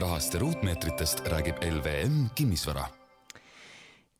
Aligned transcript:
rahast 0.00 0.34
ja 0.34 0.40
ruutmeetritest 0.40 1.28
räägib 1.28 1.56
LVM 1.62 2.26
Kinnisvara 2.34 2.84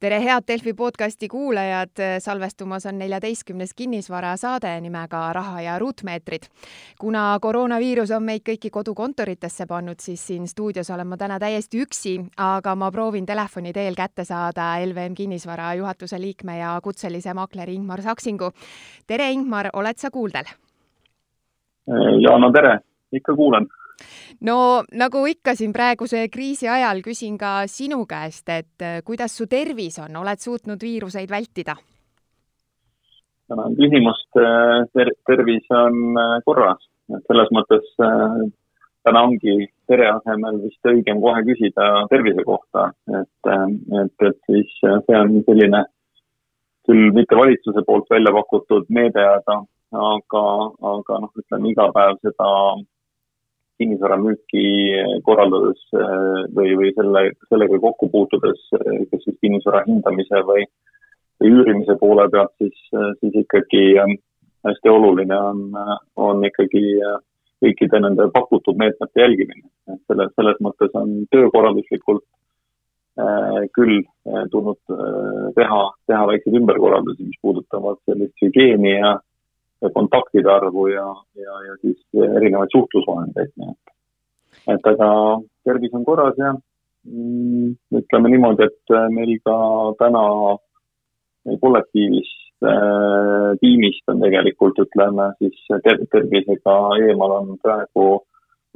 tere, 0.00 0.20
head 0.22 0.42
Delfi 0.48 0.74
podcasti 0.74 1.28
kuulajad, 1.28 1.90
salvestumas 2.18 2.86
on 2.86 2.98
neljateistkümnes 2.98 3.74
kinnisvarasaade 3.74 4.80
nimega 4.80 5.32
Raha 5.32 5.60
ja 5.60 5.78
ruutmeetrid. 5.78 6.42
kuna 7.00 7.38
koroonaviirus 7.40 8.10
on 8.10 8.22
meid 8.22 8.42
kõiki 8.48 8.70
kodukontoritesse 8.70 9.66
pannud, 9.66 10.00
siis 10.00 10.26
siin 10.26 10.48
stuudios 10.48 10.90
olen 10.90 11.06
ma 11.06 11.16
täna 11.16 11.38
täiesti 11.38 11.82
üksi, 11.82 12.18
aga 12.36 12.74
ma 12.74 12.90
proovin 12.90 13.26
telefoni 13.26 13.72
teel 13.72 13.94
kätte 13.94 14.24
saada 14.24 14.74
LVM 14.86 15.14
Kinnisvara 15.14 15.74
juhatuse 15.74 16.20
liikme 16.20 16.58
ja 16.58 16.80
kutselise 16.82 17.34
makleri 17.34 17.74
Ingmar 17.74 18.02
Saksingu. 18.02 18.50
tere, 19.06 19.30
Ingmar, 19.30 19.70
oled 19.72 19.96
sa 19.96 20.10
kuuldel? 20.10 20.44
ja 22.20 22.38
no 22.38 22.52
tere, 22.52 22.78
ikka 23.12 23.34
kuulan 23.34 23.66
no 24.40 24.82
nagu 24.92 25.24
ikka 25.26 25.54
siin 25.58 25.72
praeguse 25.72 26.26
kriisi 26.32 26.68
ajal, 26.68 27.02
küsin 27.04 27.38
ka 27.38 27.62
sinu 27.70 28.04
käest, 28.08 28.48
et 28.48 28.84
äh, 28.84 29.00
kuidas 29.04 29.36
su 29.36 29.46
tervis 29.46 29.98
on, 30.02 30.16
oled 30.22 30.42
suutnud 30.42 30.82
viiruseid 30.82 31.30
vältida? 31.30 31.76
tänan 33.48 33.76
küsimust 33.76 34.36
äh, 34.36 34.84
ter, 34.92 35.12
tervis 35.26 35.66
on 35.72 36.16
äh, 36.20 36.38
korras, 36.44 36.88
et 37.16 37.24
selles 37.26 37.52
mõttes 37.56 37.86
täna 39.06 39.22
ongi 39.24 39.70
pere 39.88 40.10
asemel 40.10 40.58
vist 40.66 40.84
õigem 40.90 41.22
kohe 41.22 41.40
küsida 41.46 41.86
tervise 42.10 42.44
kohta, 42.44 42.90
et, 43.20 43.52
et, 44.02 44.26
et 44.28 44.36
siis 44.50 44.74
see 44.82 45.16
on 45.16 45.38
selline 45.46 45.86
küll 46.88 47.10
mitte 47.16 47.36
valitsuse 47.36 47.84
poolt 47.86 48.08
välja 48.12 48.32
pakutud 48.36 48.88
meede, 48.92 49.24
aga, 49.24 49.58
aga, 50.10 50.44
aga 50.92 51.18
noh, 51.24 51.32
ütleme 51.40 51.72
iga 51.72 51.88
päev 51.96 52.16
seda 52.24 52.48
kinnisvaramüüki 53.78 54.64
korraldades 55.26 55.80
äh, 55.94 56.44
või, 56.54 56.74
või 56.80 56.92
selle, 56.96 57.24
sellega 57.48 57.80
kokku 57.82 58.10
puutudes, 58.12 58.60
äh, 58.78 59.04
kas 59.10 59.24
siis 59.24 59.38
kinnisvara 59.44 59.84
hindamise 59.86 60.42
või, 60.48 60.66
või 61.40 61.52
üürimise 61.54 61.98
poole 62.00 62.28
pealt, 62.32 62.54
siis, 62.58 62.78
siis 63.20 63.38
ikkagi 63.44 63.84
hästi 64.66 64.90
oluline 64.90 65.38
on, 65.38 65.60
on 66.18 66.42
ikkagi 66.48 66.82
kõikide 67.62 68.00
nende 68.02 68.26
pakutud 68.34 68.78
meetmete 68.78 69.22
jälgimine. 69.22 69.66
et 69.92 70.02
selle, 70.10 70.28
selles 70.34 70.58
mõttes 70.62 70.94
on 70.98 71.14
töökorralduslikult 71.30 72.26
küll 73.74 74.02
tulnud 74.52 74.78
teha, 75.56 75.78
teha 76.06 76.26
väikseid 76.30 76.58
ümberkorraldusi, 76.60 77.24
mis 77.26 77.40
puudutavad 77.42 77.98
sellist 78.06 78.44
hügieeni 78.44 78.92
ja 78.92 79.16
kontaktide 79.94 80.50
arvu 80.52 80.88
ja, 80.90 81.06
ja, 81.38 81.58
ja 81.66 81.76
siis 81.82 81.98
erinevaid 82.36 82.72
suhtlusvahendeid, 82.74 83.52
nii 83.56 83.70
et. 83.70 83.92
et 84.74 84.88
aga 84.92 85.10
tervis 85.68 85.94
on 85.94 86.06
korras 86.08 86.40
ja 86.40 86.54
mm, 86.54 87.76
ütleme 88.00 88.32
niimoodi, 88.34 88.66
et 88.66 88.96
meil 89.14 89.36
ka 89.46 89.58
täna 90.02 90.24
kollektiivist 91.62 92.66
äh,, 92.66 93.54
tiimist 93.60 94.10
on 94.10 94.24
tegelikult 94.24 94.80
ütleme 94.82 95.30
siis 95.38 95.60
ter 95.84 96.02
tervisega 96.12 96.78
eemal 97.06 97.38
on 97.38 97.54
praegu 97.62 98.08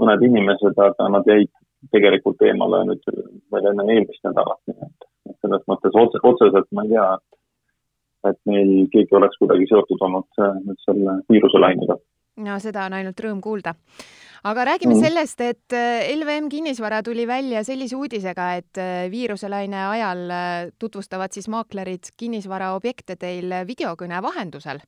mõned 0.01 0.25
inimesed, 0.29 0.79
aga 0.79 1.09
nad 1.13 1.29
jäid 1.29 1.51
tegelikult 1.91 2.43
eemale 2.47 2.85
nüüd 2.89 3.07
veel 3.53 3.69
enne 3.73 3.87
eelmist 3.91 4.23
nädalat, 4.27 4.61
nii 4.71 4.87
et 4.87 5.39
selles 5.43 5.65
mõttes 5.71 5.97
otse, 5.99 6.21
otseselt 6.31 6.69
ma 6.77 6.87
ei 6.87 6.93
tea, 6.95 7.07
et 7.19 7.42
et 8.31 8.39
meil 8.49 8.73
keegi 8.93 9.17
oleks 9.19 9.39
kuidagi 9.41 9.69
seotud 9.71 10.03
olnud 10.07 10.43
nüüd 10.67 10.83
selle 10.87 11.19
viiruselainega. 11.33 11.97
no 12.47 12.59
seda 12.63 12.87
on 12.89 12.99
ainult 12.99 13.25
rõõm 13.25 13.41
kuulda. 13.45 13.75
aga 14.51 14.67
räägime 14.73 14.95
mm. 14.95 15.07
sellest, 15.07 15.41
et 15.41 15.77
äh, 15.79 16.13
LVM 16.17 16.49
Kinnisvara 16.53 17.03
tuli 17.03 17.27
välja 17.27 17.65
sellise 17.65 17.97
uudisega, 17.97 18.53
et 18.61 18.79
äh, 18.79 19.09
viiruselaine 19.11 19.83
ajal 19.89 20.23
äh, 20.31 20.71
tutvustavad 20.79 21.33
siis 21.33 21.49
maaklerid 21.49 22.15
kinnisvaraobjekte 22.17 23.17
teil 23.17 23.59
videokõne 23.67 24.23
vahendusel. 24.23 24.81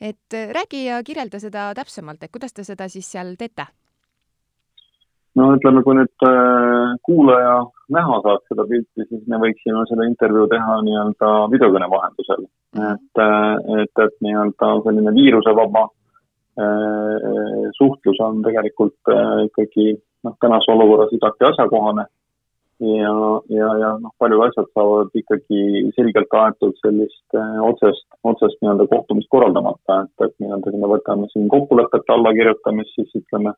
et 0.00 0.40
räägi 0.52 0.84
ja 0.84 1.02
kirjelda 1.02 1.40
seda 1.40 1.72
täpsemalt, 1.74 2.22
et 2.22 2.32
kuidas 2.32 2.52
te 2.52 2.64
seda 2.64 2.88
siis 2.92 3.08
seal 3.12 3.36
teete 3.38 3.66
no 5.36 5.50
ütleme, 5.56 5.82
kui 5.84 5.96
nüüd 5.98 6.26
äh, 6.26 6.96
kuulaja 7.06 7.58
näha 7.92 8.20
saaks 8.24 8.48
seda 8.50 8.64
pilti, 8.70 9.04
siis 9.04 9.22
me 9.30 9.40
võiksime 9.42 9.84
selle 9.90 10.08
intervjuu 10.10 10.48
teha 10.52 10.80
nii-öelda 10.86 11.30
videokõne 11.52 11.90
vahendusel. 11.92 12.48
et, 12.76 13.22
äh, 13.26 13.54
et, 13.82 14.04
et 14.06 14.18
nii-öelda 14.26 14.72
selline 14.86 15.14
viirusevaba 15.20 15.86
äh, 15.86 17.70
suhtlus 17.78 18.20
on 18.24 18.42
tegelikult 18.46 19.14
ikkagi 19.48 19.94
noh, 20.24 20.36
tänases 20.40 20.72
olukorras 20.74 21.12
igati 21.16 21.50
asjakohane. 21.50 22.06
ja, 22.80 23.12
ja, 23.58 23.68
ja 23.80 23.92
noh, 24.00 24.12
paljud 24.20 24.42
asjad 24.48 24.66
saavad 24.72 25.14
ikkagi 25.16 25.86
selgelt 25.96 26.34
aetud 26.40 26.74
sellist 26.82 27.38
otsest, 27.64 28.04
otsest 28.24 28.60
nii-öelda 28.60 28.88
kohtumist 28.90 29.30
korraldamata, 29.32 30.02
et, 30.04 30.26
et 30.26 30.34
nii-öelda 30.40 30.72
kui 30.72 30.82
me 30.82 30.90
võtame 30.96 31.30
siin 31.32 31.48
kokkulepete 31.52 32.12
allakirjutamist, 32.16 32.92
siis 32.98 33.22
ütleme 33.22 33.54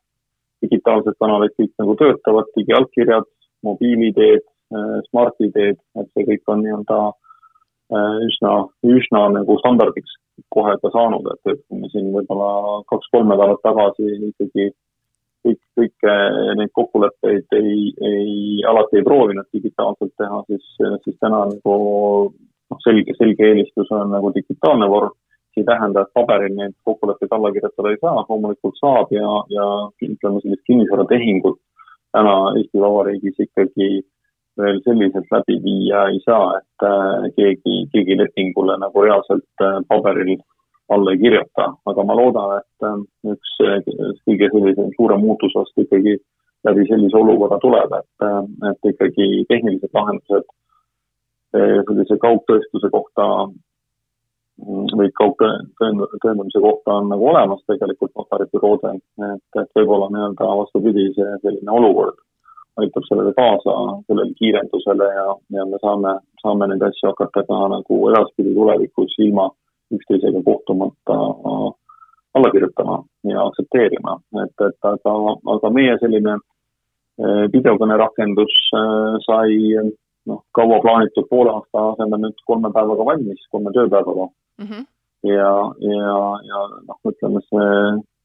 digitaalsed 0.65 1.17
kanalid 1.19 1.55
kõik 1.57 1.73
nagu 1.81 1.95
töötavad, 1.99 2.49
digiallkirjad, 2.57 3.27
mobiil-ID-d, 3.67 4.45
äh, 4.75 4.95
Smart-ID-d, 5.09 5.79
et 6.01 6.11
see 6.13 6.27
kõik 6.27 6.51
on 6.53 6.63
nii-öelda 6.65 6.99
äh, 7.09 8.17
üsna, 8.27 8.53
üsna 8.97 9.25
nagu 9.35 9.57
standardiks 9.61 10.17
kohe 10.53 10.75
ka 10.81 10.91
saanud, 10.93 11.25
et, 11.33 11.41
et 11.53 11.63
kui 11.67 11.81
me 11.81 11.89
siin 11.93 12.11
võib-olla 12.13 12.83
kaks-kolm 12.91 13.31
nädalat 13.33 13.59
tagasi 13.65 14.07
ikkagi 14.29 14.69
kõik, 15.45 15.59
kõike 15.79 16.15
neid 16.59 16.71
kokkuleppeid 16.75 17.57
ei, 17.59 17.89
ei, 18.09 18.35
alati 18.67 18.99
ei 18.99 19.07
proovinud 19.07 19.47
digitaalselt 19.55 20.13
teha, 20.19 20.43
siis, 20.47 20.69
siis 21.05 21.17
täna 21.23 21.45
nagu 21.51 21.75
noh, 22.33 22.79
selge, 22.85 23.15
selge 23.19 23.47
eelistus 23.49 23.91
on 23.95 24.11
nagu 24.15 24.31
digitaalne 24.35 24.87
vorm 24.91 25.15
ei 25.59 25.65
tähenda, 25.67 26.03
et 26.03 26.15
paberil 26.17 26.55
neid 26.55 26.75
kokkuleppeid 26.87 27.33
alla 27.35 27.51
kirjutada 27.55 27.91
ei 27.93 27.99
saa, 28.01 28.25
loomulikult 28.29 28.79
saab 28.79 29.11
ja, 29.15 29.33
ja 29.53 29.65
ütleme, 30.05 30.41
sellist 30.43 30.65
kinnisvaratehingut 30.69 31.59
täna 32.15 32.35
Eesti 32.57 32.81
Vabariigis 32.81 33.43
ikkagi 33.45 33.89
veel 34.59 34.79
selliselt 34.83 35.29
läbi 35.31 35.57
viia 35.63 36.05
ei 36.11 36.19
saa, 36.25 36.57
et 36.59 36.85
äh, 36.87 37.27
keegi, 37.37 37.75
keegi 37.93 38.17
lepingule 38.19 38.75
nagu 38.81 39.03
reaalselt 39.05 39.65
äh, 39.65 39.79
paberil 39.87 40.39
alla 40.89 41.13
ei 41.13 41.21
kirjuta, 41.21 41.67
aga 41.91 42.03
ma 42.03 42.17
loodan, 42.17 42.57
et 42.59 42.87
äh, 42.89 42.99
üks 43.35 43.55
kõige 44.25 44.51
sellisem 44.53 44.91
suurem 44.97 45.23
muutus 45.25 45.55
vast 45.55 45.83
ikkagi 45.85 46.17
läbi 46.67 46.85
sellise 46.89 47.15
olukorra 47.15 47.59
tuleb, 47.63 47.93
et, 48.01 48.25
et 48.71 48.89
ikkagi 48.93 49.27
tehnilised 49.47 49.93
lahendused 49.95 50.49
sellise 51.49 52.17
kaugtõestuse 52.21 52.89
kohta 52.93 53.23
või 54.67 55.11
kaugtõendamise 55.15 56.61
kohta 56.63 56.97
on 56.99 57.09
nagu 57.13 57.27
olemas 57.31 57.61
tegelikult 57.67 58.11
notaribüroodel, 58.17 58.97
et, 59.29 59.61
et 59.61 59.69
võib-olla 59.77 60.09
nii-öelda 60.11 60.49
vastupidi, 60.61 61.05
see 61.15 61.37
selline 61.43 61.71
olukord 61.79 62.19
aitab 62.79 63.05
sellele 63.07 63.33
kaasa, 63.37 63.75
sellele 64.07 64.35
kiirendusele 64.39 65.07
ja, 65.15 65.27
ja 65.57 65.65
me 65.67 65.79
saame, 65.83 66.13
saame 66.43 66.69
neid 66.71 66.83
asju 66.89 67.11
hakata 67.11 67.43
ka 67.47 67.59
nagu 67.75 67.99
edaspidi 68.11 68.55
tulevikus 68.55 69.15
ilma 69.25 69.49
üksteisega 69.95 70.43
kohtumata 70.45 71.17
alla 72.37 72.51
kirjutama 72.53 72.99
ja 73.31 73.45
aktsepteerima, 73.47 74.19
et, 74.43 74.65
et 74.67 74.89
aga, 74.91 75.15
aga 75.55 75.71
meie 75.75 75.95
selline 76.03 76.35
eh, 76.37 77.45
videokõne 77.55 77.97
rakendus 77.99 78.53
eh, 78.77 79.15
sai 79.25 79.55
noh, 80.29 80.43
kaua 80.55 80.77
plaanitud 80.83 81.27
poole 81.31 81.55
aasta 81.55 81.87
asemel 81.93 82.27
nüüd 82.27 82.45
kolme 82.45 82.71
päevaga 82.75 83.07
valmis, 83.11 83.41
kolme 83.51 83.73
tööpäevaga 83.75 84.29
mm. 84.59 84.65
-hmm. 84.65 84.85
ja, 85.23 85.53
ja, 85.91 86.17
ja 86.49 86.59
noh, 86.87 86.99
ütleme 87.11 87.41
see, 87.47 87.69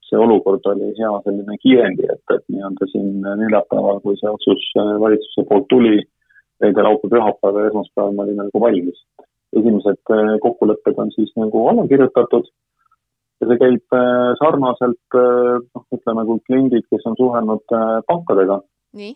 see 0.09 0.19
olukord 0.27 0.67
oli 0.73 0.91
hea 0.99 1.13
selline 1.27 1.59
kiirendi, 1.63 2.09
et, 2.15 2.25
et 2.37 2.45
nii-öelda 2.53 2.91
siin 2.93 3.15
neljapäeval, 3.23 4.03
kui 4.05 4.19
see 4.21 4.35
otsus 4.37 4.67
äh, 4.83 4.93
valitsuse 5.05 5.47
poolt 5.49 5.71
tuli, 5.73 5.97
reede, 6.63 6.83
laupäev, 6.87 7.15
pühapäev 7.15 7.61
ja 7.61 7.71
esmaspäeval 7.71 8.15
me 8.15 8.27
olime 8.27 8.49
nagu 8.49 8.67
valmis. 8.67 9.01
esimesed 9.59 10.01
äh, 10.11 10.37
kokkulepped 10.45 10.97
on 10.99 11.11
siis 11.15 11.31
nagu 11.39 11.69
alla 11.71 11.87
kirjutatud 11.91 12.47
ja 13.41 13.49
see 13.49 13.59
käib 13.63 13.99
äh, 13.99 14.31
sarnaselt 14.43 15.19
noh, 15.19 15.85
ütleme 15.97 16.25
kui 16.31 16.41
kliendid, 16.47 16.87
kes 16.91 17.07
on 17.11 17.19
suhelnud 17.21 17.77
pankadega. 18.11 18.63
nii 19.01 19.15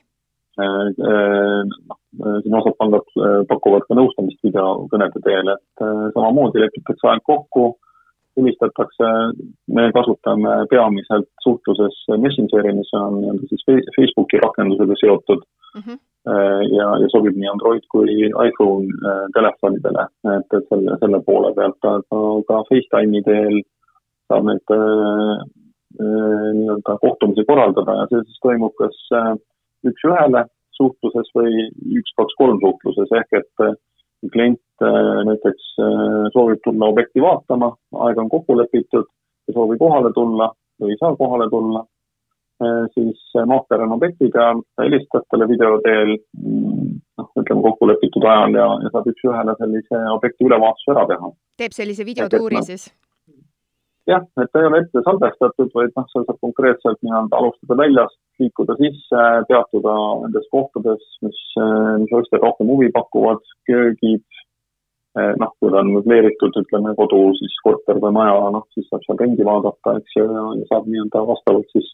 siin 0.58 2.56
osad 2.60 2.76
pangad 2.78 3.12
äh, 3.16 3.42
pakuvad 3.50 3.84
ka 3.88 3.96
nõustamist 3.98 4.40
videokõnede 4.46 5.22
teel, 5.26 5.52
et 5.54 5.84
äh, 5.84 6.08
samamoodi 6.16 6.62
lepitakse 6.64 7.10
aeg 7.10 7.22
kokku, 7.28 7.68
helistatakse, 8.38 9.12
me 9.74 9.88
kasutame 9.94 10.52
peamiselt 10.70 11.28
suhtluses 11.42 11.96
Messengeri, 12.22 12.74
mis 12.76 12.90
on 12.94 13.20
nii-öelda 13.20 13.48
siis 13.50 13.64
Facebooki 13.96 14.38
rakendusega 14.44 14.98
seotud 15.00 15.42
mm. 15.42 15.80
-hmm. 15.80 15.98
ja, 16.76 16.86
ja 17.02 17.08
sobib 17.14 17.34
nii 17.38 17.50
Android 17.50 17.86
kui 17.94 18.14
iPhone 18.28 18.86
telefonidele, 19.34 20.06
et, 20.36 20.54
et 20.58 20.70
selle, 20.70 20.94
selle 21.02 21.20
poole 21.26 21.50
pealt, 21.58 21.82
aga 21.82 22.22
ka 22.50 22.62
Facetime'i 22.70 23.24
teel 23.26 23.58
saab 24.28 24.46
neid 24.46 24.74
äh, 24.76 25.36
nii-öelda 25.98 26.98
kohtumisi 27.02 27.44
korraldada 27.48 27.94
ja 28.00 28.08
see 28.10 28.24
siis 28.26 28.40
toimub 28.44 28.74
kas 28.78 28.98
äh, 29.18 29.32
üks-ühele 29.86 30.44
suhtluses 30.78 31.30
või 31.34 31.68
üks-kaks-kolm 32.00 32.60
suhtluses 32.62 33.12
ehk 33.20 33.38
et 33.40 33.68
klient 34.32 34.84
näiteks 35.28 35.74
soovib 36.34 36.62
tulla 36.64 36.90
objekti 36.92 37.22
vaatama, 37.22 37.70
aeg 38.06 38.18
on 38.18 38.30
kokku 38.32 38.56
lepitud, 38.58 39.06
ei 39.48 39.54
soovi 39.54 39.78
kohale 39.78 40.10
tulla 40.14 40.50
või 40.82 40.94
ei 40.94 41.00
saa 41.00 41.14
kohale 41.18 41.48
tulla, 41.50 41.84
siis 42.94 43.22
maakler 43.46 43.84
on 43.86 43.96
objekti 43.98 44.30
peal, 44.34 44.62
ta 44.74 44.86
helistab 44.86 45.26
talle 45.30 45.48
video 45.50 45.78
teel, 45.86 46.16
noh, 47.18 47.30
ütleme 47.42 47.62
kokkulepitud 47.66 48.26
ajal 48.26 48.58
ja, 48.58 48.68
ja 48.84 48.94
saab 48.94 49.10
üks-ühele 49.12 49.54
sellise 49.62 50.02
objekti 50.14 50.50
ülevaatuse 50.50 50.94
ära 50.94 51.06
teha. 51.12 51.30
teeb 51.62 51.78
sellise 51.78 52.06
videotuuri 52.06 52.62
siis? 52.70 52.88
Jah, 54.08 54.24
et 54.40 54.50
ta 54.52 54.62
ei 54.62 54.68
ole 54.68 54.80
ette 54.82 55.02
salvestatud, 55.04 55.70
vaid 55.76 55.92
noh, 55.96 56.06
seal 56.12 56.24
saab 56.26 56.40
konkreetselt 56.44 56.98
nii-öelda 57.04 57.40
alustada 57.40 57.76
väljast, 57.82 58.18
liikuda 58.42 58.76
sisse, 58.80 59.24
peatuda 59.50 59.94
nendes 60.24 60.48
kohtades, 60.54 61.04
mis, 61.26 61.40
mis 62.02 62.14
ostjad 62.20 62.44
rohkem 62.44 62.72
huvi 62.72 62.90
pakuvad, 62.94 63.44
köögid, 63.68 64.24
eh, 65.18 65.32
noh, 65.42 65.52
kui 65.60 65.72
ta 65.74 65.82
on 65.82 65.92
möbleeritud, 65.96 66.56
ütleme, 66.62 66.94
kodu, 66.98 67.22
siis 67.40 67.56
korter 67.66 68.00
või 68.04 68.16
maja, 68.16 68.36
noh, 68.56 68.66
siis 68.74 68.88
saab 68.90 69.04
seal 69.06 69.20
ringi 69.22 69.48
vaadata, 69.48 69.98
eks 70.00 70.18
ju, 70.18 70.28
ja, 70.32 70.46
saab 70.72 70.88
nii-öelda 70.88 71.24
vastavalt 71.32 71.76
siis 71.76 71.92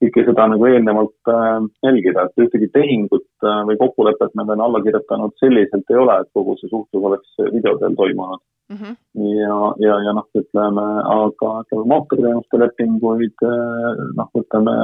kõike 0.00 0.24
seda 0.26 0.46
nagu 0.52 0.66
eelnevalt 0.68 1.32
äh, 1.32 1.66
jälgida, 1.86 2.26
et 2.26 2.44
ühtegi 2.44 2.70
tehingut 2.74 3.28
äh, 3.44 3.60
või 3.68 3.76
kokkulepet 3.80 4.36
me 4.38 4.46
veel 4.48 4.62
alla 4.64 4.80
kirjutanud 4.84 5.36
selliselt 5.42 5.92
ei 5.92 6.00
ole, 6.00 6.20
et 6.22 6.30
kogu 6.36 6.56
see 6.60 6.72
suhtlus 6.72 7.08
oleks 7.10 7.42
video 7.52 7.76
teel 7.80 7.96
toimunud 7.98 8.40
mm. 8.70 8.76
-hmm. 8.76 8.94
ja, 9.40 9.56
ja, 9.86 10.00
ja 10.06 10.16
noh, 10.16 10.28
ütleme, 10.42 10.86
aga 11.14 11.54
ütleme, 11.64 11.86
mootorteenuste 11.94 12.62
lepinguid 12.64 13.46
äh, 13.46 14.04
noh, 14.18 14.30
ütleme, 14.42 14.76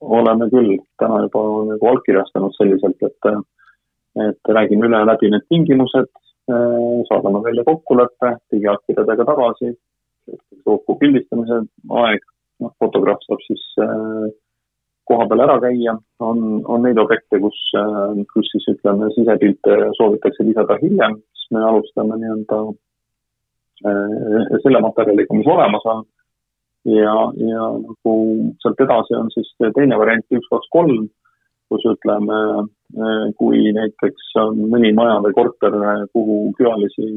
oleme 0.00 0.48
küll 0.52 0.78
täna 1.00 1.22
juba 1.26 1.42
nagu 1.72 1.92
allkirjastanud 1.92 2.56
selliselt, 2.58 3.02
et 3.02 3.32
et 4.16 4.48
räägime 4.58 4.88
üle 4.88 5.02
läbi 5.04 5.28
need 5.30 5.44
tingimused, 5.52 6.08
äh, 6.50 7.02
saadame 7.10 7.42
välja 7.44 7.64
kokkuleppe, 7.64 8.32
digiallkirjadega 8.52 9.26
tagasi, 9.30 9.74
kokku 10.64 10.96
pildistamise 11.00 11.60
aeg, 12.02 12.24
noh, 12.64 12.72
fotograaf 12.82 13.20
saab 13.26 13.44
siis 13.46 13.64
äh, 13.84 14.26
koha 15.06 15.26
peal 15.30 15.42
ära 15.44 15.56
käia, 15.62 15.94
on, 16.24 16.42
on 16.66 16.82
neid 16.86 16.98
objekte, 16.98 17.38
kus, 17.42 17.58
kus 18.32 18.50
siis 18.52 18.66
ütleme, 18.74 19.10
sisepilte 19.14 19.78
soovitakse 19.98 20.46
lisada 20.46 20.78
hiljem, 20.82 21.18
siis 21.36 21.52
me 21.54 21.62
alustame 21.68 22.18
nii-öelda 22.22 22.60
äh, 23.86 24.56
selle 24.64 24.82
materjaliga, 24.84 25.38
mis 25.38 25.52
olemas 25.54 25.86
on. 25.92 26.02
ja, 26.86 27.14
ja 27.42 27.68
nagu 27.82 28.16
sealt 28.62 28.82
edasi 28.82 29.14
on 29.18 29.30
siis 29.34 29.48
teine 29.78 29.98
variant 29.98 30.26
üks, 30.38 30.50
kaks, 30.50 30.68
kolm, 30.74 31.06
kus 31.70 31.86
ütleme, 31.94 32.42
äh, 32.98 33.24
kui 33.38 33.62
näiteks 33.78 34.34
on 34.42 34.66
mõni 34.74 34.92
maja 34.94 35.20
või 35.22 35.38
korter, 35.38 35.78
kuhu 36.14 36.40
külalisi 36.58 37.16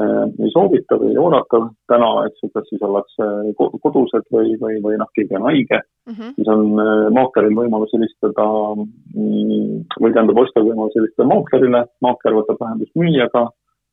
ei 0.00 0.50
soovita 0.52 0.96
või 0.96 1.10
ei 1.12 1.18
oodata 1.20 1.58
täna, 1.90 2.08
eks 2.24 2.40
ju, 2.40 2.48
kas 2.54 2.64
siis 2.70 2.80
ollakse 2.86 3.26
kodused 3.58 4.24
või, 4.32 4.54
või, 4.60 4.78
või 4.80 4.96
noh, 4.96 5.10
keegi 5.12 5.36
on 5.36 5.44
haige 5.50 5.80
mm, 5.82 6.14
-hmm. 6.14 6.30
siis 6.38 6.48
on 6.48 6.80
äh, 6.80 7.10
maakleril 7.12 7.52
võimalus 7.58 7.92
helistada 7.92 8.46
mm, 8.78 9.82
või 10.00 10.14
tähendab, 10.14 10.40
ostjal 10.40 10.64
võimalus 10.70 10.96
helistada 10.96 11.28
maaklerile, 11.34 11.84
maakler 12.00 12.38
võtab 12.40 12.64
ühendust 12.64 12.96
müüjaga, 12.96 13.44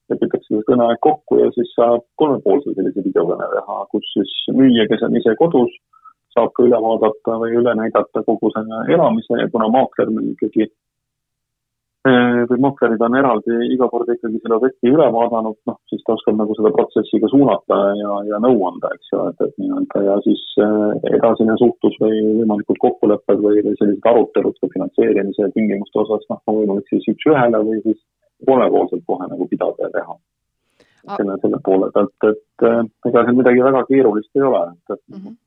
lepitakse 0.09 0.53
see 0.53 0.67
kõneaeg 0.71 1.03
kokku 1.03 1.41
ja 1.43 1.51
siis 1.57 1.75
saab 1.75 2.07
kolmepoolse 2.21 2.77
sellise 2.77 3.03
videokõne 3.03 3.51
teha, 3.57 3.79
kus 3.91 4.11
siis 4.15 4.35
müüja, 4.55 4.87
kes 4.87 5.03
on 5.03 5.19
ise 5.19 5.35
kodus, 5.41 5.75
saab 6.31 6.53
ka 6.55 6.63
üle 6.63 6.79
vaadata 6.79 7.39
või 7.43 7.59
üle 7.59 7.75
näidata 7.75 8.23
kogu 8.23 8.53
selle 8.55 8.85
elamise 8.93 9.41
ja 9.41 9.51
kuna 9.51 9.67
maakler 9.73 10.15
meil 10.15 10.31
ikkagi 10.31 10.71
Äh, 12.07 12.45
või 12.47 12.61
maklerid 12.63 13.01
on 13.03 13.15
eraldi 13.19 13.55
iga 13.73 13.89
kord 13.91 14.07
ikkagi 14.07 14.39
selle 14.39 14.55
objekti 14.55 14.87
üle 14.87 15.09
vaadanud, 15.11 15.57
noh, 15.67 15.75
siis 15.91 15.99
ta 16.07 16.13
oskab 16.15 16.37
nagu 16.39 16.55
seda 16.55 16.69
protsessi 16.71 17.19
ka 17.19 17.27
suunata 17.27 17.79
ja, 17.99 18.13
ja 18.29 18.37
nõu 18.39 18.61
anda, 18.69 18.87
eks 18.95 19.09
ju, 19.11 19.25
et, 19.27 19.41
et 19.43 19.57
nii-öelda 19.59 20.03
ja 20.05 20.15
siis 20.23 20.43
äh, 20.63 21.09
edasine 21.17 21.57
suhtlus 21.59 21.97
või 21.99 22.21
võimalikud 22.37 22.79
kokkulepped 22.85 23.43
või, 23.43 23.59
või 23.65 23.75
sellised 23.81 24.07
arutelud 24.13 24.55
ka 24.61 24.71
finantseerimise 24.77 25.49
tingimuste 25.57 25.99
osas, 26.05 26.23
noh, 26.31 26.39
on 26.47 26.61
võimalik 26.61 26.87
siis 26.93 27.09
üks-ühele 27.11 27.61
või 27.67 27.83
siis 27.83 27.99
kolmepoolselt 28.47 29.03
kohe 29.11 29.27
nagu 29.33 29.49
pidada 29.51 29.89
ja 29.89 29.91
teha. 29.99 30.17
selle, 31.17 31.35
selle 31.43 31.59
poole 31.67 31.91
pealt, 31.91 32.15
et 32.31 32.67
äh, 32.71 32.81
ega 33.11 33.27
seal 33.27 33.39
midagi 33.43 33.67
väga 33.67 33.83
keerulist 33.91 34.39
ei 34.39 34.47
ole, 34.47 34.63
et, 34.71 34.95
et 34.95 35.03
mm 35.11 35.19
-hmm. 35.19 35.37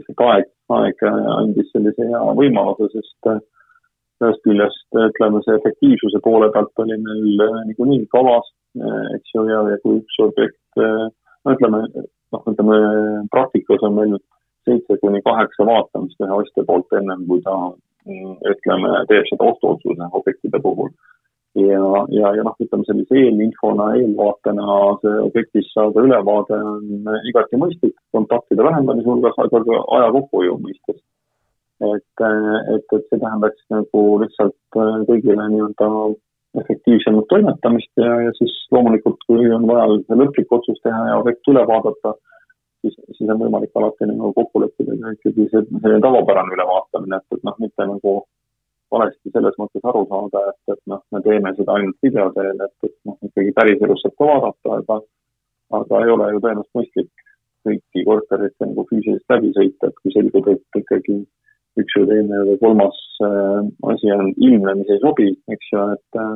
lihtsalt 0.00 0.26
aeg, 0.32 0.52
aeg 0.80 1.08
andis 1.38 1.70
sellise 1.70 2.10
hea 2.10 2.26
võimaluse, 2.42 2.90
sest 2.90 3.34
ühest 4.26 4.42
küljest 4.46 4.98
ütleme, 5.08 5.40
see 5.44 5.56
efektiivsuse 5.58 6.20
poole 6.24 6.48
pealt 6.54 6.82
oli 6.84 6.98
meil 7.04 7.44
äh, 7.46 7.60
niikuinii 7.68 8.06
kavas, 8.14 8.48
äh, 8.78 9.06
eks 9.18 9.34
ju, 9.34 9.46
ja, 9.50 9.62
ja 9.72 9.78
kui 9.84 10.00
üks 10.00 10.18
objekt, 10.24 10.60
äh, 10.80 11.06
no 11.44 11.54
ütleme, 11.56 11.84
noh, 12.34 12.44
ütleme 12.52 12.80
praktikas 13.34 13.84
on 13.88 13.96
meil 13.98 14.18
seitse 14.68 14.98
kuni 15.02 15.22
kaheksa 15.26 15.66
vaatamist 15.66 16.20
ühe 16.22 16.36
ostja 16.42 16.66
poolt 16.68 16.98
ennem, 16.98 17.24
kui 17.30 17.42
ta 17.46 17.56
mm, 18.08 18.36
ütleme, 18.54 18.92
teeb 19.10 19.26
seda 19.30 19.48
ostuotsuse 19.52 20.10
objektide 20.20 20.62
puhul. 20.62 20.92
ja, 21.58 21.80
ja, 22.16 22.34
ja 22.38 22.44
noh, 22.46 22.54
ütleme 22.64 22.86
sellise 22.88 23.18
eelinfona, 23.26 23.90
eelvaatena 24.00 24.76
see 25.02 25.16
objektist 25.28 25.74
saada 25.76 26.04
ülevaade 26.06 26.56
on 26.56 27.16
igati 27.28 27.60
mõistlik 27.60 27.96
kontaktide 28.16 28.64
vähendamise 28.64 29.10
hulgas, 29.10 29.36
aga 29.36 29.64
ka 29.66 29.82
aja 29.98 30.12
kokkuhoiu 30.16 30.60
mõistes 30.62 31.02
et, 31.88 32.24
et, 32.74 32.84
et 32.96 33.06
see 33.08 33.20
tähendaks 33.20 33.64
nagu 33.74 34.02
lihtsalt 34.22 34.78
äh, 34.78 34.98
kõigile 35.08 35.46
nii-öelda 35.52 35.88
efektiivsemat 36.62 37.28
toimetamist 37.30 38.02
ja, 38.04 38.12
ja 38.26 38.34
siis 38.36 38.52
loomulikult, 38.74 39.22
kui 39.28 39.48
on 39.56 39.64
vaja 39.70 39.86
lõplik 40.20 40.52
otsus 40.52 40.80
teha 40.84 41.06
ja 41.08 41.16
objekt 41.20 41.48
üle 41.48 41.64
vaadata, 41.68 42.12
siis, 42.84 42.98
siis 43.16 43.32
on 43.32 43.40
võimalik 43.40 43.72
alati 43.80 44.10
nagu 44.10 44.34
kokku 44.36 44.62
leppida 44.64 44.98
ka 45.00 45.14
ikkagi 45.16 45.48
see 45.48 45.64
selline 45.70 46.02
tavapärane 46.04 46.54
ülevaatamine, 46.58 47.22
et, 47.22 47.38
et 47.38 47.48
noh, 47.48 47.56
mitte 47.64 47.88
nagu 47.88 48.14
valesti 48.92 49.32
selles 49.32 49.56
mõttes 49.60 49.88
aru 49.88 50.04
saada, 50.10 50.44
et, 50.52 50.76
et 50.76 50.82
noh, 50.92 51.00
me 51.14 51.24
teeme 51.24 51.54
seda 51.56 51.78
ainult 51.78 52.04
video 52.04 52.28
teel, 52.36 52.60
et, 52.68 52.76
et 52.84 52.96
noh, 53.08 53.16
ikkagi 53.30 53.56
päriselus 53.56 54.04
saab 54.04 54.18
ka 54.20 54.30
vaadata, 54.34 54.78
aga 54.78 55.00
aga 55.72 56.00
ei 56.04 56.10
ole 56.12 56.26
ju 56.34 56.40
tõenäoliselt 56.44 56.76
mõistlik 56.76 57.28
kõiki 57.66 58.02
kortereid 58.04 58.54
nagu 58.60 58.84
füüsiliselt 58.90 59.32
läbi 59.32 59.52
sõita, 59.56 59.88
et 59.88 60.00
kui 60.02 60.12
selgub, 60.12 60.48
et 60.52 60.80
ikkagi 60.82 61.16
üks 61.80 61.98
või 61.98 62.08
teine 62.10 62.40
või 62.48 62.58
kolmas 62.60 62.98
äh, 63.24 63.60
asi 63.92 64.10
on 64.14 64.32
ilmne, 64.36 64.74
mis 64.80 64.90
ei 64.92 65.00
sobi, 65.04 65.28
eks 65.54 65.70
ju, 65.72 65.84
et 65.96 66.20
äh, 66.20 66.34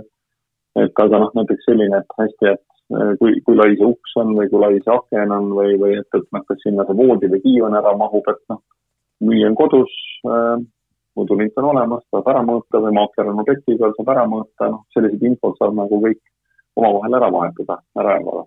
et 0.85 1.03
aga 1.03 1.21
noh, 1.23 1.33
näiteks 1.37 1.69
selline, 1.69 2.01
et 2.03 2.17
hästi, 2.21 2.53
et 2.53 2.97
äh, 2.97 3.13
kui, 3.21 3.37
kui 3.45 3.59
lai 3.59 3.75
see 3.75 3.89
uks 3.89 4.17
on 4.23 4.35
või 4.39 4.49
kui 4.53 4.63
lai 4.63 4.73
see 4.79 4.95
aken 4.95 5.35
on 5.37 5.53
või, 5.59 5.77
või 5.83 5.99
et, 6.01 6.09
et 6.19 6.27
noh, 6.37 6.47
kas 6.49 6.65
sinna 6.65 6.87
see 6.89 6.99
voodi 6.99 7.31
või 7.33 7.43
diivan 7.45 7.77
ära 7.81 7.95
mahub, 8.01 8.33
et 8.33 8.43
noh, 8.53 8.63
müüja 9.25 9.53
on 9.53 9.61
kodus 9.61 9.95
äh,, 10.29 10.57
mudulint 11.17 11.63
on 11.63 11.71
olemas, 11.73 12.05
saab 12.13 12.29
ära 12.33 12.43
mõõta 12.45 12.83
või 12.85 12.93
maakler 12.97 13.33
on 13.33 13.41
objekti 13.45 13.79
peal, 13.81 13.95
saab 13.97 14.13
ära 14.17 14.27
mõõta, 14.29 14.73
noh, 14.73 14.85
sellised 14.97 15.25
infod 15.25 15.57
saab 15.61 15.77
nagu 15.79 16.03
kõik 16.05 16.21
omavahel 16.77 17.17
ära 17.21 17.33
vahetada, 17.33 17.81
ära 17.97 18.19
jagada 18.19 18.45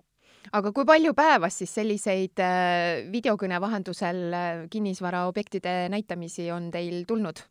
aga 0.52 0.72
kui 0.72 0.86
palju 0.88 1.14
päevas 1.16 1.60
siis 1.60 1.72
selliseid 1.78 2.42
äh, 2.42 3.06
videokõne 3.12 3.60
vahendusel 3.62 4.20
äh, 4.32 4.50
kinnisvaraobjektide 4.72 5.88
näitamisi 5.92 6.50
on 6.54 6.70
teil 6.74 7.04
tulnud? 7.08 7.42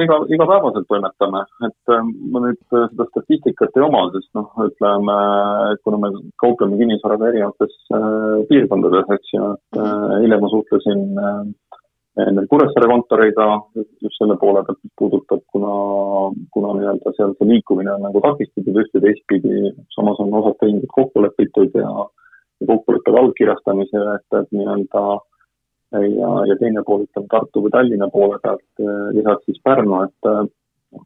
iga, 0.00 0.16
igapäevaselt 0.32 0.86
toimetame, 0.88 1.42
et 1.68 1.92
äh, 1.92 2.06
ma 2.32 2.42
nüüd 2.46 2.60
seda 2.72 3.06
statistikat 3.10 3.76
ei 3.76 3.84
oma, 3.84 4.06
sest 4.14 4.30
noh, 4.38 4.48
ütleme, 4.64 5.16
kuna 5.84 6.00
me 6.04 6.12
kaupleme 6.40 6.78
kinnisvaraga 6.80 7.28
erinevates 7.32 7.76
piirkondades, 8.48 9.10
eks 9.18 9.34
ju, 9.36 9.50
et 9.52 9.82
äh, 9.82 10.16
eile 10.22 10.40
ma 10.40 10.52
suhtlesin 10.52 11.04
äh, 11.20 11.81
meil 12.16 12.46
Kuressaare 12.48 12.88
kontoriga 12.90 13.46
just 13.74 14.18
selle 14.18 14.36
poole 14.40 14.62
pealt, 14.66 14.80
mis 14.84 14.92
puudutab, 15.00 15.40
kuna, 15.54 15.74
kuna 16.52 16.72
nii-öelda 16.76 17.12
seal 17.16 17.32
see 17.38 17.48
liikumine 17.48 17.94
on 17.94 18.04
nagu 18.06 18.20
takistatud 18.24 18.80
üht 18.82 18.98
ja 18.98 19.00
teistpidi, 19.04 19.72
samas 19.96 20.20
on 20.20 20.34
osad 20.42 20.58
tehingud 20.60 20.92
kokku 20.92 21.22
lepitud 21.24 21.78
ja, 21.80 21.92
ja 22.60 22.68
kokkulepped 22.68 23.16
allkirjastamise, 23.22 24.04
et, 24.16 24.38
et 24.40 24.52
nii-öelda 24.58 25.04
ja, 26.18 26.34
ja 26.50 26.58
teine 26.60 26.84
pool, 26.84 27.06
ütleme 27.08 27.32
Tartu 27.32 27.64
või 27.64 27.72
Tallinna 27.72 28.10
poole 28.12 28.38
pealt, 28.44 28.84
lisaks 29.16 29.48
siis 29.48 29.64
Pärnu, 29.64 30.04
et 30.04 30.30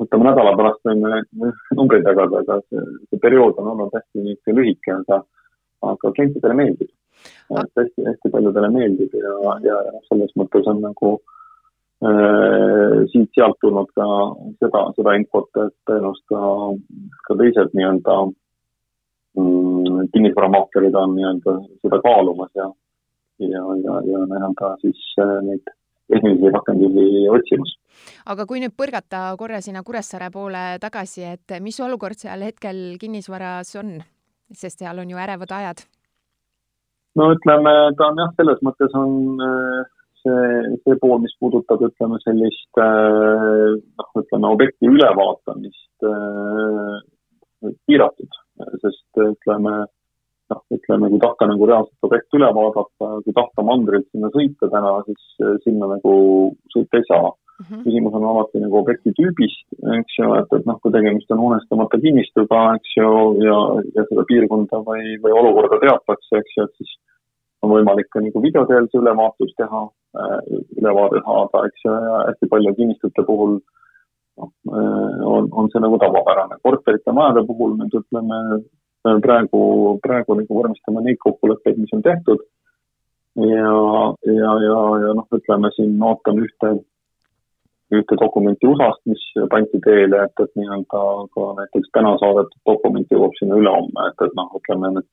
ütleme 0.02 0.30
nädala 0.32 0.58
pärast 0.58 0.82
võime 0.90 1.22
numbreid 1.78 2.06
jagada, 2.10 2.42
aga 2.42 2.60
see, 2.66 2.82
see 3.10 3.22
periood 3.22 3.62
on 3.62 3.75
olnud 3.76 3.94
hästi 3.94 4.26
niisugune 4.26 4.58
lühike, 4.58 4.98
aga, 5.04 5.22
aga 5.86 6.14
klientidele 6.18 6.62
meeldib 6.64 6.90
et 7.50 7.80
hästi, 7.80 8.04
hästi 8.08 8.32
paljudele 8.32 8.70
meeldib 8.74 9.14
ja, 9.14 9.34
ja, 9.64 9.78
ja 9.88 10.00
selles 10.08 10.32
mõttes 10.40 10.66
on 10.70 10.82
nagu 10.84 11.12
äh, 12.04 13.04
siit-sealt 13.12 13.60
tulnud 13.62 13.92
ka 13.98 14.08
seda, 14.62 14.82
seda 14.98 15.14
infot, 15.20 15.50
et 15.66 15.76
tõenäoliselt 15.88 16.26
ka, 16.32 16.42
ka 17.28 17.38
teised 17.42 17.78
nii-öelda 17.78 18.18
mm, 19.38 20.10
kinnisvaramaaklerid 20.14 20.98
on 21.02 21.16
nii-öelda 21.18 21.56
seda 21.84 22.02
kaalumas 22.04 22.52
ja, 22.58 22.68
ja, 23.44 23.64
ja, 23.86 23.98
ja 24.10 24.22
nii-öelda 24.26 24.76
siis 24.84 25.02
äh, 25.22 25.36
neid 25.46 25.74
tehnilisi 26.12 26.52
rakendusi 26.54 27.26
otsimas. 27.32 27.74
aga 28.26 28.46
kui 28.46 28.60
nüüd 28.62 28.74
põrgata 28.78 29.28
korra 29.38 29.60
sinna 29.64 29.82
Kuressaare 29.86 30.30
poole 30.34 30.64
tagasi, 30.82 31.24
et 31.34 31.58
mis 31.62 31.78
olukord 31.82 32.18
seal 32.18 32.44
hetkel 32.46 32.96
kinnisvaras 33.00 33.74
on, 33.80 33.96
sest 34.52 34.82
seal 34.82 35.02
on 35.02 35.10
ju 35.10 35.22
ärevad 35.22 35.54
ajad? 35.58 35.86
No 37.16 37.30
ütleme, 37.35 37.75
ta 37.99 38.11
on 38.11 38.23
jah, 38.23 38.32
selles 38.38 38.62
mõttes 38.66 38.94
on 38.99 39.42
äh, 39.42 39.82
see, 40.23 40.46
see 40.85 40.99
pool, 41.02 41.18
mis 41.25 41.35
puudutab, 41.40 41.85
ütleme 41.88 42.20
sellist 42.25 42.82
äh, 42.82 43.76
noh, 43.76 44.11
ütleme 44.23 44.52
objekti 44.52 44.90
ülevaatamist 44.92 46.08
äh, 46.11 46.96
piiratud, 47.88 48.40
sest 48.85 49.23
ütleme 49.23 49.78
noh, 50.52 50.62
ütleme, 50.76 51.11
kui 51.11 51.23
tahta 51.23 51.49
nagu 51.50 51.66
reaalselt 51.66 52.06
objekti 52.06 52.38
üle 52.38 52.52
vaadata, 52.54 53.16
kui 53.25 53.35
tahta 53.35 53.64
mandrilt 53.66 54.06
sinna 54.12 54.30
sõita 54.35 54.70
täna, 54.70 54.92
siis 55.08 55.49
sinna 55.64 55.90
nagu 55.96 56.14
sõita 56.75 57.00
ei 57.00 57.08
saa 57.08 57.32
mm. 57.58 57.64
-hmm. 57.66 57.82
küsimus 57.84 58.14
on 58.14 58.25
alati 58.30 58.62
nagu 58.62 58.78
objekti 58.78 59.12
tüübist, 59.18 59.66
eks 59.98 60.18
ju, 60.18 60.28
et, 60.40 60.52
et 60.58 60.66
noh, 60.68 60.78
kui 60.82 60.92
tegemist 60.94 61.30
on 61.34 61.42
hoonestamata 61.44 62.00
kinnistuga, 62.04 62.62
eks 62.78 62.96
ju, 62.96 63.10
ja, 63.48 63.58
ja 63.96 64.06
seda 64.10 64.25
piirkonda 64.30 64.82
või, 64.88 65.16
või 65.25 65.36
olukorda 65.40 65.80
teatakse, 65.84 66.42
eks 66.42 66.56
ju, 66.56 66.66
et 66.68 66.82
siis 66.82 66.96
on 67.62 67.72
võimalik 67.72 68.10
ka 68.12 68.22
nagu 68.25 68.42
videoteel 68.42 68.88
see 68.90 69.00
ülevaatus 69.02 69.54
teha, 69.60 69.82
äh, 70.20 70.40
ülevaade 70.80 71.22
saada, 71.25 71.66
eks 71.70 71.86
ju, 71.86 71.96
ja 72.08 72.25
hästi 72.30 72.50
palju 72.52 72.75
kinnistute 72.80 73.26
puhul 73.30 73.58
noh, 73.58 74.50
äh, 74.72 75.20
on, 75.36 75.48
on 75.52 75.70
see 75.72 75.82
nagu 75.84 75.98
tavapärane. 76.02 76.60
korterite, 76.62 77.12
majade 77.12 77.46
puhul 77.48 77.78
nüüd 77.80 78.02
ütleme, 78.02 78.42
praegu, 79.22 79.62
praegu 80.02 80.34
nagu 80.34 80.54
vormistame 80.58 81.02
neid 81.04 81.18
kokkuleppeid, 81.22 81.76
mis 81.78 81.92
on 81.94 82.02
tehtud 82.02 82.40
ja, 83.36 83.72
ja, 84.25 84.52
ja, 84.66 84.78
ja 85.04 85.14
noh, 85.16 85.26
ütleme 85.36 85.70
siin 85.76 85.96
ootan 86.02 86.40
ühte, 86.42 86.72
ühte 87.94 88.18
dokumenti 88.18 88.66
USA-st, 88.66 89.02
mis 89.10 89.22
pandi 89.52 89.80
teele, 89.84 90.24
et, 90.26 90.42
et 90.42 90.58
nii-öelda 90.58 91.02
ka 91.34 91.46
näiteks 91.60 91.92
täna 91.94 92.16
saadetud 92.22 92.58
dokument 92.66 93.14
jõuab 93.14 93.36
sinna 93.38 93.58
ülehomme, 93.60 94.08
et, 94.10 94.26
et 94.26 94.36
noh, 94.38 94.50
ütleme, 94.58 94.90
need 94.96 95.08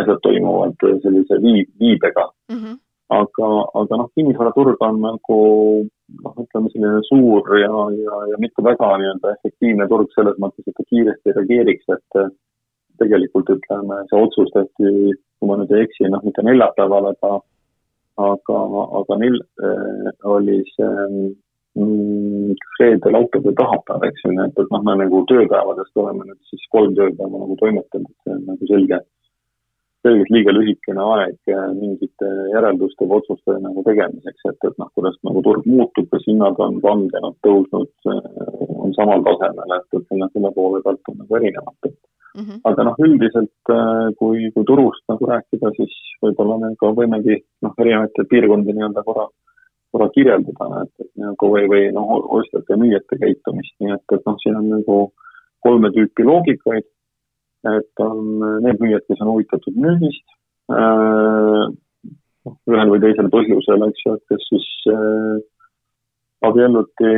asjad 0.00 0.20
toimuvad 0.24 0.86
sellise 1.04 1.40
viib, 1.42 1.70
viibega 1.82 2.24
mm. 2.52 2.58
-hmm. 2.58 2.78
aga, 3.18 3.48
aga 3.82 4.00
noh, 4.00 4.10
kinnisvaraturg 4.16 4.84
on 4.88 5.00
nagu 5.04 5.38
noh, 6.24 6.34
ütleme 6.44 6.72
selline 6.72 7.02
suur 7.10 7.58
ja, 7.60 7.84
ja, 8.04 8.22
ja 8.32 8.40
mitte 8.44 8.64
väga 8.64 8.94
nii-öelda 9.02 9.34
efektiivne 9.36 9.88
turg 9.92 10.12
selles 10.14 10.38
mõttes, 10.40 10.64
et 10.64 10.76
ta 10.78 10.88
kiiresti 10.88 11.36
reageeriks, 11.36 11.92
et 11.96 12.22
tegelikult 12.98 13.52
ütleme, 13.52 14.00
see 14.08 14.22
otsus 14.22 14.50
tehti, 14.54 15.12
kui 15.38 15.50
ma 15.50 15.58
nüüd 15.60 15.76
ei 15.76 15.84
eksi, 15.86 16.08
noh, 16.08 16.24
mitte 16.24 16.42
neljapäeval, 16.46 17.12
aga 17.12 17.36
aga, 18.18 18.56
aga 19.00 19.18
neil 19.20 19.36
äh, 19.62 20.08
oli 20.26 20.62
see 20.72 21.34
mm, 21.78 22.56
reede, 22.80 23.12
laupäev 23.14 23.46
ja 23.50 23.54
pühapäev, 23.60 24.08
eks 24.08 24.24
ju, 24.24 24.32
nii 24.34 24.48
et, 24.48 24.58
et 24.64 24.74
noh, 24.74 24.82
me 24.86 24.96
nagu 25.02 25.22
tööpäevadest 25.30 26.02
oleme 26.02 26.26
nüüd 26.28 26.50
siis 26.50 26.66
kolm 26.74 26.96
tööpäeva 26.98 27.44
nagu 27.44 27.56
toimetanud, 27.62 28.10
et 28.10 28.26
see 28.26 28.36
on 28.36 28.44
nagu 28.52 28.72
selge 28.72 29.00
selgelt 30.06 30.30
liiga 30.30 30.52
lühikene 30.54 31.04
aeg 31.14 31.52
mingite 31.78 32.28
järelduste 32.52 33.06
või 33.06 33.18
otsuste 33.18 33.56
nagu 33.62 33.82
tegemiseks, 33.86 34.44
et, 34.50 34.58
et 34.68 34.76
noh, 34.80 34.90
kuidas 34.94 35.16
nagu 35.26 35.42
turg 35.46 35.66
muutub, 35.66 36.06
kas 36.12 36.26
hinnad 36.28 36.60
on 36.62 36.78
langenud, 36.84 37.36
tõusnud, 37.46 37.90
on 38.78 38.94
samal 38.96 39.24
tasemel, 39.26 39.74
et, 39.78 39.88
et 39.98 40.06
selle, 40.06 40.30
selle 40.34 40.52
poole 40.54 40.82
pealt 40.84 41.12
on 41.12 41.18
nagu 41.24 41.40
erinevat, 41.40 41.90
et 41.90 41.96
mm 41.96 42.44
-hmm. 42.44 42.60
aga 42.70 42.86
noh, 42.88 43.02
üldiselt 43.08 43.74
kui, 44.20 44.52
kui 44.54 44.70
turust 44.70 45.04
nagu 45.10 45.30
rääkida, 45.32 45.74
siis 45.80 45.98
võib-olla 46.22 46.60
me 46.62 46.74
ka 46.78 46.94
võimegi 47.00 47.42
noh, 47.66 47.74
erinevaid 47.78 48.30
piirkondi 48.30 48.76
nii-öelda 48.76 49.02
korra, 49.02 49.28
korra 49.92 50.08
kirjeldada, 50.14 50.84
et, 50.84 50.92
et 51.04 51.10
nagu 51.22 51.50
või, 51.54 51.64
või 51.70 51.88
noh, 51.96 52.14
ostjate 52.38 52.74
ja 52.74 52.80
müüjate 52.80 53.18
käitumist, 53.20 53.74
nii 53.80 53.94
et, 53.96 54.04
et 54.14 54.24
noh, 54.28 54.38
siin 54.42 54.58
on 54.60 54.70
nagu 54.76 54.98
kolme 55.64 55.90
tüüpi 55.94 56.26
loogikaid. 56.28 56.86
Et 57.66 58.02
on 58.04 58.20
need 58.62 58.78
müüjad, 58.78 59.02
kes 59.08 59.20
on 59.24 59.32
huvitatud 59.32 59.78
müügist 59.82 60.22
äh,, 60.70 61.64
ühel 62.70 62.92
või 62.92 63.00
teisel 63.02 63.30
põhjusel, 63.32 63.82
eks 63.88 64.04
ju, 64.04 64.12
et 64.14 64.30
kes 64.30 64.44
siis 64.46 64.68
äh, 64.92 65.40
abielluti, 66.46 67.14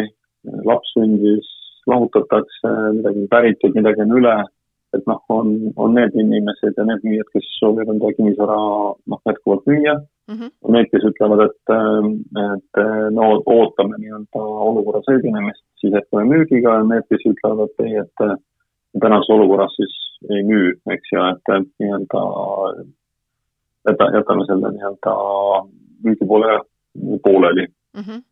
laps 0.64 0.94
sündis, 0.96 1.50
lahutatakse, 1.90 2.72
midagi 2.96 3.24
on 3.24 3.28
päritud, 3.34 3.76
midagi 3.76 4.04
on 4.06 4.16
üle, 4.16 4.36
et 4.96 5.04
noh, 5.10 5.20
on, 5.32 5.52
on 5.76 5.94
need 5.98 6.16
inimesed 6.18 6.78
ja 6.78 6.86
need 6.88 7.04
müüjad, 7.06 7.28
kes 7.34 7.52
soovivad 7.58 7.92
enda 7.94 8.14
kinnisvara 8.16 8.58
noh, 9.12 9.22
jätkuvalt 9.28 9.68
müüa 9.70 9.98
mm, 10.30 10.36
-hmm. 10.36 10.50
on 10.62 10.72
need, 10.72 10.88
kes 10.92 11.04
ütlevad, 11.10 11.42
et, 11.46 11.72
et 12.46 12.80
no 13.16 13.26
ootame 13.56 13.98
nii-öelda 13.98 14.44
olukorra 14.68 15.02
selginemist, 15.08 15.64
siis 15.80 15.94
jätkame 15.96 16.24
müügiga 16.32 16.78
ja 16.78 16.86
need, 16.92 17.06
kes 17.10 17.26
ütlevad, 17.32 17.68
et 17.68 17.84
ei, 17.86 17.96
et 18.04 19.02
tänases 19.02 19.30
olukorras 19.36 19.76
siis 19.76 19.94
ei 20.30 20.42
müü, 20.42 20.72
eks 20.94 21.12
ju, 21.12 21.26
et 21.34 21.54
nii-öelda 21.82 22.24
jäta, 23.88 24.10
jätame 24.16 24.46
selle 24.48 24.72
nii-öelda 24.76 25.14
müügipoole 26.04 26.60
pooleli 27.24 27.66
mm. 27.66 28.02
-hmm. 28.02 28.22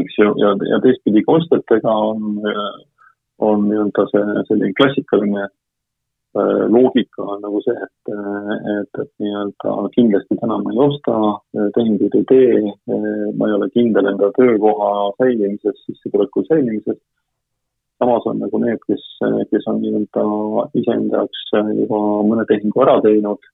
eks 0.00 0.18
ju, 0.18 0.34
ja, 0.42 0.54
ja 0.72 0.80
teistpidi 0.84 1.22
ka 1.22 1.32
ostjatega 1.32 1.92
on, 2.10 2.42
on 3.38 3.68
nii-öelda 3.68 4.06
see 4.12 4.44
selline 4.48 4.76
klassikaline 4.80 5.44
äh, 5.44 5.54
loogika 6.74 7.24
on 7.34 7.42
nagu 7.44 7.60
see, 7.64 7.76
et, 7.86 8.12
et, 8.74 9.02
et 9.02 9.12
nii-öelda 9.24 9.74
kindlasti 9.96 10.38
täna 10.40 10.58
ma 10.62 10.72
ei 10.74 10.80
osta, 10.86 11.18
tehinguid 11.76 12.16
ei 12.20 12.26
tee, 12.32 12.72
ma 13.38 13.48
ei 13.48 13.56
ole 13.58 13.70
kindel 13.74 14.10
enda 14.12 14.32
töökoha 14.38 14.90
säilimises, 15.20 15.84
sissetuleku 15.86 16.44
säilimises 16.48 17.00
samas 17.98 18.26
on 18.30 18.38
nagu 18.38 18.58
need, 18.62 18.80
kes, 18.86 19.04
kes 19.50 19.70
on 19.70 19.80
nii-öelda 19.82 20.24
iseenda 20.78 21.22
jaoks 21.22 21.44
juba 21.80 22.00
mõne 22.30 22.44
tehingu 22.50 22.84
ära 22.84 22.98
teinud 23.04 23.48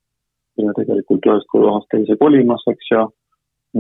ja 0.61 0.75
tegelikult 0.79 1.29
ühest 1.31 1.49
kohast 1.53 1.89
teise 1.93 2.17
kolimas, 2.21 2.65
eks 2.71 2.91
ju. 2.93 3.05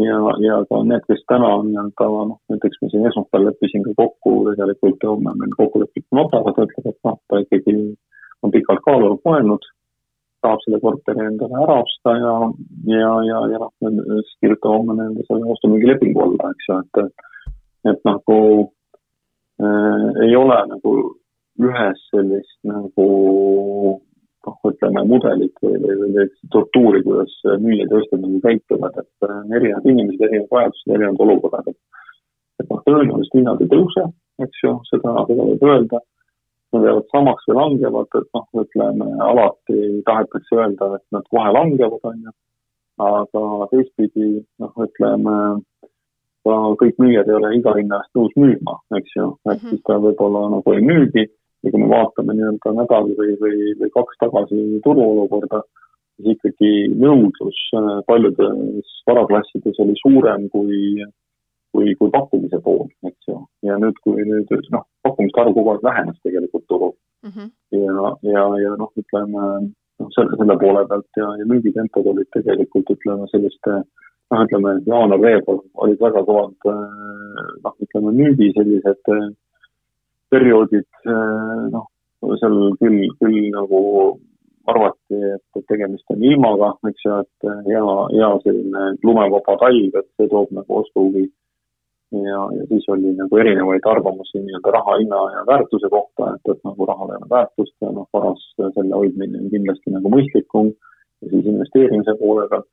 ja, 0.02 0.16
ja 0.42 0.56
ka 0.70 0.80
need, 0.88 1.04
kes 1.10 1.22
täna 1.30 1.52
on 1.58 1.68
nii-öelda 1.70 2.08
noh, 2.30 2.38
näiteks 2.52 2.80
ma 2.80 2.90
siin 2.90 3.06
esmaspäeval 3.10 3.50
leppisin 3.50 3.84
ka 3.84 3.94
kokku 4.00 4.34
tegelikult 4.50 5.04
ja 5.04 5.12
homme 5.12 5.34
on 5.34 5.42
meil 5.42 5.54
kokku 5.58 5.84
lepitud 5.84 6.18
notar, 6.20 6.48
ta 6.48 6.66
ütleb, 6.66 6.90
et 6.90 7.00
noh, 7.08 7.20
ta 7.28 7.42
ikkagi 7.44 7.76
on 8.44 8.52
pikalt 8.52 8.84
kaalunud, 8.84 9.22
mõelnud, 9.24 9.66
tahab 10.44 10.62
selle 10.64 10.80
korteri 10.82 11.24
endale 11.24 11.60
ära 11.64 11.78
osta 11.80 12.14
ja, 12.20 12.34
ja, 12.92 13.12
ja, 13.30 13.42
ja 13.54 13.60
noh, 13.62 13.72
siis 13.80 14.32
kirjutame 14.44 14.80
homme 14.80 14.96
nende 14.98 15.24
selle 15.28 15.48
ostu-müügilepingu 15.54 16.24
alla, 16.26 16.52
eks 16.52 16.70
ju, 16.70 16.80
et, 16.84 17.52
et 17.92 18.08
nagu 18.08 18.38
äh, 19.64 20.08
ei 20.26 20.36
ole 20.36 20.58
nagu 20.72 20.96
ühes 21.64 22.02
sellist 22.10 22.58
nagu 22.68 23.08
noh, 24.44 24.56
ütleme 24.68 25.04
mudelit 25.08 25.64
või, 25.64 25.78
või, 25.80 26.10
või 26.18 26.28
struktuuri, 26.44 27.00
kuidas 27.06 27.32
müüjad 27.64 27.92
ja 27.92 28.00
ostjad 28.02 28.24
nagu 28.26 28.40
käituvad, 28.44 29.00
et 29.00 29.28
on 29.28 29.36
äh, 29.38 29.58
erinevad 29.60 29.88
inimesed, 29.88 30.26
erinevad 30.28 30.56
vajadused, 30.58 30.96
erinevad 30.98 31.28
olukorrad, 31.28 31.72
et 31.72 31.80
et 32.62 32.68
noh, 32.70 32.82
tõenäoliselt 32.86 33.34
hinnad 33.34 33.62
ei 33.64 33.70
tõuse, 33.70 34.04
eks 34.44 34.60
ju, 34.62 34.74
seda, 34.90 35.14
seda 35.28 35.46
võib 35.48 35.64
öelda. 35.68 36.00
Nad 36.74 36.86
jäävad 36.88 37.10
samaks 37.12 37.46
või 37.48 37.56
langevad, 37.60 38.08
et 38.18 38.30
noh, 38.34 38.46
ütleme 38.64 39.06
alati 39.22 39.76
tahetakse 40.08 40.56
öelda, 40.58 40.88
et 40.98 41.04
nad 41.14 41.28
kohe 41.30 41.52
langevad, 41.54 42.00
on 42.10 42.24
ju. 42.26 42.34
aga 43.04 43.68
teistpidi 43.70 44.26
noh, 44.62 44.74
ütleme 44.82 45.36
ka 46.44 46.56
kõik 46.80 46.98
müüjad 47.00 47.30
ei 47.30 47.38
ole 47.38 47.54
iga 47.58 47.72
hinna 47.78 48.02
eest 48.02 48.18
nõus 48.18 48.34
müüma, 48.38 48.76
eks 48.98 49.16
ju, 49.16 49.30
et 49.48 49.56
mhm. 49.56 49.70
siis 49.70 49.82
ta 49.88 49.96
võib-olla 50.02 50.44
nagu 50.52 50.74
ei 50.76 50.84
müügi 50.84 51.24
ja 51.64 51.72
kui 51.72 51.80
me 51.80 51.88
vaatame 51.92 52.36
nii-öelda 52.36 52.74
nädal 52.76 53.08
või, 53.18 53.32
või, 53.40 53.72
või 53.80 53.90
kaks 53.94 54.20
tagasi 54.20 54.60
turuolukorda, 54.84 55.62
siis 56.18 56.36
ikkagi 56.36 56.72
nõudlus 57.00 57.60
äh, 57.78 57.92
paljudes 58.10 58.92
varaklassides 59.08 59.80
oli 59.84 59.96
suurem 60.02 60.48
kui, 60.52 61.06
kui, 61.74 61.94
kui 61.98 62.12
pakkumise 62.14 62.60
pool, 62.64 62.86
eks 63.10 63.30
ju. 63.30 63.38
ja 63.66 63.78
nüüd, 63.82 63.98
kui 64.06 64.22
nüüd 64.28 64.52
noh, 64.74 64.86
pakkumiste 65.06 65.42
arv 65.42 65.56
kogu 65.56 65.74
aeg 65.74 65.86
vähenes 65.88 66.20
tegelikult 66.22 66.66
turul 66.70 66.94
mm. 67.26 67.32
-hmm. 67.34 67.48
ja, 67.82 68.12
ja, 68.34 68.44
ja 68.64 68.76
noh, 68.80 68.92
ütleme 69.02 69.44
noh, 70.00 70.10
selle, 70.16 70.38
selle 70.40 70.58
poole 70.62 70.86
pealt 70.90 71.22
ja, 71.22 71.28
ja 71.40 71.46
müügitempod 71.52 72.10
olid 72.14 72.30
tegelikult 72.36 72.94
ütleme 72.96 73.30
selliste 73.32 73.80
noh, 74.30 74.44
ütleme 74.46 74.76
jaanuar-veebruar 74.90 75.64
olid 75.86 76.04
väga 76.06 76.22
kõvad 76.28 76.70
äh, 76.74 77.48
noh, 77.64 77.74
ütleme 77.86 78.14
müügi 78.20 78.52
sellised 78.58 79.12
äh, 79.16 79.26
perioodid, 80.34 80.88
äh, 81.06 81.64
noh, 81.74 81.88
seal 82.40 82.56
küll, 82.80 83.02
küll 83.20 83.40
nagu 83.54 83.80
arvati, 84.70 85.18
et 85.36 85.66
tegemist 85.68 86.08
on 86.12 86.22
ilmaga, 86.24 86.70
eks 86.88 87.04
ju, 87.04 87.16
et 87.20 87.48
hea, 87.68 87.82
hea 88.14 88.30
selline 88.46 88.84
lumevaba 89.04 89.58
talv, 89.60 89.98
et 90.00 90.08
see 90.16 90.30
toob 90.32 90.54
nagu 90.56 90.78
ostuhuvi. 90.80 91.26
Ja, 92.12 92.40
ja 92.56 92.66
siis 92.68 92.88
oli 92.88 93.14
nagu 93.18 93.38
erinevaid 93.42 93.86
arvamusi 93.90 94.42
nii-öelda 94.42 94.76
raha 94.76 94.98
hinna 95.00 95.22
ja 95.36 95.44
väärtuse 95.48 95.88
kohta, 95.90 96.34
et, 96.34 96.52
et 96.52 96.60
nagu 96.68 96.86
rahal 96.90 97.10
ei 97.10 97.20
ole 97.20 97.30
väärtust 97.30 97.76
ja 97.80 97.90
noh, 97.90 98.08
varas 98.12 98.44
selle 98.58 98.94
hoidmine 98.94 99.40
on 99.40 99.50
kindlasti 99.50 99.94
nagu 99.96 100.12
mõistlikum 100.16 100.72
ja 101.22 101.30
siis 101.32 101.52
investeerimise 101.54 102.16
poole 102.20 102.48
pealt 102.52 102.70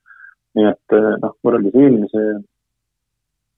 nii 0.58 0.68
et 0.72 0.98
eh, 0.98 1.14
noh, 1.24 1.36
võrreldes 1.46 1.78
eelmise 1.80 2.26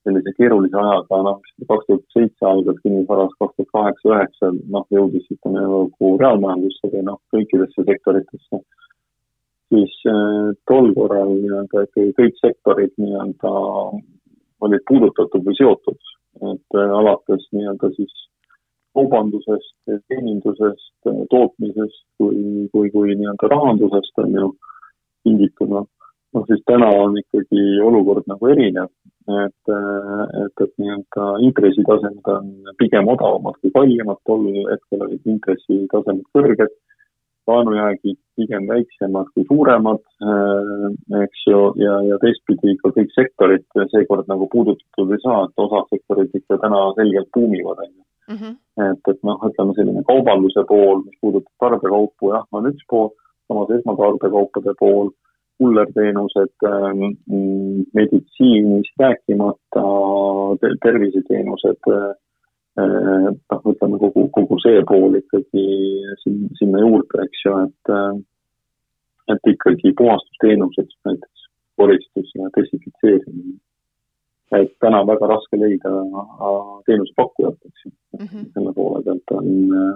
sellise 0.03 0.34
keerulise 0.36 0.75
ajaga, 0.75 1.20
noh, 1.24 1.38
kaks 1.70 1.86
tuhat 1.88 2.01
seitse 2.12 2.48
algas 2.48 2.80
kinnisvaras, 2.84 3.36
kaks 3.39 3.56
tuhat 3.56 3.70
kaheksa, 3.77 4.10
üheksa, 4.12 4.50
noh, 4.75 4.84
jõudis 4.92 5.30
ütleme 5.32 5.63
nagu 5.63 6.10
reaalmajandusse 6.20 6.89
või 6.92 7.06
noh, 7.08 7.22
kõikidesse 7.34 7.86
sektoritesse. 7.88 8.63
siis 9.74 9.94
äh, 10.12 10.51
tol 10.70 10.92
korral 10.94 11.32
nii-öelda 11.34 11.86
ikkagi 11.88 12.12
kõik 12.20 12.36
sektorid 12.42 12.92
nii-öelda 13.01 13.53
olid 14.67 14.84
puudutatud 14.89 15.48
või 15.48 15.58
seotud, 15.60 16.12
et 16.51 16.77
äh, 16.79 16.93
alates 17.00 17.48
nii-öelda 17.55 17.91
siis 17.98 18.13
kaubandusest, 18.93 19.75
teenindusest, 20.12 21.08
tootmisest 21.32 22.03
kui, 22.22 22.67
kui, 22.74 22.91
kui 22.93 23.15
nii-öelda 23.17 23.50
rahandusest 23.55 24.22
on 24.22 24.38
ju 24.38 24.51
tingituna 25.25 25.82
noh, 26.34 26.46
siis 26.50 26.62
täna 26.70 26.89
on 27.03 27.17
ikkagi 27.22 27.63
olukord 27.86 28.27
nagu 28.29 28.50
erinev, 28.53 28.89
et, 29.43 29.74
et, 29.74 30.63
et 30.65 30.74
nii-öelda 30.82 31.27
intressitasemed 31.48 32.32
on 32.36 32.50
pigem 32.82 33.10
odavamad 33.13 33.60
kui 33.62 33.74
kallimad, 33.75 34.20
tol 34.29 34.48
hetkel 34.72 35.05
olid 35.08 35.34
intressitasemed 35.36 36.25
kõrged, 36.36 36.74
laenujäägid 37.47 38.19
pigem 38.38 38.67
väiksemad 38.67 39.27
kui 39.33 39.45
suuremad, 39.50 40.01
eks 41.23 41.43
ju, 41.50 41.59
ja, 41.81 41.97
ja 42.07 42.19
teistpidi 42.21 42.75
ka 42.81 42.93
kõik 42.95 43.12
sektorid 43.15 43.65
seekord 43.91 44.29
nagu 44.31 44.47
puudutatud 44.53 45.12
ei 45.13 45.21
saa, 45.25 45.43
et 45.45 45.65
osa 45.65 45.83
sektorid 45.91 46.33
ikka 46.39 46.57
täna 46.63 46.85
selgelt 47.00 47.29
buumivad, 47.35 47.83
on 47.85 47.91
ju. 47.91 48.01
Mhm. 48.33 48.53
et, 48.79 49.09
et 49.12 49.19
noh, 49.27 49.41
ütleme 49.50 49.73
selline 49.75 50.01
kaubanduse 50.07 50.63
pool, 50.69 51.01
mis 51.03 51.17
puudutab 51.21 51.51
tarbekaupu, 51.59 52.31
jah, 52.31 52.45
on 52.55 52.69
üks 52.69 52.85
pool, 52.89 53.09
samas 53.51 53.73
esmatarbekaupade 53.75 54.73
pool 54.79 55.12
kullerteenused, 55.62 56.55
ähm, 56.65 57.03
meditsiinist 57.93 58.95
rääkimata, 59.00 59.83
terviseteenused, 60.85 61.91
äh, 61.93 62.15
noh, 62.82 63.65
ütleme 63.70 64.00
kogu, 64.01 64.27
kogu 64.34 64.58
see 64.63 64.82
pool 64.89 65.18
ikkagi 65.20 65.65
siin, 66.24 66.48
sinna 66.58 66.82
juurde, 66.82 67.25
eks 67.25 67.44
ju, 67.46 67.58
et 67.68 67.92
äh, 67.94 68.15
et 69.32 69.51
ikkagi 69.53 69.94
puhastusteenused, 69.98 70.89
näiteks 71.08 71.46
koristus 71.80 72.32
ja 72.36 72.50
desinfitseerimine. 72.58 73.60
et 74.53 74.74
täna 74.80 75.00
on 75.01 75.08
väga 75.08 75.27
raske 75.27 75.58
leida 75.58 75.89
äh, 75.89 76.58
teenusepakkujat, 76.86 77.56
eks 77.65 77.86
ju 77.86 77.92
mm, 77.92 78.25
-hmm. 78.25 78.50
selle 78.53 78.74
poole 78.74 79.03
pealt 79.03 79.32
on 79.32 79.48
äh, 79.82 79.96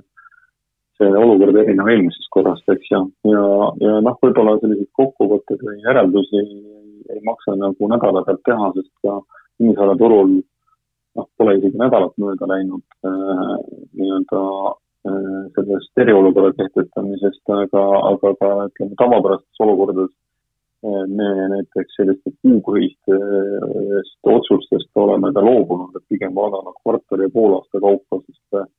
see 0.97 1.11
olukord 1.23 1.55
erineb 1.55 1.87
eelmisest 1.93 2.29
korrast, 2.35 2.69
eks 2.73 2.91
ju, 2.91 3.01
ja, 3.31 3.31
ja, 3.31 3.41
ja 3.85 3.99
noh, 4.07 4.17
võib-olla 4.21 4.57
selliseid 4.61 4.89
kokkuvõtteid 5.01 5.61
või 5.67 5.77
järeldusi 5.83 6.41
ei, 6.41 6.55
ei 7.13 7.21
maksa 7.29 7.55
nagu 7.55 7.89
nädala 7.93 8.23
pealt 8.25 8.43
teha, 8.49 8.71
sest 8.77 8.93
ka 9.05 9.19
kinnisvaraturul 9.57 10.39
noh, 11.17 11.27
pole 11.37 11.57
isegi 11.57 11.79
nädalat 11.79 12.13
mööda 12.21 12.49
läinud 12.49 12.83
äh, 13.07 13.55
nii-öelda 13.97 14.43
äh, 15.09 15.41
sellest 15.57 16.03
eriolukorra 16.03 16.53
kehtestamisest, 16.59 17.43
aga, 17.57 17.83
aga 18.13 18.33
ka 18.41 18.53
ütleme 18.69 18.97
tavapärastes 19.01 19.65
olukordades 19.65 20.13
äh, 20.13 21.05
me 21.19 21.29
näiteks 21.53 21.99
sellistest 21.99 22.37
kuupõhistest 22.45 24.31
otsustest 24.37 25.03
oleme 25.03 25.33
ka 25.33 25.43
loobunud, 25.45 25.95
et 25.97 26.05
pigem 26.11 26.35
vaadanud 26.37 26.77
kvartali 26.83 27.27
ja 27.27 27.33
poolaasta 27.33 27.81
kaupa, 27.83 28.21
sest 28.25 28.61
äh, 28.61 28.69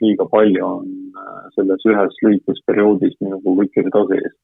liiga 0.00 0.26
palju 0.30 0.64
on 0.66 0.88
äh, 1.20 1.44
selles 1.56 1.84
ühes 1.90 2.18
lühikeses 2.24 2.64
perioodis 2.68 3.16
nagu 3.24 3.56
kõike 3.60 3.84
seda 3.86 4.04
sees. 4.12 4.34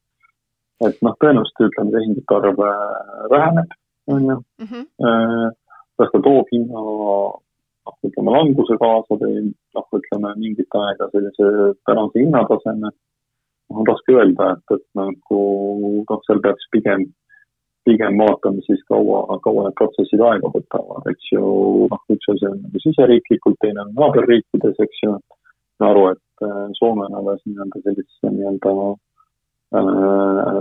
et 0.81 1.03
noh, 1.05 1.17
tõenäoliselt 1.21 1.67
ütleme, 1.67 1.93
tehingute 1.97 2.37
arv 2.37 2.63
äh, 2.65 3.25
väheneb, 3.33 3.75
on 4.11 4.31
ju. 4.31 4.37
Kas 6.01 6.11
ta 6.15 6.23
toob 6.25 6.49
hinna 6.55 6.81
noh, 6.81 7.97
ütleme 8.09 8.35
languse 8.35 8.77
kaasa 8.81 9.19
või 9.21 9.47
noh, 9.51 9.87
ütleme 10.01 10.35
mingit 10.41 10.81
aega 10.81 11.09
sellise 11.13 11.51
tänase 11.89 12.23
hinnataseme, 12.25 12.91
noh, 12.91 13.81
on 13.81 13.89
raske 13.89 14.17
öelda, 14.17 14.55
et, 14.57 14.77
et 14.77 14.87
nagu 14.99 15.41
noh, 16.09 16.23
seal 16.27 16.41
peaks 16.45 16.71
pigem 16.75 17.05
pigem 17.89 18.19
vaatame 18.21 18.63
siis 18.67 18.81
kaua, 18.89 19.39
kaua 19.45 19.67
need 19.67 19.77
protsessid 19.79 20.23
aega 20.25 20.51
võtavad, 20.53 21.07
eks 21.13 21.31
ju, 21.33 21.45
noh, 21.93 22.03
üks 22.15 22.33
asi 22.35 22.49
on 22.51 22.59
nagu 22.65 22.83
siseriiklikult, 22.85 23.57
teine 23.65 23.85
on 23.85 23.95
naaberriikides, 23.97 24.77
eks 24.85 25.05
ju. 25.05 25.15
saan 25.81 25.91
aru, 25.95 26.03
et 26.13 26.45
äh, 26.45 26.67
Soome 26.77 27.07
on 27.09 27.17
alles 27.23 27.41
nii-öelda 27.47 27.81
sellisesse 27.87 28.35
nii-öelda 28.35 28.75
äh, 29.81 30.61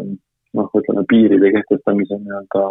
noh, 0.60 0.72
ütleme 0.82 1.04
piiride 1.12 1.52
kehtestamise 1.58 2.22
nii-öelda 2.24 2.66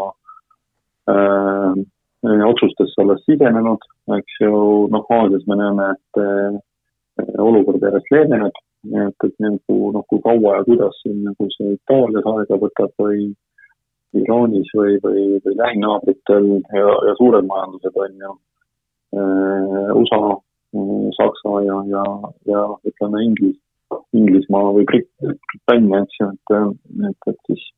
äh, 1.13 1.85
otsustesse 2.23 3.03
alles 3.03 3.23
sisenenud, 3.25 3.85
eks 4.19 4.41
ju, 4.41 4.89
noh, 4.91 5.05
Aasias 5.11 5.45
me 5.47 5.57
näeme, 5.57 5.91
et 5.95 6.23
äh, 6.23 6.59
olukord 7.39 7.83
järjest 7.83 8.11
leeveneb, 8.11 8.59
et, 8.87 9.27
et 9.27 9.37
nagu 9.43 9.93
noh, 9.95 10.05
kui 10.11 10.21
kaua 10.23 10.59
ja 10.59 10.65
kuidas 10.67 10.99
siin 11.03 11.23
nagu 11.27 11.49
see 11.55 11.77
Itaalias 11.77 12.27
aega 12.27 12.59
võtab 12.59 12.93
või 12.99 13.31
Iraanis 14.19 14.71
või, 14.75 14.99
või, 15.05 15.25
või 15.45 15.57
lähinaabritel 15.59 16.47
ja, 16.73 16.91
ja 17.07 17.17
suured 17.19 17.47
majandused 17.47 17.97
on 18.05 18.21
ju. 18.25 18.37
Äh, 19.19 19.89
USA, 19.97 20.21
äh, 20.75 21.09
Saksa 21.17 21.65
ja, 21.67 21.81
ja, 21.93 22.05
ja 22.51 22.63
ütleme 22.89 23.25
Inglis, 23.25 23.59
Inglismaa 24.17 24.73
või 24.77 24.87
Brit-, 24.89 25.13
Britannia, 25.23 26.03
eks 26.05 26.23
ju, 26.23 26.31
et, 26.35 26.57
et, 27.11 27.31
et 27.33 27.39
siis 27.51 27.69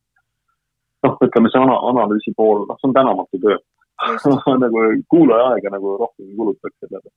noh, 1.04 1.18
ütleme 1.26 1.52
see 1.52 1.60
ana-, 1.60 1.82
analüüsi 1.92 2.32
pool, 2.36 2.64
noh, 2.68 2.80
see 2.80 2.90
on 2.90 2.96
tänamatu 2.96 3.42
töö 3.42 3.58
nagu 4.64 4.86
kuulaja 5.08 5.50
aega 5.54 5.74
nagu 5.76 5.96
rohkem 6.04 6.36
kulutaks 6.36 6.78
sellele 6.80 7.10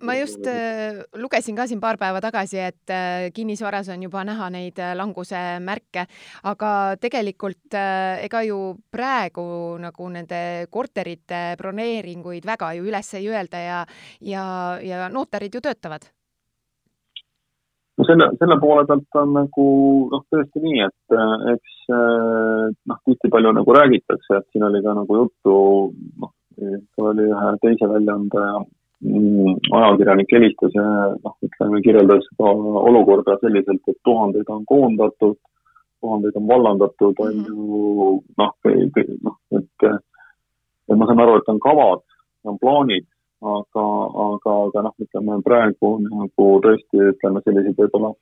ma 0.00 0.14
just 0.16 0.46
äh, 0.46 1.02
lugesin 1.18 1.56
ka 1.56 1.66
siin 1.66 1.80
paar 1.82 1.98
päeva 1.98 2.20
tagasi, 2.22 2.58
et 2.62 2.90
äh, 2.90 3.30
kinnisvaras 3.34 3.88
on 3.92 4.02
juba 4.06 4.24
näha 4.26 4.48
neid 4.54 4.78
äh, 4.78 4.94
languse 4.96 5.40
märke, 5.60 6.06
aga 6.46 6.70
tegelikult 7.00 7.74
ega 7.74 8.42
ju 8.46 8.58
praegu 8.94 9.46
nagu 9.82 10.10
nende 10.14 10.66
korterite 10.70 11.56
broneeringuid 11.58 12.46
väga 12.46 12.74
ju 12.78 12.86
üles 12.86 13.14
ei 13.18 13.30
öelda 13.32 13.62
ja, 13.64 13.80
ja, 14.20 14.44
ja 14.82 15.08
notarid 15.08 15.54
ju 15.54 15.64
töötavad 15.64 16.06
selle, 18.08 18.30
selle 18.40 18.58
poole 18.62 18.86
pealt 18.88 19.18
on 19.20 19.34
nagu 19.36 19.66
noh, 20.12 20.22
tõesti 20.32 20.62
nii, 20.62 20.86
et 20.86 21.18
eks 21.54 21.74
noh, 21.90 23.00
tihti 23.04 23.30
palju 23.32 23.52
nagu 23.56 23.76
räägitakse, 23.76 24.38
et 24.38 24.46
siin 24.52 24.64
oli 24.68 24.80
ka 24.84 24.94
nagu 24.96 25.20
juttu, 25.22 25.58
noh, 26.22 26.32
oli 27.10 27.28
ühe 27.28 27.52
teise 27.62 27.90
väljaande 27.90 28.46
Mm, 29.04 29.58
ajakirjanik 29.76 30.30
helistas 30.32 30.72
ja 30.72 30.84
noh, 31.12 31.34
ütleme, 31.44 31.80
kirjeldas 31.84 32.24
ka 32.38 32.52
olukorda 32.88 33.34
selliselt, 33.42 33.82
et 33.90 33.98
tuhandeid 34.06 34.48
on 34.54 34.62
koondatud, 34.70 35.36
tuhandeid 36.00 36.38
on 36.40 36.46
vallandatud, 36.48 37.20
on 37.20 37.34
mhm. 37.34 37.50
ju 37.50 38.14
noh, 38.40 38.54
noh, 39.28 39.36
et, 39.58 39.86
et 40.88 40.96
ma 40.96 41.08
saan 41.10 41.20
aru, 41.26 41.36
et 41.36 41.52
on 41.52 41.60
kavad, 41.66 42.04
on 42.48 42.56
plaanid, 42.62 43.04
aga, 43.44 43.84
aga, 44.26 44.56
aga 44.68 44.82
noh, 44.88 44.96
ütleme 45.04 45.38
praegu 45.46 45.94
nagu 46.04 46.48
tõesti 46.64 47.08
ütleme 47.12 47.42
selliseid 47.44 47.78
võib-olla 47.78 48.14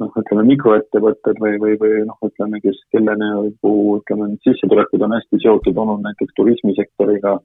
noh, 0.00 0.12
ütleme 0.20 0.44
mikroettevõtted 0.48 1.40
või, 1.42 1.58
või, 1.62 1.76
või 1.80 2.04
noh, 2.08 2.18
ütleme, 2.26 2.60
kes, 2.64 2.78
kelle 2.94 3.16
nagu 3.20 3.74
ütleme, 3.98 4.32
sissetulekud 4.46 5.04
on 5.06 5.16
hästi 5.16 5.40
seotud 5.44 5.78
olnud 5.84 6.04
näiteks 6.06 6.36
turismisektoriga. 6.38 7.38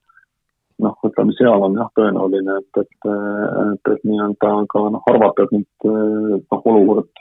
Noh, 0.79 0.95
ütleme 1.03 1.33
seal 1.35 1.65
on 1.65 1.75
jah, 1.75 1.89
tõenäoline, 1.99 2.59
et, 2.61 2.77
et, 2.79 3.07
et, 3.11 3.89
et 3.93 4.05
nii-öelda 4.07 4.51
ka 4.71 4.83
noh, 4.95 5.09
arvata, 5.11 5.45
et 5.45 5.57
nüüd 5.57 5.89
noh, 5.89 6.61
olukord 6.71 7.11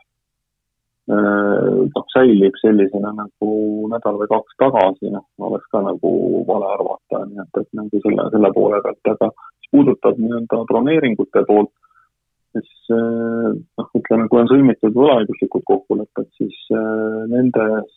säilib 2.13 2.57
sellisena 2.61 3.15
nagu 3.17 3.51
nädal 3.93 4.19
või 4.21 4.31
kaks 4.33 4.59
tagasi, 4.61 5.13
noh, 5.15 5.25
oleks 5.49 5.69
ka 5.73 5.81
nagu 5.87 6.13
vale 6.49 6.69
arvata, 6.75 7.23
nii 7.31 7.43
et, 7.45 7.61
et 7.63 7.69
nagu 7.81 8.03
selle, 8.05 8.27
selle 8.35 8.51
poole 8.57 8.83
pealt, 8.85 9.13
aga 9.15 9.31
mis 9.33 9.71
puudutab 9.73 10.21
nii-öelda 10.21 10.61
broneeringute 10.69 11.45
poolt, 11.49 11.73
siis 12.53 12.93
noh, 12.93 13.89
ütleme, 14.03 14.29
kui 14.29 14.43
on 14.43 14.53
sõlmitud 14.53 15.01
võlaõiguslikud 15.01 15.65
kokkulepped, 15.73 16.31
siis 16.37 16.61
nendest 17.33 17.97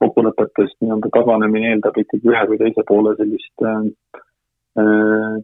kokkulepetest 0.00 0.78
nii-öelda 0.80 1.12
taganemine 1.16 1.74
eeldab 1.74 1.98
ikkagi 2.00 2.32
ühe 2.32 2.44
või 2.50 2.58
teise 2.62 2.84
poole 2.88 3.12
sellist 3.18 3.64
äh, 3.68 3.82
äh, 4.16 4.22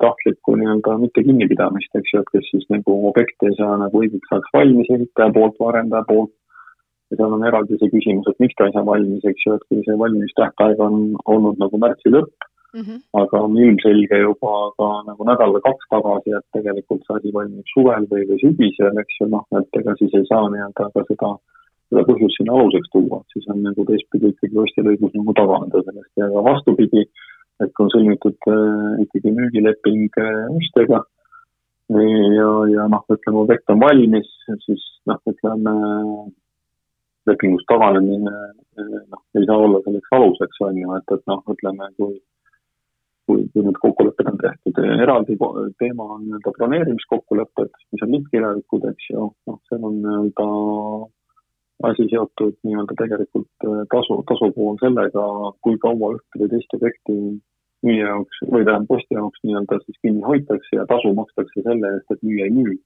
tahtlikku 0.01 0.55
nii-öelda 0.55 0.99
mitte 1.03 1.23
kinnipidamist, 1.27 1.95
eks 1.99 2.13
ju, 2.15 2.21
et 2.23 2.29
kes 2.33 2.51
siis 2.53 2.67
nagu 2.71 2.97
objekti 3.09 3.49
ei 3.49 3.57
saa 3.59 3.77
nagu 3.81 4.03
õigeks 4.03 4.31
ajaks 4.31 4.53
valmis 4.55 4.91
ehitaja 4.95 5.35
poolt 5.35 5.57
või 5.61 5.71
arendaja 5.73 6.07
poolt. 6.11 6.35
ja 7.11 7.17
seal 7.19 7.35
on 7.35 7.47
eraldi 7.47 7.79
see 7.79 7.91
küsimus, 7.91 8.27
et 8.31 8.39
miks 8.43 8.55
ta 8.59 8.67
ei 8.67 8.75
saa 8.75 8.87
valmis, 8.87 9.25
eks 9.31 9.47
ju, 9.47 9.55
et 9.55 9.65
kui 9.71 9.83
see 9.87 9.99
valimistähtaeg 9.99 10.81
on 10.83 10.97
olnud 11.35 11.59
nagu 11.63 11.79
märtsi 11.79 12.11
lõpp 12.11 12.47
mm, 12.75 12.81
-hmm. 12.81 13.03
aga 13.23 13.43
on 13.47 13.59
ilmselge 13.59 14.19
juba 14.23 14.55
ka 14.79 14.89
nagu 15.11 15.29
nädal 15.29 15.55
või 15.55 15.67
kaks 15.69 15.91
tagasi, 15.95 16.35
et 16.39 16.47
tegelikult 16.57 17.03
see 17.07 17.19
asi 17.19 17.35
valmib 17.37 17.75
suvel 17.75 18.09
või, 18.11 18.27
või 18.31 18.41
sügisel, 18.43 19.03
eks 19.03 19.21
ju, 19.21 19.29
noh, 19.35 19.47
et 19.61 19.81
ega 19.83 19.95
siis 20.01 20.19
ei 20.19 20.27
saa 20.31 20.49
nii-öelda 20.51 20.91
ka 20.95 21.07
seda 21.11 21.35
seda 21.91 22.03
põhjust 22.09 22.39
sinna 22.39 22.57
aluseks 22.59 22.91
tuua, 22.91 23.21
siis 23.33 23.47
on 23.53 23.63
nagu 23.63 23.85
teistpidi 23.87 24.33
ikkagi 24.33 24.59
ostjal 24.63 24.91
õigus 24.91 25.15
nagu 25.15 25.35
taganeda 25.39 25.83
sellest 25.87 26.23
ja 26.23 26.29
ka 26.33 26.43
vastupidi, 26.49 27.05
et 27.65 27.83
on 27.83 27.93
sõlmitud 27.93 28.51
äh, 28.53 29.05
ikkagi 29.07 29.33
müügileping 29.37 30.19
ostjaga 30.57 31.03
ja, 31.89 32.51
ja 32.73 32.89
noh, 32.93 33.05
ütleme, 33.13 33.43
objekt 33.45 33.71
on 33.73 33.83
valmis, 33.83 34.29
siis 34.67 34.83
noh, 35.09 35.21
ütleme 35.31 35.75
lepingust 37.27 37.67
taganemine 37.71 38.33
noh, 39.11 39.23
ei 39.39 39.47
saa 39.49 39.59
olla 39.59 39.83
selleks 39.85 40.17
aluseks, 40.19 40.65
on 40.67 40.81
ju, 40.81 40.97
et, 40.99 41.15
et 41.15 41.31
noh, 41.31 41.45
ütleme, 41.55 41.91
kui 41.99 42.19
kui, 43.27 43.43
kui 43.51 43.65
need 43.67 43.79
kokkulepped 43.83 44.29
on 44.31 44.39
tehtud. 44.39 44.81
eraldi 45.03 45.37
teema 45.83 46.05
on 46.15 46.27
nii-öelda 46.27 46.53
broneerimiskokkulepped, 46.59 47.73
mis 47.93 48.05
on 48.07 48.13
lihtkirjalikud, 48.15 48.87
eks 48.93 49.09
ju, 49.11 49.29
noh, 49.51 49.59
seal 49.69 49.87
on 49.89 49.97
nii-öelda 50.05 50.47
asi 51.85 52.07
seotud 52.11 52.57
nii-öelda 52.65 52.97
tegelikult 52.99 53.67
äh, 53.69 53.83
tasu, 53.93 54.23
tasu 54.31 54.51
puhul 54.57 54.79
sellega, 54.81 55.27
kui 55.65 55.79
kaua 55.83 56.15
ühte 56.17 56.41
või 56.41 56.51
teist 56.53 56.77
objekti 56.79 57.17
müüja 57.87 58.13
jaoks 58.13 58.43
või 58.49 58.65
tähendab 58.65 58.97
ostja 58.97 59.19
jaoks 59.21 59.43
nii-öelda 59.45 59.81
siis 59.85 59.99
kinni 60.03 60.25
hoitakse 60.25 60.79
ja 60.79 60.87
tasu 60.93 61.13
makstakse 61.19 61.65
selle 61.67 61.93
eest, 61.97 62.15
et 62.15 62.25
müüja 62.25 62.49
ei 62.49 62.55
müü 62.57 62.77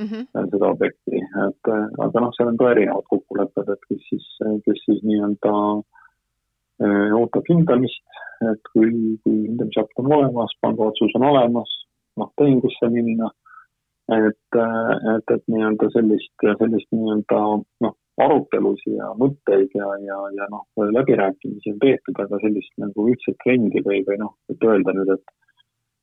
mm 0.00 0.06
-hmm. 0.06 0.50
seda 0.54 0.72
objekti, 0.74 1.22
et 1.46 1.72
äh, 1.76 1.86
aga 2.06 2.24
noh, 2.24 2.34
seal 2.36 2.50
on 2.52 2.58
ka 2.62 2.72
erinevad 2.74 3.06
kokkulepped, 3.14 3.72
et 3.74 3.88
kes 3.88 4.02
siis, 4.08 4.28
kes 4.66 4.84
siis 4.86 5.02
nii-öelda 5.06 5.54
ootab 7.20 7.44
hindamist, 7.52 8.06
et 8.50 8.70
kui, 8.72 8.90
kui 9.22 9.36
hindamisakt 9.46 9.98
on 10.00 10.12
olemas, 10.16 10.52
panga 10.64 10.86
otsus 10.88 11.12
on 11.18 11.26
olemas, 11.28 11.72
noh, 12.16 12.30
tehingusse 12.40 12.88
minna, 12.88 13.28
et, 14.16 14.58
et, 15.14 15.34
et 15.36 15.44
nii-öelda 15.52 15.90
sellist, 15.94 16.32
sellist 16.62 16.88
nii-öelda 16.96 17.40
noh, 17.84 17.94
arutelusid 18.24 18.96
ja 18.96 19.10
mõtteid 19.20 19.74
ja, 19.76 19.88
ja, 20.06 20.18
ja 20.36 20.48
noh, 20.52 20.64
läbirääkimisi 20.98 21.74
on 21.74 21.78
peetud, 21.82 22.18
aga 22.24 22.40
sellist 22.42 22.72
nagu 22.82 23.06
ühtset 23.12 23.38
trendi 23.44 23.82
või, 23.86 24.02
või 24.08 24.18
noh, 24.22 24.34
et 24.52 24.66
öelda 24.66 24.96
nüüd, 24.96 25.14
et 25.16 25.36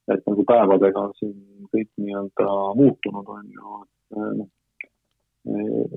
et 0.07 0.21
nagu 0.23 0.43
päevadega 0.47 1.01
on 1.03 1.13
siin 1.19 1.35
kõik 1.73 1.89
nii-öelda 1.99 2.47
muutunud, 2.79 3.27
on 3.27 3.49
ju, 3.51 3.79
et 3.81 4.19
noh, 4.39 4.49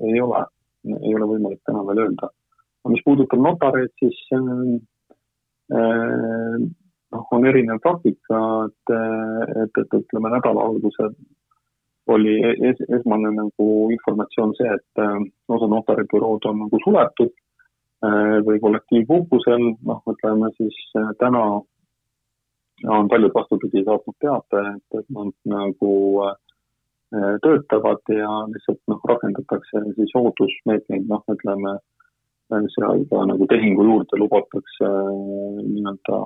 ei 0.09 0.19
ole, 0.23 0.41
ei 0.97 1.15
ole 1.15 1.29
võimalik 1.29 1.61
täna 1.67 1.83
veel 1.87 2.05
öelda. 2.05 2.27
aga 2.81 2.91
mis 2.91 3.03
puudutab 3.05 3.39
notareid, 3.39 3.91
siis 4.01 4.19
äh, 4.35 4.41
noh, 5.71 7.27
on 7.37 7.47
erinev 7.47 7.79
praktika, 7.83 8.41
et, 8.67 8.95
et, 9.63 9.83
et 9.83 9.99
ütleme 10.01 10.33
nädala 10.33 10.67
algusel 10.67 11.13
oli 12.07 12.35
es, 12.69 12.79
esmane 12.97 13.31
nagu 13.35 13.67
informatsioon 13.93 14.53
see, 14.57 14.69
et 14.73 15.01
äh, 15.03 15.17
osa 15.53 15.69
notaribürood 15.69 16.47
on 16.49 16.63
nagu 16.65 16.79
suletud 16.83 17.31
äh, 17.31 18.37
või 18.47 18.61
kollektiivpuhkusel, 18.63 19.67
noh, 19.89 20.01
ütleme 20.13 20.51
siis 20.57 20.77
äh, 20.97 21.11
täna 21.21 21.43
on 22.89 23.09
paljud 23.11 23.33
vastupidi 23.35 23.83
saatnud 23.85 24.17
teate, 24.23 24.63
et, 24.75 24.99
et 24.99 25.09
nad 25.13 25.35
nagu 25.45 25.91
töötavad 27.43 27.99
ja 28.09 28.29
lihtsalt 28.49 28.79
noh, 28.89 29.01
rakendatakse 29.05 29.81
siis 29.97 30.13
ootusmeetmeid, 30.15 31.03
noh, 31.11 31.21
ütleme 31.29 31.75
seal 32.73 33.03
ka 33.11 33.25
nagu 33.27 33.45
tehingu 33.51 33.83
juurde 33.85 34.17
lubatakse 34.17 34.87
nii-öelda 34.87 36.21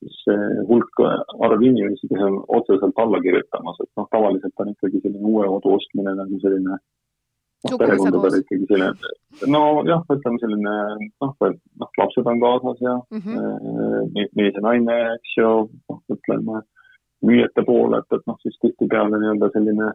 siis 0.00 0.22
see 0.24 0.64
hulk, 0.68 1.02
arv 1.46 1.62
inimesi, 1.62 2.08
kes 2.10 2.24
on 2.26 2.40
otseselt 2.58 3.02
alla 3.04 3.20
kirjutamas, 3.24 3.80
et 3.84 3.90
noh, 4.00 4.08
tavaliselt 4.14 4.64
on 4.64 4.72
ikkagi 4.72 5.02
selline 5.04 5.32
uue 5.32 5.46
kodu 5.54 5.76
ostmine 5.76 6.14
nagu 6.16 6.40
selline 6.44 6.76
noh, 6.76 7.78
perekondadel 7.82 8.38
ikkagi 8.40 8.68
selline, 8.70 9.14
nojah, 9.54 10.04
ütleme 10.16 10.42
selline 10.42 10.74
noh, 11.22 11.34
noh, 11.84 11.90
lapsed 12.02 12.30
on 12.32 12.44
kaasas 12.44 12.84
ja 12.86 12.98
mm 13.10 13.24
-hmm. 13.24 14.28
mees 14.36 14.54
ja 14.54 14.66
naine, 14.68 15.00
eks 15.16 15.34
ju, 15.38 15.50
noh, 15.92 16.04
ütleme 16.16 16.62
müüjate 17.26 17.64
poole, 17.66 18.00
et, 18.00 18.16
et 18.16 18.24
noh, 18.26 18.38
siis 18.42 18.56
tihtipeale 18.64 19.18
nii-öelda 19.20 19.50
selline 19.56 19.90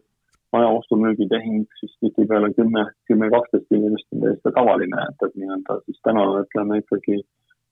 maja 0.54 0.68
ostu-müügitehing, 0.78 1.66
siis 1.80 1.98
tihtipeale 2.00 2.52
kümme, 2.54 2.86
kümme, 3.10 3.30
kaksteist 3.34 3.72
inimest 3.72 4.14
on 4.14 4.22
täiesti 4.22 4.54
tavaline, 4.60 5.08
et, 5.10 5.26
et 5.28 5.34
nii-öelda 5.42 5.80
siis 5.88 6.00
täna 6.06 6.28
ütleme 6.44 6.78
ikkagi 6.84 7.18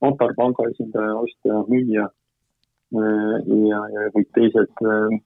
notar, 0.01 0.33
panga 0.39 0.65
esindaja, 0.71 1.15
ostja, 1.15 1.61
müüja 1.69 2.09
ja, 2.93 3.82
ja 3.93 4.06
kõik 4.13 4.29
teised 4.38 4.86
äh, 4.86 5.17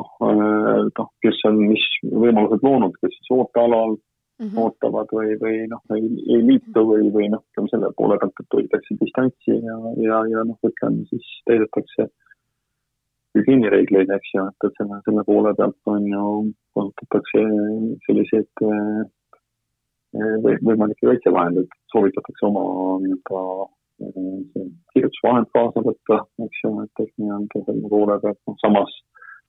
äh, 0.00 0.82
noh, 0.98 1.08
kes 1.24 1.40
on, 1.48 1.62
mis 1.70 1.86
võimalused 2.02 2.64
loonud, 2.66 2.96
kes 3.00 3.14
siis 3.14 3.32
ootealal 3.38 3.96
mm 3.96 4.46
-hmm. 4.46 4.58
ootavad 4.64 5.12
või, 5.12 5.36
või 5.42 5.64
noh, 5.72 5.82
ei, 5.96 6.10
ei 6.34 6.42
liitu 6.50 6.84
või, 6.90 7.10
või 7.14 7.30
noh, 7.32 7.44
ütleme 7.52 7.72
selle 7.72 7.92
poole 7.96 8.18
pealt, 8.20 8.44
et 8.44 8.58
hoitakse 8.58 8.98
distantsi 9.00 9.58
ja, 9.70 9.80
ja, 10.08 10.22
ja 10.34 10.44
noh, 10.44 10.58
ütleme 10.70 11.04
siis 11.10 11.26
täidetakse 11.50 12.08
hügieenireegleid, 13.36 14.10
eks 14.10 14.34
ju, 14.34 14.46
et, 14.48 14.68
et 14.68 14.80
selle, 14.80 15.00
selle 15.04 15.24
poole 15.28 15.52
pealt 15.54 15.92
on 15.92 16.06
ju, 16.08 16.24
kasutatakse 16.74 17.44
selliseid 18.06 18.64
või 20.44 20.54
võimalikke 20.64 21.10
kaitsevahendeid, 21.10 21.74
soovitatakse 21.92 22.46
oma 22.48 22.62
nii-öelda 23.02 23.42
kirjutusvahend 23.98 25.48
kaasa 25.56 25.82
võtta, 25.86 26.22
eks 26.46 26.64
ju, 26.64 26.72
et, 26.84 27.04
et 27.04 27.12
nii-öelda 27.20 27.62
selle 27.64 27.92
poole 27.92 28.18
pealt, 28.22 28.40
noh 28.48 28.58
samas, 28.62 28.92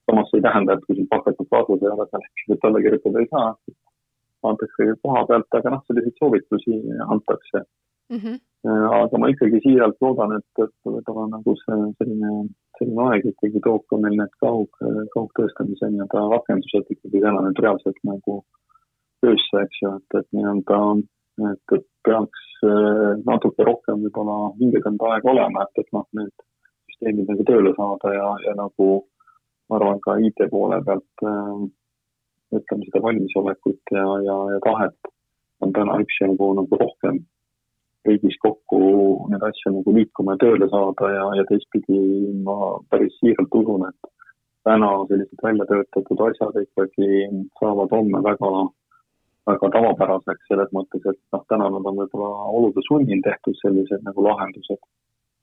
samas 0.08 0.30
see 0.30 0.40
ei 0.40 0.46
tähenda, 0.46 0.76
et 0.76 0.86
kui 0.86 0.96
sul 0.96 1.10
paketud 1.12 1.50
kaasas 1.52 1.84
ei 1.84 1.92
ole, 1.92 2.08
et 2.54 2.68
alla 2.70 2.84
kirjutada 2.84 3.24
ei 3.24 3.30
saa, 3.32 3.50
antakse 4.48 4.92
koha 5.02 5.24
pealt, 5.28 5.58
aga 5.58 5.74
noh, 5.74 5.82
selliseid 5.86 6.16
soovitusi 6.20 6.78
antakse 7.14 7.64
mm. 8.10 8.18
-hmm. 8.18 8.38
aga 9.00 9.18
ma 9.18 9.30
ikkagi 9.32 9.60
siiralt 9.66 9.98
loodan, 10.00 10.36
et, 10.38 10.62
et 10.64 10.74
võib-olla 10.84 11.26
nagu 11.34 11.54
see 11.62 11.78
selline, 11.98 12.32
selline 12.78 13.08
aeg 13.08 13.28
ikkagi 13.32 13.64
toob 13.66 13.84
ka 13.90 14.00
meil 14.04 14.16
need 14.20 14.34
kaug, 14.44 14.80
kaugtõestamise 15.16 15.90
nii-öelda 15.92 16.24
rakendused 16.34 16.94
ikkagi 16.96 17.24
täna 17.26 17.44
nüüd 17.46 17.62
reaalselt 17.64 18.00
nagu 18.12 18.40
töösse, 19.20 19.64
eks 19.64 19.82
ju, 19.82 19.94
et, 20.00 20.20
et 20.20 20.28
nii-öelda 20.36 20.80
et, 21.52 21.76
et 21.76 21.86
peaks 22.06 22.44
äh, 22.66 23.14
natuke 23.26 23.66
rohkem 23.68 24.04
võib-olla 24.06 24.52
hingedanud 24.60 25.04
aega 25.10 25.32
olema, 25.34 25.66
et, 25.66 25.82
et 25.84 25.96
noh, 25.96 26.06
need 26.18 26.46
süsteemid 26.90 27.30
nagu 27.32 27.46
tööle 27.48 27.74
saada 27.76 28.14
ja, 28.14 28.28
ja 28.46 28.56
nagu 28.58 28.88
ma 29.68 29.78
arvan, 29.78 30.00
ka 30.04 30.16
IT 30.24 30.48
poole 30.52 30.80
pealt 30.86 31.26
äh, 31.28 31.64
ütleme 32.58 32.88
seda 32.88 33.02
valmisolekut 33.04 33.94
ja, 33.94 34.06
ja, 34.26 34.38
ja 34.54 34.60
tahet 34.64 35.12
on 35.64 35.74
täna 35.76 35.98
üksjagu 36.02 36.52
nagu 36.56 36.78
rohkem 36.80 37.22
riigis 38.08 38.38
kokku 38.42 38.80
neid 39.32 39.42
asju 39.50 39.74
nagu 39.74 39.94
liikuma 39.96 40.36
ja 40.36 40.42
tööle 40.44 40.68
saada 40.72 41.10
ja, 41.12 41.24
ja 41.40 41.44
teistpidi 41.50 41.98
ma 42.46 42.78
päris 42.92 43.16
siiralt 43.20 43.56
usun, 43.60 43.84
et 43.90 44.12
täna 44.68 44.90
sellised 45.10 45.44
välja 45.44 45.66
töötatud 45.70 46.22
asjad 46.28 46.60
ikkagi 46.62 47.10
saavad 47.60 47.92
homme 47.96 48.22
väga 48.24 48.52
väga 49.48 49.70
tavapäraseks 49.74 50.48
selles 50.50 50.70
mõttes, 50.76 51.04
et 51.10 51.18
noh, 51.34 51.44
täna 51.52 51.68
nad 51.72 51.86
on 51.90 52.00
võib-olla 52.02 52.48
olude 52.58 52.84
sunnil 52.86 53.22
tehtud 53.24 53.56
sellised 53.62 54.04
nagu 54.06 54.24
lahendused. 54.28 54.80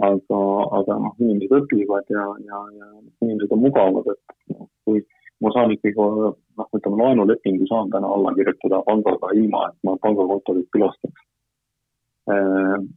aga, 0.05 0.39
aga 0.77 0.95
noh, 0.99 1.13
inimesed 1.23 1.53
õpivad 1.55 2.09
ja, 2.11 2.23
ja, 2.43 2.57
ja 2.79 2.87
inimesed 3.23 3.53
on 3.55 3.61
mugavad, 3.63 4.09
et 4.11 4.51
noh, 4.57 4.67
kui 4.83 4.99
ma 5.43 5.51
saan 5.55 5.71
ikkagi 5.71 5.95
noh, 5.95 6.67
ütleme 6.75 6.99
laenulepingu 7.01 7.67
saan 7.69 7.91
täna 7.93 8.09
alla 8.17 8.33
kirjutada 8.35 8.81
pangaga 8.89 9.31
ilma, 9.39 9.69
et 9.69 9.77
ma 9.87 9.95
pangakontorit 10.03 10.67
külastaks. 10.75 11.23
Ehm, 12.33 12.89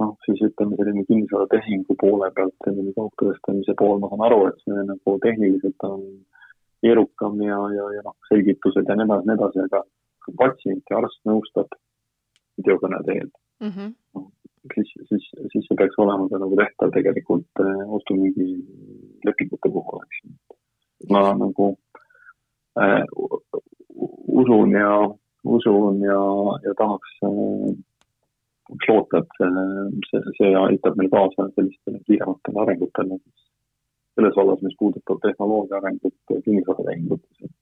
noh, 0.00 0.14
siis 0.24 0.40
ütleme 0.48 0.78
selline 0.80 1.04
kinnisvaratehingu 1.10 1.98
poole 2.00 2.30
pealt, 2.36 2.56
selline 2.64 2.96
kaugtõestamise 2.96 3.76
pool, 3.78 4.00
ma 4.00 4.10
saan 4.12 4.26
aru, 4.30 4.40
et 4.48 4.64
see 4.64 4.88
nagu 4.88 5.16
tehniliselt 5.24 5.88
on 5.90 6.02
keerukam 6.84 7.40
ja, 7.42 7.60
ja, 7.74 7.92
ja 7.96 8.04
noh, 8.06 8.16
selgitused 8.30 8.88
ja 8.88 8.96
nii 8.96 9.08
edasi, 9.08 9.28
nii 9.28 9.36
edasi, 9.36 9.64
aga 9.68 9.84
patsient 10.36 10.90
ja 10.90 11.00
arst 11.02 11.20
nõustab 11.28 11.72
videokõne 12.58 13.00
teel 13.06 13.28
mm. 13.60 13.70
-hmm. 13.70 13.94
Siis, 14.74 14.90
siis, 15.08 15.24
siis 15.52 15.66
see 15.66 15.76
peaks 15.78 15.96
olema 16.02 16.26
ka 16.28 16.38
nagu 16.42 16.56
tehtav 16.58 16.90
tegelikult 16.92 17.60
äh, 17.62 17.92
ostu-müügi 17.96 18.48
lepingute 19.24 19.70
puhul, 19.72 20.02
eks 20.04 20.18
ju. 20.24 20.32
ma 21.14 21.22
nagu 21.38 21.68
äh, 22.82 23.04
usun 24.42 24.74
ja, 24.76 24.90
usun 25.44 26.02
ja, 26.02 26.20
ja 26.66 26.74
tahaks 26.82 27.14
äh, 27.22 27.70
loota, 28.88 29.22
et 29.22 29.32
see, 30.10 30.20
see, 30.36 30.52
aitab 30.66 30.98
meil 31.00 31.10
kaasa 31.14 31.48
sellistele 31.54 32.02
kiirematele 32.06 32.64
arengutele 32.64 33.18
selles 34.18 34.36
vallas, 34.36 34.62
mis 34.66 34.76
puudutab 34.78 35.20
tehnoloogia 35.22 35.78
arengut 35.78 36.14
kinnisvaratehingutes, 36.44 37.36
et, 37.46 37.50
et 37.50 37.57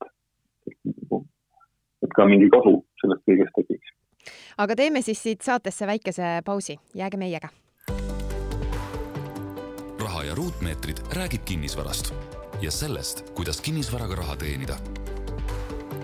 et 2.03 2.17
ka 2.17 2.27
mingi 2.29 2.49
kasu 2.53 2.79
sellest 3.01 3.23
kõigest 3.29 3.55
tekiks. 3.59 3.93
aga 4.59 4.77
teeme 4.77 5.03
siis 5.03 5.23
siit 5.23 5.43
saatesse 5.43 5.87
väikese 5.87 6.41
pausi, 6.45 6.79
jääge 6.95 7.17
meiega. 7.17 7.49
raha 10.01 10.25
ja 10.25 10.35
ruutmeetrid 10.35 11.01
räägib 11.13 11.45
kinnisvarast 11.45 12.15
ja 12.63 12.71
sellest, 12.71 13.31
kuidas 13.35 13.61
kinnisvaraga 13.61 14.15
raha 14.15 14.37
teenida. 14.37 14.77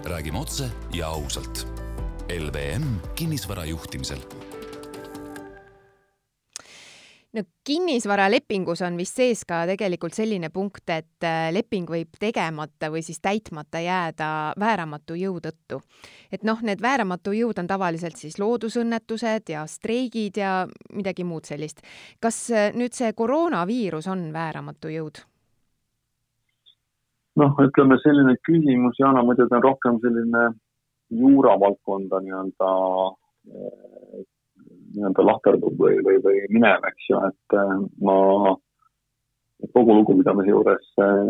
räägime 0.05 0.39
otse 0.39 0.71
ja 0.93 1.09
ausalt. 1.09 1.67
LVM 2.33 2.85
kinnisvara 3.15 3.65
juhtimisel 3.65 4.19
no 7.33 7.43
kinnisvaralepingus 7.67 8.83
on 8.83 8.97
vist 9.01 9.17
sees 9.17 9.45
ka 9.49 9.63
tegelikult 9.69 10.17
selline 10.17 10.51
punkt, 10.53 10.85
et 10.93 11.27
äh, 11.27 11.49
leping 11.55 11.89
võib 11.89 12.19
tegemata 12.21 12.91
või 12.93 13.03
siis 13.07 13.23
täitmata 13.25 13.81
jääda 13.83 14.29
vääramatu 14.61 15.17
jõu 15.19 15.41
tõttu. 15.45 15.81
et 16.33 16.45
noh, 16.45 16.61
need 16.63 16.83
vääramatu 16.83 17.33
jõud 17.37 17.59
on 17.59 17.67
tavaliselt 17.67 18.17
siis 18.17 18.39
loodusõnnetused 18.39 19.53
ja 19.55 19.67
streigid 19.67 20.37
ja 20.37 20.67
midagi 20.93 21.25
muud 21.25 21.49
sellist. 21.49 21.81
kas 22.21 22.51
äh, 22.51 22.73
nüüd 22.75 22.93
see 22.93 23.13
koroonaviirus 23.13 24.09
on 24.09 24.33
vääramatu 24.33 24.93
jõud? 24.93 25.25
noh, 27.37 27.57
ütleme 27.65 27.97
selline 28.03 28.37
küsimus, 28.45 28.99
Jana, 29.01 29.25
muidugi 29.25 29.57
on 29.57 29.65
rohkem 29.65 29.99
selline 30.05 30.51
juuravaldkonda 31.13 32.21
nii-öelda 32.21 32.69
äh, 33.09 34.27
nii-öelda 34.95 35.25
lahterdub 35.27 35.79
või, 35.79 35.99
või, 36.07 36.19
või 36.25 36.43
minev, 36.53 36.85
eks 36.89 37.09
ju, 37.11 37.21
et 37.29 37.57
äh, 37.59 37.73
ma 38.05 38.19
kogu 39.73 39.95
lugupidamise 39.95 40.51
juures 40.51 40.89
äh, 41.01 41.23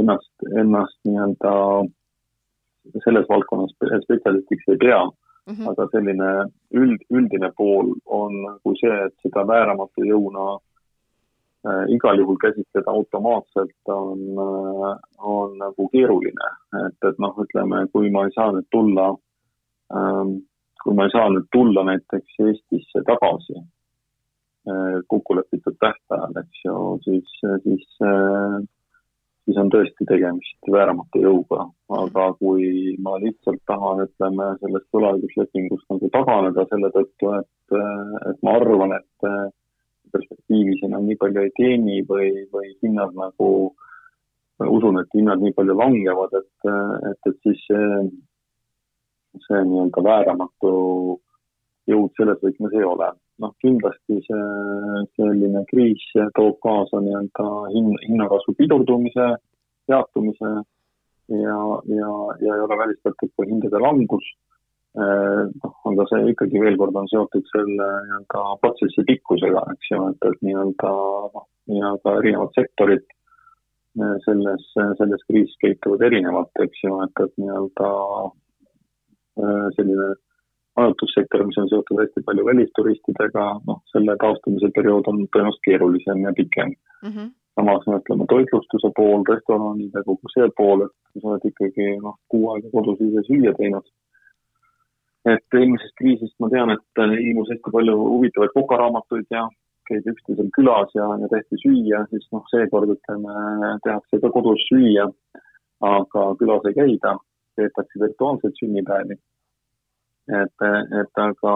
ennast, 0.00 0.32
ennast 0.62 0.98
nii-öelda 1.08 1.54
selles 3.04 3.28
valdkonnas 3.28 3.72
spetsialistiks 3.76 4.68
ei 4.72 4.80
pea 4.80 5.04
mm, 5.04 5.54
-hmm. 5.54 5.70
aga 5.70 5.86
selline 5.92 6.30
üld, 6.82 7.04
üldine 7.10 7.52
pool 7.56 7.94
on 8.06 8.42
nagu 8.46 8.74
see, 8.80 8.98
et 9.06 9.14
seda 9.24 9.46
vääramatu 9.46 10.04
jõuna 10.08 10.46
äh, 10.56 11.84
igal 11.96 12.18
juhul 12.18 12.38
käsitleda 12.40 12.90
automaatselt 12.90 13.94
on 13.96 14.20
on 15.18 15.58
nagu 15.58 15.88
keeruline. 15.88 16.52
et, 16.86 17.08
et 17.08 17.18
noh, 17.18 17.34
ütleme, 17.44 17.86
kui 17.92 18.10
ma 18.10 18.24
ei 18.24 18.32
saa 18.36 18.52
nüüd 18.52 18.68
tulla 18.70 19.10
ähm, 19.96 20.38
kui 20.82 20.96
ma 20.96 21.06
ei 21.06 21.14
saa 21.14 21.28
nüüd 21.32 21.48
tulla 21.52 21.84
näiteks 21.88 22.40
Eestisse 22.46 23.04
tagasi 23.08 23.56
eh, 23.60 24.98
kokkulepitud 25.12 25.76
tähtajal, 25.82 26.36
eks 26.42 26.64
ju, 26.64 26.76
siis, 27.06 27.36
siis, 27.66 27.86
eh, 28.08 28.56
siis 29.44 29.60
on 29.60 29.72
tõesti 29.74 30.08
tegemist 30.08 30.72
vääramatu 30.76 31.24
jõuga. 31.26 31.68
aga 32.00 32.26
kui 32.38 32.96
ma 33.02 33.16
lihtsalt 33.18 33.62
tahan, 33.66 34.04
ütleme, 34.06 34.52
sellest 34.60 34.86
võlaõiguslepingust 34.94 35.88
nagu 35.90 36.10
taganeda 36.16 36.66
selle 36.70 36.92
tõttu, 36.94 37.32
et, 37.40 37.78
et 38.30 38.44
ma 38.46 38.54
arvan, 38.60 38.94
et 38.94 39.30
perspektiivis 40.14 40.84
enam 40.86 41.06
nii 41.08 41.18
palju 41.20 41.44
ei 41.44 41.52
teeni 41.58 42.00
või, 42.08 42.30
või 42.54 42.72
hinnad 42.84 43.14
nagu, 43.18 43.50
usun, 44.66 45.00
et 45.02 45.18
hinnad 45.18 45.42
nii 45.42 45.54
palju 45.56 45.76
langevad, 45.78 46.36
et, 46.40 46.70
et, 47.10 47.30
et 47.30 47.38
siis 47.46 47.62
see 47.66 47.90
see 49.46 49.64
nii-öelda 49.70 50.04
vääramatu 50.04 50.70
jõud 51.90 52.14
selles 52.16 52.40
võtmes 52.44 52.74
ei 52.76 52.86
ole. 52.86 53.12
noh, 53.40 53.54
kindlasti 53.64 54.18
see 54.26 55.04
selline 55.16 55.62
kriis 55.70 56.02
toob 56.36 56.58
kaasa 56.60 57.00
nii-öelda 57.00 57.46
hin-, 57.72 58.02
hinnakasvu 58.02 58.52
pidurdumise, 58.58 59.28
peatumise 59.88 60.50
ja, 61.30 61.56
ja, 61.96 62.10
ja 62.44 62.54
ei 62.56 62.64
ole 62.66 62.78
välistatud 62.82 63.32
ka 63.36 63.46
hindade 63.48 63.80
langus. 63.80 64.26
Eh, 64.98 65.42
noh, 65.62 65.74
aga 65.86 66.06
see 66.10 66.32
ikkagi 66.32 66.60
veel 66.60 66.76
kord 66.80 66.96
on 66.98 67.08
seotud 67.12 67.46
selle 67.52 67.88
nii-öelda 68.08 68.44
protsessi 68.60 69.06
pikkusega, 69.06 69.62
eks 69.76 69.90
ju, 69.92 70.02
et, 70.10 70.28
et 70.32 70.44
nii-öelda 70.46 70.92
noh, 71.36 71.46
nii-öelda 71.70 72.14
erinevad 72.20 72.56
sektorid 72.58 73.06
eh, 73.06 74.16
selles, 74.26 74.66
selles 74.98 75.22
kriisis 75.30 75.56
käituvad 75.62 76.02
erinevalt, 76.10 76.50
eks 76.66 76.82
ju, 76.84 76.96
et, 77.06 77.24
et 77.24 77.38
nii-öelda 77.38 77.92
selline 79.76 80.14
majutussektor, 80.78 81.44
mis 81.46 81.58
on 81.58 81.68
seotud 81.70 82.00
hästi 82.02 82.22
palju 82.26 82.46
välisturistidega, 82.46 83.44
noh, 83.68 83.82
selle 83.92 84.16
taastumise 84.22 84.70
periood 84.76 85.08
on 85.12 85.22
tõenäoliselt 85.34 85.66
keerulisem 85.66 86.24
ja 86.26 86.32
pikem 86.36 86.72
mm. 86.72 87.12
-hmm. 87.12 87.30
samas 87.58 87.86
me 87.86 87.98
ütleme 88.00 88.26
toitlustuse 88.32 88.92
pool, 88.98 89.24
restoranid 89.32 89.96
ja 89.98 90.04
kogu 90.08 90.34
see 90.34 90.50
pool, 90.60 90.86
et 90.86 90.94
kui 91.12 91.22
sa 91.22 91.32
oled 91.32 91.48
ikkagi 91.52 91.88
noh, 92.04 92.18
kuu 92.32 92.52
aega 92.52 92.70
kodus 92.76 93.02
ise 93.06 93.24
süüa 93.30 93.54
teinud. 93.58 93.86
et 95.30 95.58
eelmisest 95.58 95.94
kriisist 96.00 96.36
ma 96.40 96.48
tean, 96.48 96.70
et 96.70 97.00
ilmus 97.28 97.50
hästi 97.52 97.72
palju 97.72 97.96
huvitavaid 98.12 98.52
kokaraamatuid 98.54 99.26
ja 99.36 99.42
käidi 99.88 100.14
üksteisel 100.14 100.48
külas 100.56 100.94
ja, 100.94 101.08
ja 101.22 101.28
tehti 101.28 101.58
süüa, 101.64 102.06
siis 102.10 102.24
noh, 102.32 102.44
seekord 102.52 102.94
ütleme, 102.94 103.34
tehakse 103.84 104.20
ka 104.22 104.30
kodus 104.36 104.62
süüa, 104.70 105.10
aga 105.90 106.22
külas 106.40 106.64
ei 106.70 106.78
käida 106.78 107.18
peetakse 107.60 108.02
virtuaalseid 108.04 108.56
sünnipäevi. 108.62 109.18
et, 110.40 110.66
et 111.00 111.22
aga 111.24 111.54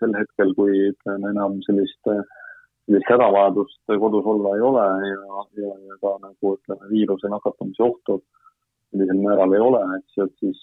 sel 0.00 0.14
hetkel, 0.16 0.54
kui 0.58 0.76
ütleme 0.92 1.32
enam 1.34 1.58
sellist, 1.66 2.00
sellist 2.08 3.10
hädavajadust 3.12 3.96
kodus 4.04 4.28
olla 4.34 4.54
ei 4.56 4.62
ole 4.70 4.86
ja, 5.10 5.42
ja, 5.62 5.72
ja 5.90 5.98
ka 6.02 6.14
nagu 6.22 6.54
ütleme, 6.56 6.92
viiruse 6.94 7.32
nakatumise 7.32 7.84
ohtu 7.90 8.22
sellisel 8.90 9.20
määral 9.20 9.52
ei 9.52 9.60
ole, 9.60 9.80
eks 9.98 10.16
ju, 10.16 10.26
et 10.26 10.44
siis, 10.44 10.60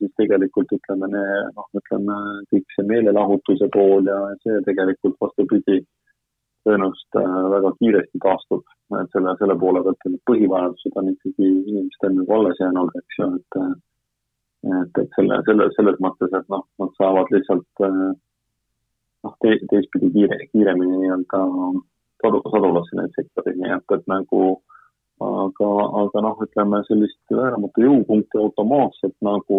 siis 0.00 0.12
tegelikult 0.20 0.72
ütleme, 0.76 1.08
noh, 1.12 1.68
ütleme 1.80 2.18
kõik 2.52 2.74
see 2.74 2.88
meelelahutuse 2.90 3.70
pool 3.72 4.10
ja 4.10 4.18
see 4.44 4.60
tegelikult 4.66 5.16
vastupidi 5.24 5.80
tõenäoliselt 6.66 7.18
väga 7.54 7.72
kiiresti 7.80 8.20
taastub, 8.24 8.64
et 9.00 9.14
selle, 9.14 9.34
selle 9.40 9.56
poole 9.62 9.82
pealt 9.86 10.08
need 10.10 10.24
põhivajadused 10.28 10.98
on 11.00 11.12
ikkagi 11.14 11.48
inimestel 11.48 12.16
nagu 12.18 12.36
alles 12.38 12.60
jäänud, 12.64 12.96
eks 13.00 13.20
ju, 13.22 13.30
et 13.38 13.60
et, 14.66 15.02
et 15.02 15.12
selle, 15.16 15.42
selle, 15.46 15.68
selles 15.76 16.00
mõttes, 16.02 16.32
et 16.34 16.48
noh, 16.52 16.64
nad 16.82 16.96
saavad 16.98 17.30
lihtsalt 17.34 17.84
eh, 17.86 18.00
noh 19.26 19.36
te,, 19.42 19.54
teistpidi 19.70 20.10
kiire, 20.14 20.38
kiiremini 20.52 21.02
nii-öelda 21.04 21.42
sadu, 22.22 22.42
sadulasse 22.50 22.98
neid 22.98 23.14
sektoreid, 23.18 23.60
nii 23.60 23.76
et, 23.76 23.96
et 23.96 24.10
nagu 24.10 24.42
aga, 25.22 25.70
aga 26.02 26.22
noh, 26.26 26.42
ütleme 26.46 26.82
sellist 26.88 27.34
vääramatu 27.34 27.86
jõupunkti 27.86 28.38
automaatselt 28.42 29.16
nagu 29.26 29.58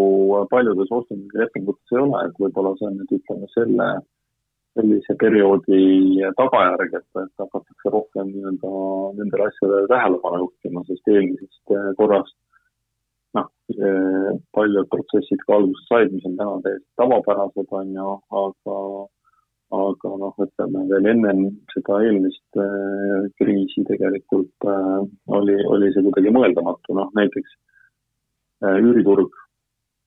paljudes 0.52 0.92
ostulepingutes 1.00 1.96
ei 1.96 2.02
ole, 2.04 2.24
et 2.28 2.40
võib-olla 2.44 2.76
see 2.80 2.90
on 2.90 3.00
nüüd 3.00 3.16
ütleme 3.20 3.50
selle, 3.56 3.90
sellise 4.80 5.16
perioodi 5.24 5.82
tagajärg, 6.40 7.00
et, 7.02 7.10
et 7.24 7.44
hakatakse 7.46 7.96
rohkem 7.96 8.32
nii-öelda 8.34 8.76
nendele 9.20 9.50
asjadele 9.50 9.90
tähelepanu 9.92 10.46
juhtima, 10.46 10.86
sest 10.88 11.12
eelmisest 11.16 11.76
korrast 12.00 12.38
paljud 14.56 14.90
protsessid 14.92 15.42
ka 15.46 15.58
alguse 15.60 15.86
said, 15.88 16.12
mis 16.14 16.26
on 16.26 16.38
täna 16.40 16.60
täiesti 16.66 16.88
tavapärased, 17.00 17.68
on 17.80 17.92
ju, 17.96 18.14
aga, 18.42 18.78
aga 19.80 20.14
noh, 20.24 20.40
ütleme 20.46 20.86
veel 20.90 21.10
ennem 21.14 21.44
seda 21.74 22.00
eelmist 22.08 22.62
äh, 22.64 23.28
kriisi 23.42 23.86
tegelikult 23.90 24.70
äh, 24.70 25.04
oli, 25.40 25.60
oli 25.76 25.92
see 25.94 26.06
kuidagi 26.08 26.34
mõeldamatu, 26.34 26.98
noh 26.98 27.14
näiteks 27.20 27.54
äh, 28.66 28.80
üüriturg 28.82 29.38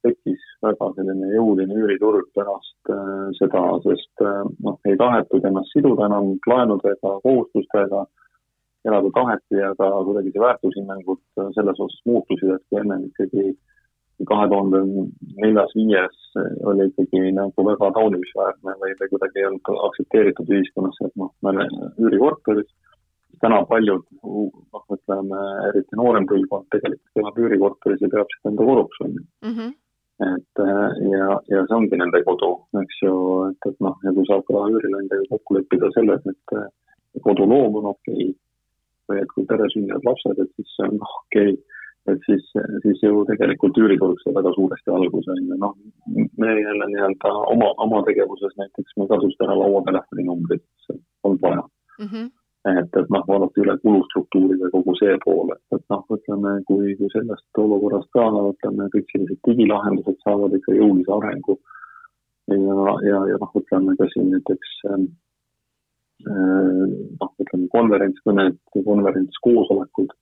tekkis 0.03 0.43
väga 0.65 0.89
selline 0.97 1.31
jõuline 1.37 1.77
üüriturg 1.79 2.27
pärast 2.37 2.91
äh, 2.91 3.29
seda, 3.39 3.63
sest 3.87 4.25
äh, 4.27 4.43
noh, 4.67 4.79
ei 4.89 4.99
tahetud 4.99 5.47
ennast 5.47 5.75
siduda 5.75 6.09
enam 6.11 6.35
laenudega, 6.51 7.19
kohustustega 7.23 8.05
elada 8.89 9.11
taheti 9.15 9.61
ja 9.61 9.75
ka 9.79 9.91
kuidagi 10.07 10.33
see 10.33 10.43
väärtushinnangud 10.43 11.21
selles 11.57 11.83
osas 11.85 12.01
muutusid, 12.09 12.55
et 12.57 12.65
kui 12.69 12.81
enne 12.83 12.99
ikkagi 13.09 13.53
kahe 14.29 14.47
tuhande 14.51 14.81
neljas, 15.43 15.73
viies 15.79 16.19
oli 16.71 16.87
ikkagi 16.91 17.33
nagu 17.39 17.67
väga 17.67 17.91
taunimisväärne 17.97 18.77
või, 18.83 18.95
või 19.01 19.11
kuidagi 19.15 19.43
ei 19.43 19.49
olnud 19.49 19.83
aktsepteeritud 19.89 20.53
ühiskonnas, 20.57 20.99
et 21.07 21.15
noh, 21.21 21.33
me 21.43 21.53
oleme 21.53 21.91
üürikorteris, 22.03 22.69
täna 23.43 23.63
paljud, 23.71 24.05
noh, 24.23 24.85
ütleme 24.97 25.47
eriti 25.71 25.99
noorem 25.99 26.29
põlvkond 26.31 26.69
tegelikult 26.75 27.23
elab 27.25 27.41
üürikorteris 27.45 28.05
ja 28.05 28.13
peab 28.13 28.37
seda 28.37 28.53
enda 28.53 28.69
koduks, 28.71 29.01
on 29.07 29.17
ju 29.17 29.25
mm. 29.25 29.57
-hmm 29.57 29.79
et 30.23 30.61
ja, 31.11 31.29
ja 31.51 31.63
see 31.67 31.75
ongi 31.75 31.99
nende 31.99 32.21
kodu, 32.23 32.53
eks 32.79 32.99
ju, 33.03 33.15
et, 33.49 33.67
et 33.67 33.81
noh, 33.83 33.97
ja 34.05 34.13
kui 34.15 34.27
saab 34.29 34.45
ka 34.47 34.61
üürileandjaga 34.71 35.25
kokku 35.33 35.57
leppida 35.57 35.89
selles, 35.97 36.29
et 36.31 37.23
koduloom 37.27 37.81
on 37.81 37.89
okei 37.91 38.29
okay, 38.29 38.35
või 39.13 39.23
et 39.23 39.31
kui 39.35 39.47
pere 39.51 39.69
sünnivad 39.73 40.09
lapsed, 40.09 40.43
et 40.43 40.51
siis 40.57 40.75
see 40.77 40.89
on 40.89 40.99
noh, 40.99 41.15
okei 41.23 41.55
okay., 41.55 41.81
et 42.11 42.25
siis, 42.27 42.47
siis 42.83 43.03
ju 43.05 43.23
tegelikult 43.29 43.79
üüriturg 43.79 44.21
sai 44.23 44.35
väga 44.35 44.51
suuresti 44.57 44.91
alguse, 44.91 45.35
on 45.35 45.51
ju, 45.51 45.59
noh, 45.63 45.75
me 46.43 46.55
jälle 46.59 46.89
nii-öelda 46.91 47.35
oma, 47.55 47.69
oma 47.85 48.01
tegevuses 48.09 48.57
näiteks 48.59 48.97
me 48.99 49.07
kadusid 49.11 49.45
ära 49.47 49.55
lauatelefoninumbrid, 49.61 50.65
polnud 51.23 51.45
vaja 51.45 51.63
mm. 51.63 52.09
-hmm. 52.09 52.27
et, 52.73 52.99
et 53.03 53.15
noh, 53.15 53.23
vaadati 53.29 53.63
üle 53.63 53.77
kulustruktuurid 53.85 54.67
ja 54.67 54.73
kogu 54.75 54.97
see 54.99 55.15
pool, 55.25 55.55
et, 55.55 55.63
et 55.79 55.85
noh, 55.95 56.03
ütleme, 56.19 56.57
kui, 56.71 56.97
kui 56.99 57.15
sellest 57.15 57.63
olukorrast 57.67 58.11
ka, 58.19 58.27
ütleme, 58.51 58.91
kõik 58.97 59.15
sellised 59.15 59.43
digilahendused 59.47 60.19
saavad 60.27 60.59
ikka 60.59 60.75
jõulise 60.81 61.19
arengu 61.21 61.61
ja, 62.51 62.79
ja, 63.11 63.27
ja 63.31 63.43
noh, 63.45 63.59
ütleme 63.63 63.95
ka 64.01 64.11
siin 64.11 64.35
näiteks 64.35 64.79
ähm, 64.91 65.13
Äh, 66.23 66.87
noh, 67.53 67.59
ütleme 67.59 67.69
konverentskõned, 67.73 68.59
konverentskoosolekud. 68.85 70.13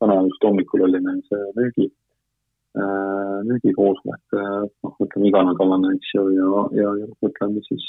täna 0.00 0.14
just 0.24 0.44
hommikul 0.44 0.80
oli 0.86 0.98
meil 1.04 1.18
see 1.28 1.40
müügi, 1.58 1.86
äh, 2.80 3.40
müügikoosolek, 3.44 4.22
äh, 4.32 4.68
noh, 4.82 4.94
ütleme 5.04 5.28
iganädalane, 5.28 5.94
eks 5.96 6.14
ju, 6.14 6.28
ja, 6.38 6.62
ja, 6.72 6.92
ja 7.02 7.06
ütleme 7.28 7.60
siis 7.66 7.84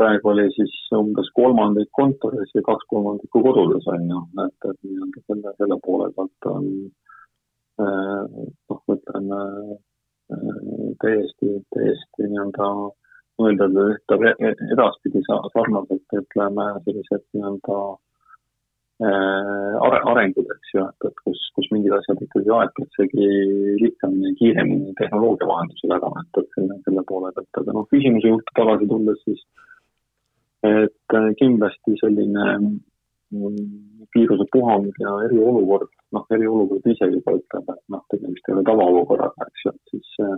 praegu 0.00 0.32
oli 0.32 0.48
siis 0.56 0.72
umbes 0.96 1.28
kolmandik 1.36 1.90
kontoris 1.92 2.50
ja 2.54 2.62
kaks 2.62 2.88
kolmandikku 2.88 3.42
kodudes 3.44 3.86
on 3.86 4.08
ju, 4.10 4.20
et, 4.46 4.68
et 4.70 4.78
nii-öelda 4.82 5.22
selle, 5.26 5.54
selle 5.58 5.78
poole 5.84 6.10
pealt 6.16 6.48
on 6.50 6.66
noh, 7.78 8.82
ütleme 8.96 9.40
täiesti, 11.04 11.60
täiesti 11.76 12.26
nii-öelda 12.26 12.70
mõelda 13.40 13.66
edaspidi 14.74 15.24
sarnaselt, 15.26 16.16
ütleme 16.20 16.68
sellised 16.84 17.26
nii-öelda 17.34 17.80
are-, 19.00 20.02
arengud, 20.12 20.50
eks 20.54 20.74
ju, 20.74 20.84
et, 20.84 21.08
et 21.08 21.22
kus, 21.24 21.40
kus 21.56 21.70
mingid 21.72 21.94
asjad 21.96 22.20
ikkagi 22.26 22.52
aetakse 22.52 23.08
lihtsamini, 23.80 24.34
kiiremini 24.40 24.92
tehnoloogia 25.00 25.48
vahendusel 25.48 25.96
ära, 25.96 26.12
et, 26.20 26.42
et 26.42 26.58
selle, 26.58 26.76
selle 26.84 27.04
poole 27.08 27.32
pealt, 27.36 27.62
aga 27.62 27.76
noh, 27.78 27.88
küsimuse 27.94 28.28
juurde 28.34 28.56
tagasi 28.60 28.90
tulles 28.92 29.24
siis 29.24 29.42
et 30.62 31.14
äh, 31.16 31.30
kindlasti 31.40 31.96
selline 32.00 32.46
mm, 32.60 33.60
viirusepuhang 34.14 34.90
ja 35.00 35.14
eriolukord, 35.26 35.88
noh, 36.12 36.26
eriolukord 36.36 36.88
ise 36.92 37.08
juba 37.14 37.36
ütleb, 37.38 37.70
et 37.72 37.84
noh, 37.94 38.02
tegemist 38.12 38.48
ei 38.48 38.56
ole 38.56 38.64
tavaolukorraga, 38.68 39.48
eks 39.48 39.64
ju, 39.64 39.72
et 39.72 39.94
siis 39.94 40.10
äh, 40.26 40.36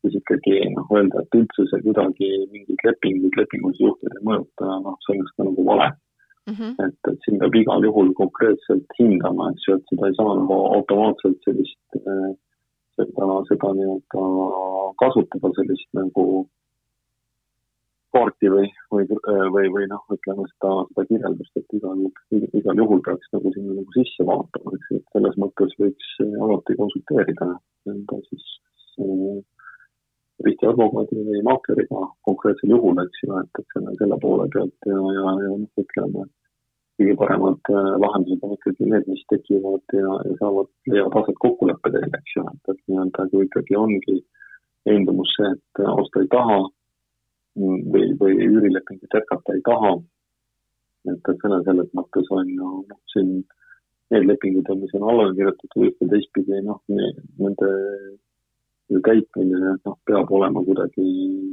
siis 0.00 0.16
ikkagi 0.20 0.60
noh, 0.74 0.86
öelda, 0.96 1.24
et 1.24 1.38
üldse 1.38 1.66
see 1.70 1.82
kuidagi 1.86 2.28
mingeid 2.52 2.84
lepinguid, 2.88 3.40
lepingulisi 3.40 3.84
juhtumeid 3.86 4.20
ei 4.20 4.28
mõjuta, 4.28 4.76
noh, 4.86 5.00
see 5.04 5.16
oleks 5.16 5.34
ka 5.36 5.48
nagu 5.48 5.66
vale 5.66 5.88
mm. 5.90 6.54
-hmm. 6.54 6.72
et, 6.86 7.10
et 7.12 7.26
siin 7.26 7.40
peab 7.42 7.58
igal 7.62 7.88
juhul 7.88 8.14
konkreetselt 8.20 8.96
hindama, 9.00 9.50
eks 9.52 9.66
ju, 9.68 9.76
et 9.76 9.92
seda 9.92 10.08
ei 10.08 10.16
saa 10.20 10.38
nagu 10.40 10.60
automaatselt 10.78 11.44
sellist, 11.48 11.82
äh, 12.00 12.30
seda, 12.96 13.28
seda 13.50 13.74
nii-öelda 13.80 14.24
kasutada 15.04 15.52
sellist 15.58 15.90
nagu 16.00 16.26
kaarti 18.14 18.50
või, 18.50 18.66
või, 18.90 19.06
või, 19.54 19.66
või 19.74 19.84
noh, 19.90 20.02
ütleme 20.16 20.46
seda, 20.50 20.72
seda 20.90 21.06
kirjeldust, 21.12 21.60
et 21.60 21.76
igal, 21.78 22.00
igal 22.58 22.82
juhul 22.82 23.02
peaks 23.06 23.30
nagu 23.36 23.52
sinna 23.54 23.76
nagu 23.76 23.96
sisse 23.96 24.26
vaatama, 24.26 24.74
eks, 24.78 24.90
et 24.98 25.14
selles 25.14 25.38
mõttes 25.44 25.76
võiks 25.82 26.10
alati 26.46 26.78
konsulteerida 26.80 27.52
enda 27.90 28.18
siis 28.26 28.48
risti 30.46 30.68
advokaadi 30.68 31.22
või 31.28 31.40
maakleriga 31.46 32.02
konkreetsel 32.28 32.74
juhul, 32.74 33.00
eks 33.04 33.24
ju, 33.24 33.32
et, 33.40 33.60
et 33.60 33.74
selle, 33.74 33.94
selle 34.00 34.18
poole 34.22 34.46
pealt 34.54 34.88
ja, 34.88 35.00
ja, 35.16 35.34
ja 35.44 35.50
noh, 35.52 35.82
ütleme, 35.82 36.26
kõige 37.00 37.16
paremad 37.20 37.72
äh, 37.72 37.88
lahendused 38.04 38.44
on 38.46 38.56
ikkagi 38.56 38.90
need, 38.92 39.08
mis 39.10 39.22
tekivad 39.32 39.96
ja, 39.96 40.16
ja 40.28 40.36
saavad, 40.40 40.70
leiavad 40.88 41.18
aset 41.22 41.40
kokkuleppe 41.44 41.92
teel, 41.94 42.10
eks 42.20 42.36
ju, 42.36 42.44
et, 42.52 42.74
et 42.74 42.82
nii-öelda 42.88 43.26
kui 43.32 43.46
ikkagi 43.48 43.80
ongi 43.80 44.18
veendumus 44.88 45.32
see, 45.36 45.52
et 45.56 45.82
osta 45.92 46.24
ei 46.24 46.30
taha 46.32 46.60
või, 47.60 48.06
või 48.20 48.36
üürilepingut 48.46 49.16
jätkata 49.16 49.56
ei 49.56 49.64
taha. 49.68 49.94
et, 51.08 51.20
et 51.32 51.42
selle, 51.42 51.62
selles 51.68 51.92
mõttes 51.96 52.28
on 52.36 52.48
ju 52.48 52.72
noh, 52.88 53.00
siin 53.12 53.40
need 54.10 54.26
lepingud 54.26 54.68
on, 54.72 54.80
mis 54.82 54.96
on 54.98 55.06
alla 55.08 55.28
kirjutatud 55.36 55.86
ühte 55.86 56.08
teistpidi, 56.10 56.60
noh, 56.66 56.80
nende 56.90 57.70
täitmine 59.06 59.76
noh, 59.84 59.96
peab 60.08 60.32
olema 60.34 60.62
kuidagi 60.66 61.06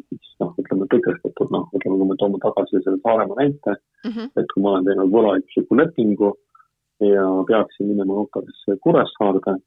siis 0.10 0.34
noh, 0.42 0.54
ütleme 0.64 0.90
tõkestatud, 0.94 1.54
noh, 1.54 1.70
ütleme, 1.78 2.00
kui 2.02 2.10
me 2.10 2.20
toome 2.22 2.42
tagasi 2.44 2.82
selle 2.82 3.00
Saaremaa 3.04 3.40
näite 3.42 3.76
mm, 3.78 4.12
-hmm. 4.12 4.30
et 4.42 4.52
kui 4.54 4.64
ma 4.64 4.74
olen 4.74 4.90
teinud 4.90 5.14
võlaõigusliku 5.16 5.80
lepingu 5.82 6.34
ja 7.14 7.26
peaksin 7.50 7.92
minema 7.94 8.14
notarisse 8.14 8.80
Kuressaarde 8.84 9.60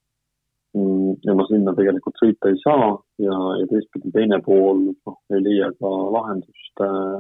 Mm, 0.71 1.17
ja 1.27 1.35
ma 1.35 1.43
sinna 1.49 1.73
tegelikult 1.75 2.15
sõita 2.21 2.47
ei 2.47 2.59
saa 2.63 2.93
ja, 3.19 3.37
ja 3.59 3.65
teistpidi 3.73 4.13
teine 4.15 4.37
pool 4.47 4.85
noh, 4.87 5.17
ei 5.35 5.41
leia 5.43 5.73
ka 5.83 5.91
lahendust 6.15 6.83
äh, 6.87 7.17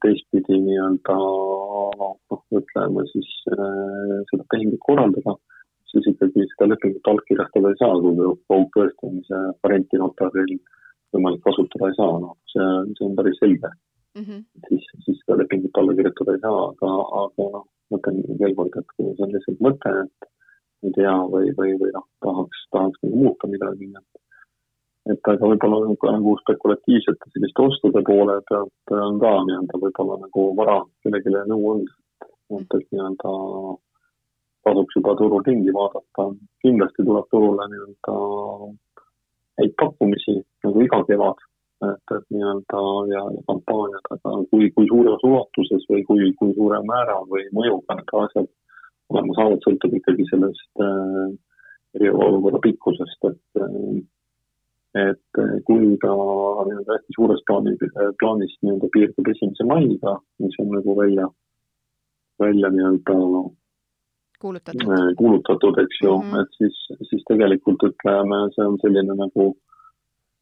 teistpidi 0.00 0.56
nii-öelda 0.62 1.16
noh, 1.18 2.40
ütleme 2.56 3.04
siis 3.12 3.28
äh, 3.52 4.14
seda 4.32 4.46
tehingut 4.54 4.80
korraldada, 4.86 5.36
siis 5.92 6.08
ikkagi 6.12 6.46
seda 6.52 6.70
lepingut 6.70 7.10
allkirjastada 7.12 7.72
ei 7.72 7.78
saa, 7.82 7.96
kui 8.04 8.32
kaugtõestamise 8.52 9.42
varianti 9.64 10.00
notaril 10.02 10.56
võimalik 11.14 11.42
kasutada 11.46 11.90
ei 11.90 11.98
saa, 11.98 12.18
noh, 12.24 12.36
see, 12.52 12.68
see 12.96 13.06
on 13.08 13.16
päris 13.18 13.38
selge 13.42 13.70
mm. 13.70 14.24
-hmm. 14.24 14.42
siis, 14.68 14.88
siis 15.06 15.20
seda 15.22 15.40
lepingut 15.42 15.82
alla 15.82 15.96
kirjutada 15.98 16.36
ei 16.36 16.44
saa, 16.46 16.62
aga, 16.72 16.92
aga 17.24 17.48
noh, 17.56 17.66
ma 17.90 17.98
ütlen 17.98 18.22
veel 18.42 18.56
kord, 18.58 18.78
et 18.78 18.96
kui 18.96 19.10
see 19.10 19.26
on 19.26 19.34
lihtsalt 19.34 19.64
mõte, 19.66 19.94
et 20.04 20.30
ei 20.86 20.96
tea 20.96 21.16
või, 21.34 21.52
või, 21.58 21.76
või 21.82 21.92
noh, 21.96 22.06
tahaks, 22.24 22.66
tahaks 22.74 23.02
nagu 23.04 23.22
muuta 23.24 23.50
midagi, 23.50 23.90
nii 23.90 24.00
et 24.00 24.20
et 25.10 25.28
aga 25.32 25.48
võib-olla 25.48 25.78
nagu, 25.86 26.10
nagu 26.12 26.32
spekulatiivsete 26.42 27.30
selliste 27.32 27.62
ostude 27.64 28.02
poole 28.06 28.36
pealt 28.50 28.92
on 28.94 29.18
ka 29.22 29.30
nii-öelda 29.46 29.80
võib-olla 29.84 30.18
nagu 30.20 30.42
vara 30.58 30.76
kellelegi 31.02 31.32
nõu 31.50 31.70
anda, 31.74 31.94
et, 32.60 32.74
et 32.76 32.86
nii-öelda 32.92 33.32
tasuks 34.66 34.96
juba 34.96 35.16
turul 35.18 35.44
ringi 35.46 35.72
vaadata. 35.76 36.30
kindlasti 36.62 37.06
tuleb 37.08 37.28
turule 37.32 37.68
nii-öelda 37.72 38.16
häid 39.60 39.74
pakkumisi 39.82 40.36
nagu 40.64 40.84
iga 40.84 41.00
kevad, 41.08 41.42
et, 41.88 42.14
et 42.16 42.26
nii-öelda 42.34 42.82
ja, 43.12 43.24
ja 43.36 43.42
kampaaniad, 43.50 44.06
aga 44.16 44.36
kui, 44.52 44.70
kui 44.76 44.88
suures 44.92 45.26
ulatuses 45.30 45.84
või 45.92 46.04
kui, 46.08 46.32
kui 46.40 46.54
suure 46.56 46.80
määra 46.92 47.18
või 47.32 47.46
mõjuga 47.56 47.98
need 47.98 48.16
asjad 48.24 48.48
olema 49.10 49.36
saavad, 49.36 49.60
sõltub 49.66 49.96
ikkagi 49.98 50.26
sellest 50.30 50.84
äh, 50.84 51.28
eriolukorra 51.98 52.62
pikkusest, 52.66 53.30
et 53.32 53.62
äh, 53.64 54.00
et 54.98 55.38
äh, 55.38 55.56
kui 55.66 55.94
ta 56.02 56.10
nii-öelda 56.10 56.96
hästi 56.96 57.14
suures 57.14 57.42
plaanis, 57.46 57.78
plaanis 58.18 58.56
nii-öelda 58.62 58.90
piirdub 58.94 59.28
esimese 59.32 59.66
maiga, 59.68 60.16
mis 60.42 60.56
on 60.62 60.72
nagu 60.74 60.96
välja, 60.98 61.28
välja 62.42 62.72
nii-öelda 62.74 63.18
kuulutatud, 64.42 64.92
kuulutatud, 65.18 65.80
eks 65.84 66.02
ju. 66.04 66.14
Mm, 66.18 66.30
-hmm. 66.30 66.42
et 66.42 66.60
siis, 66.60 66.76
siis 67.08 67.26
tegelikult 67.28 67.82
ütleme, 67.90 68.38
see 68.54 68.66
on 68.66 68.78
selline 68.84 69.16
nagu 69.18 69.48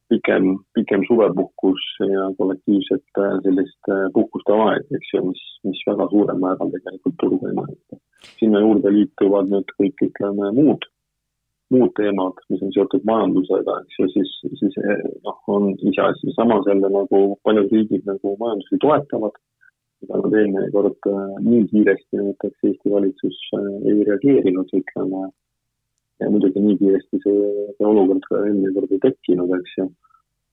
pikem, 0.09 0.59
pikem 0.75 1.05
suvepuhkus 1.09 1.89
ja 2.13 2.29
kollektiivsete 2.39 3.31
selliste 3.47 3.97
puhkuste 4.15 4.61
aeg, 4.67 4.85
eks 5.01 5.15
ju, 5.15 5.25
mis, 5.31 5.43
mis 5.69 5.83
väga 5.91 6.09
suurel 6.15 6.45
määral 6.45 6.77
tegelikult 6.77 7.19
turgu 7.23 7.51
ei 7.51 7.59
mõjuta 7.61 8.03
sinna 8.39 8.63
juurde 8.63 8.93
liituvad 8.93 9.51
nüüd 9.53 9.75
kõik, 9.79 10.07
ütleme, 10.09 10.51
muud, 10.57 10.87
muud 11.75 11.93
teemad, 11.99 12.41
mis 12.53 12.63
on 12.65 12.73
seotud 12.75 13.05
majandusega, 13.09 13.77
eks 13.85 14.01
ju, 14.01 14.09
siis, 14.15 14.33
siis 14.61 14.79
noh, 15.27 15.39
on 15.55 15.71
iseasi, 15.91 16.33
samas 16.37 16.67
jälle 16.71 16.91
nagu 16.95 17.23
paljud 17.47 17.75
riigid 17.75 18.09
nagu 18.09 18.35
majandusi 18.41 18.81
toetavad, 18.85 19.39
aga 20.07 20.21
nad 20.23 20.35
eelmine 20.39 20.71
kord 20.75 21.07
äh, 21.11 21.37
nii 21.45 21.65
kiiresti 21.71 22.21
näiteks 22.21 22.67
Eesti 22.71 22.93
valitsus 22.93 23.39
äh, 23.59 23.71
ei 23.91 24.05
reageerinud, 24.09 24.75
ütleme, 24.81 25.23
ja 26.23 26.29
muidugi 26.33 26.63
nii 26.63 26.77
kiiresti 26.83 27.23
see, 27.25 27.49
see 27.77 27.89
olukord 27.93 28.27
ka 28.29 28.43
eelmine 28.45 28.75
kord 28.77 28.95
ei 28.95 29.03
tekkinud, 29.07 29.55
eks 29.59 29.79
ju. 29.81 29.89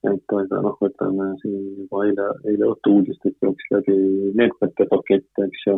Et 0.06 0.34
aga 0.38 0.62
noh, 0.62 0.78
võtame 0.82 1.32
siin 1.42 1.62
juba 1.82 2.04
eile, 2.06 2.26
eile 2.52 2.72
õhtu 2.74 2.98
uudistest 3.00 3.38
jooksis 3.46 3.72
läbi 3.74 3.96
meetmete 4.38 4.90
pakett, 4.92 5.44
eks 5.48 5.68
ju. 5.70 5.78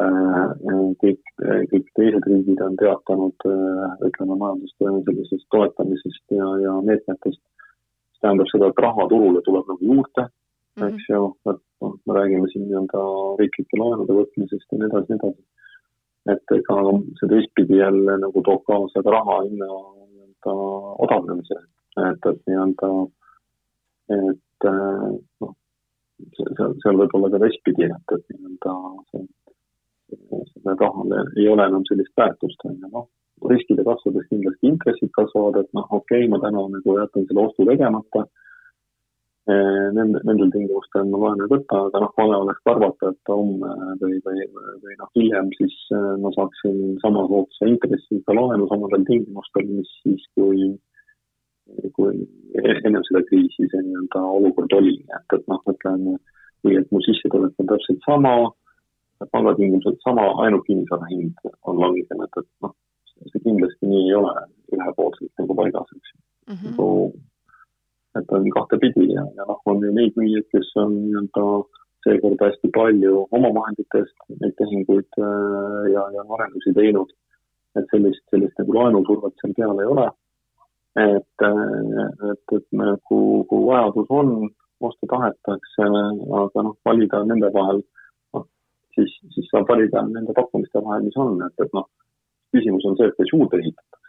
Äh, 0.00 0.52
kõik, 1.02 1.20
kõik 1.72 1.88
teised 1.98 2.28
riigid 2.28 2.60
on 2.64 2.78
teatanud, 2.80 3.48
ütleme, 4.08 4.36
majandustoime 4.40 5.02
sellisest 5.08 5.48
toetamisest 5.52 6.36
ja, 6.36 6.48
ja 6.64 6.78
meetmetest. 6.84 7.40
see 7.42 8.24
tähendab 8.24 8.48
seda, 8.52 8.70
et 8.70 8.80
raha 8.84 9.08
turule 9.10 9.42
tuleb 9.44 9.68
nagu 9.68 9.90
juurde 9.90 10.28
mm, 10.76 10.82
-hmm. 10.82 10.94
eks 10.94 11.08
ju, 11.08 11.22
et 11.50 11.62
noh, 11.80 11.94
me 12.06 12.14
räägime 12.18 12.50
siin 12.52 12.66
nii-öelda 12.66 13.02
riiklike 13.40 13.80
laenude 13.80 14.18
võtmisest 14.18 14.68
ja 14.72 14.78
nii 14.78 14.88
edasi, 14.90 15.12
nii 15.12 15.20
edasi. 15.20 15.42
et 16.32 16.54
ega 16.58 16.76
see 17.18 17.28
teistpidi 17.32 17.80
jälle 17.80 18.18
nagu 18.24 18.42
toob 18.46 18.62
kaasa 18.70 19.02
ka 19.02 19.16
raha 19.16 19.40
hinna 19.42 19.66
nii-öelda 19.66 20.54
odavnemise, 21.06 21.58
et, 22.08 22.30
et 22.30 22.40
nii-öelda, 22.46 22.90
et 24.18 24.68
noh, 25.42 25.54
seal, 26.38 26.76
seal 26.82 27.00
võib 27.02 27.16
olla 27.18 27.32
ka 27.34 27.42
teistpidi, 27.46 27.90
et, 27.90 28.16
et 28.18 28.36
nii-öelda 28.36 28.76
see 29.10 29.26
sellel 30.12 30.78
rahal 30.80 31.12
ei 31.36 31.48
ole 31.48 31.66
enam 31.66 31.84
sellist 31.88 32.16
väärtust, 32.16 32.64
on 32.68 32.76
ju, 32.76 32.90
noh, 32.92 33.08
riskide 33.50 33.84
kasvades 33.86 34.28
kindlasti 34.30 34.70
intressid 34.70 35.10
kasvavad, 35.16 35.62
et 35.62 35.70
noh, 35.76 35.86
okei 35.90 36.24
okay,, 36.24 36.30
ma 36.30 36.40
täna 36.42 36.64
nagu 36.76 36.96
jätan 36.98 37.26
selle 37.28 37.46
ostu 37.46 37.66
tegemata, 37.68 38.26
Nende, 39.42 40.20
nendel 40.22 40.52
tingimustel 40.54 41.08
ma 41.10 41.18
laenu 41.18 41.48
ei 41.48 41.50
võta, 41.50 41.78
aga 41.88 42.00
noh, 42.04 42.12
vale 42.14 42.36
oleks 42.44 42.68
arvata, 42.70 43.08
et 43.10 43.30
homme 43.32 43.70
või, 43.98 44.20
või, 44.22 44.44
või 44.84 44.94
noh, 45.00 45.08
hiljem 45.18 45.48
siis 45.56 45.74
äh, 45.90 46.12
ma 46.22 46.30
saaksin 46.36 46.76
sama 47.02 47.24
soodsa 47.26 47.66
intressiga 47.66 48.36
laenu 48.38 48.68
samadel 48.70 49.02
tingimustel, 49.08 49.66
mis 49.66 49.90
siis, 50.04 50.22
kui, 50.38 50.68
kui 51.98 52.22
ennem 52.62 53.02
seda 53.08 53.24
kriisi 53.26 53.66
see 53.66 53.82
nii-öelda 53.82 54.22
olukord 54.38 54.76
oli, 54.78 54.94
et, 55.10 55.26
et 55.34 55.50
noh, 55.50 55.66
ütleme, 55.74 56.14
või 56.62 56.78
et 56.78 56.94
mu 56.94 57.02
sissetulek 57.02 57.58
on 57.58 57.72
täpselt 57.74 58.06
sama 58.06 58.36
palgatingimused 59.32 59.98
sama, 60.06 60.28
ainult 60.44 60.66
kinnisvara 60.66 61.10
hind 61.10 61.50
on 61.66 61.82
langenud, 61.82 62.30
et 62.30 62.48
noh, 62.62 62.74
see 63.26 63.42
kindlasti 63.42 63.90
nii 63.90 64.06
ei 64.06 64.16
ole 64.18 64.32
ühepoolselt 64.74 65.42
nagu 65.42 65.58
paigas, 65.58 65.94
eks 65.98 66.14
mm. 66.14 66.54
-hmm. 66.54 67.20
Et 68.18 68.32
on 68.36 68.48
kahtepidi 68.56 69.06
ja, 69.12 69.24
ja 69.36 69.46
noh, 69.48 69.60
on 69.66 69.84
ju 69.84 69.92
neid 69.96 70.16
müüjaid, 70.20 70.48
kes 70.52 70.72
on 70.82 70.96
nii-öelda 70.98 71.44
seekord 72.04 72.40
hästi 72.44 72.70
palju 72.76 73.26
omavahendite 73.38 74.02
eest 74.02 74.24
neid 74.40 74.56
tehinguid 74.58 75.20
ja, 75.94 76.06
ja 76.16 76.24
arendusi 76.36 76.74
teinud. 76.78 77.12
et 77.78 77.86
sellist, 77.88 78.20
sellist 78.30 78.58
nagu 78.60 78.74
laenusurvet 78.76 79.38
seal 79.40 79.54
peal 79.56 79.78
ei 79.80 79.88
ole. 79.94 80.08
et, 81.00 81.44
et, 81.46 82.56
et 82.58 82.66
nagu, 82.76 83.20
kui 83.48 83.64
vajadus 83.64 84.10
on, 84.20 84.34
osta 84.88 85.08
tahetakse, 85.14 85.88
aga 86.42 86.64
noh, 86.66 86.76
valida 86.84 87.22
nende 87.24 87.48
vahel, 87.54 87.80
noh, 88.34 88.44
siis, 88.96 89.14
siis 89.34 89.48
saab 89.54 89.70
valida 89.72 90.02
nende 90.10 90.34
pakkumiste 90.36 90.82
vahel, 90.84 91.06
mis 91.06 91.16
on, 91.24 91.38
et, 91.46 91.64
et 91.64 91.72
noh, 91.78 91.88
küsimus 92.52 92.84
on 92.90 92.98
see, 92.98 93.08
et 93.08 93.16
kas 93.16 93.32
juurde 93.32 93.62
ehitatakse. 93.62 94.01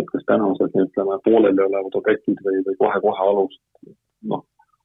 Et 0.00 0.10
kas 0.12 0.26
tänased, 0.28 0.78
ütleme, 0.82 1.18
pooleli 1.24 1.64
olevad 1.64 1.98
objektid 2.00 2.40
või, 2.44 2.60
või 2.66 2.78
kohe-kohe 2.82 3.28
alust, 3.30 3.62
noh, 4.32 4.44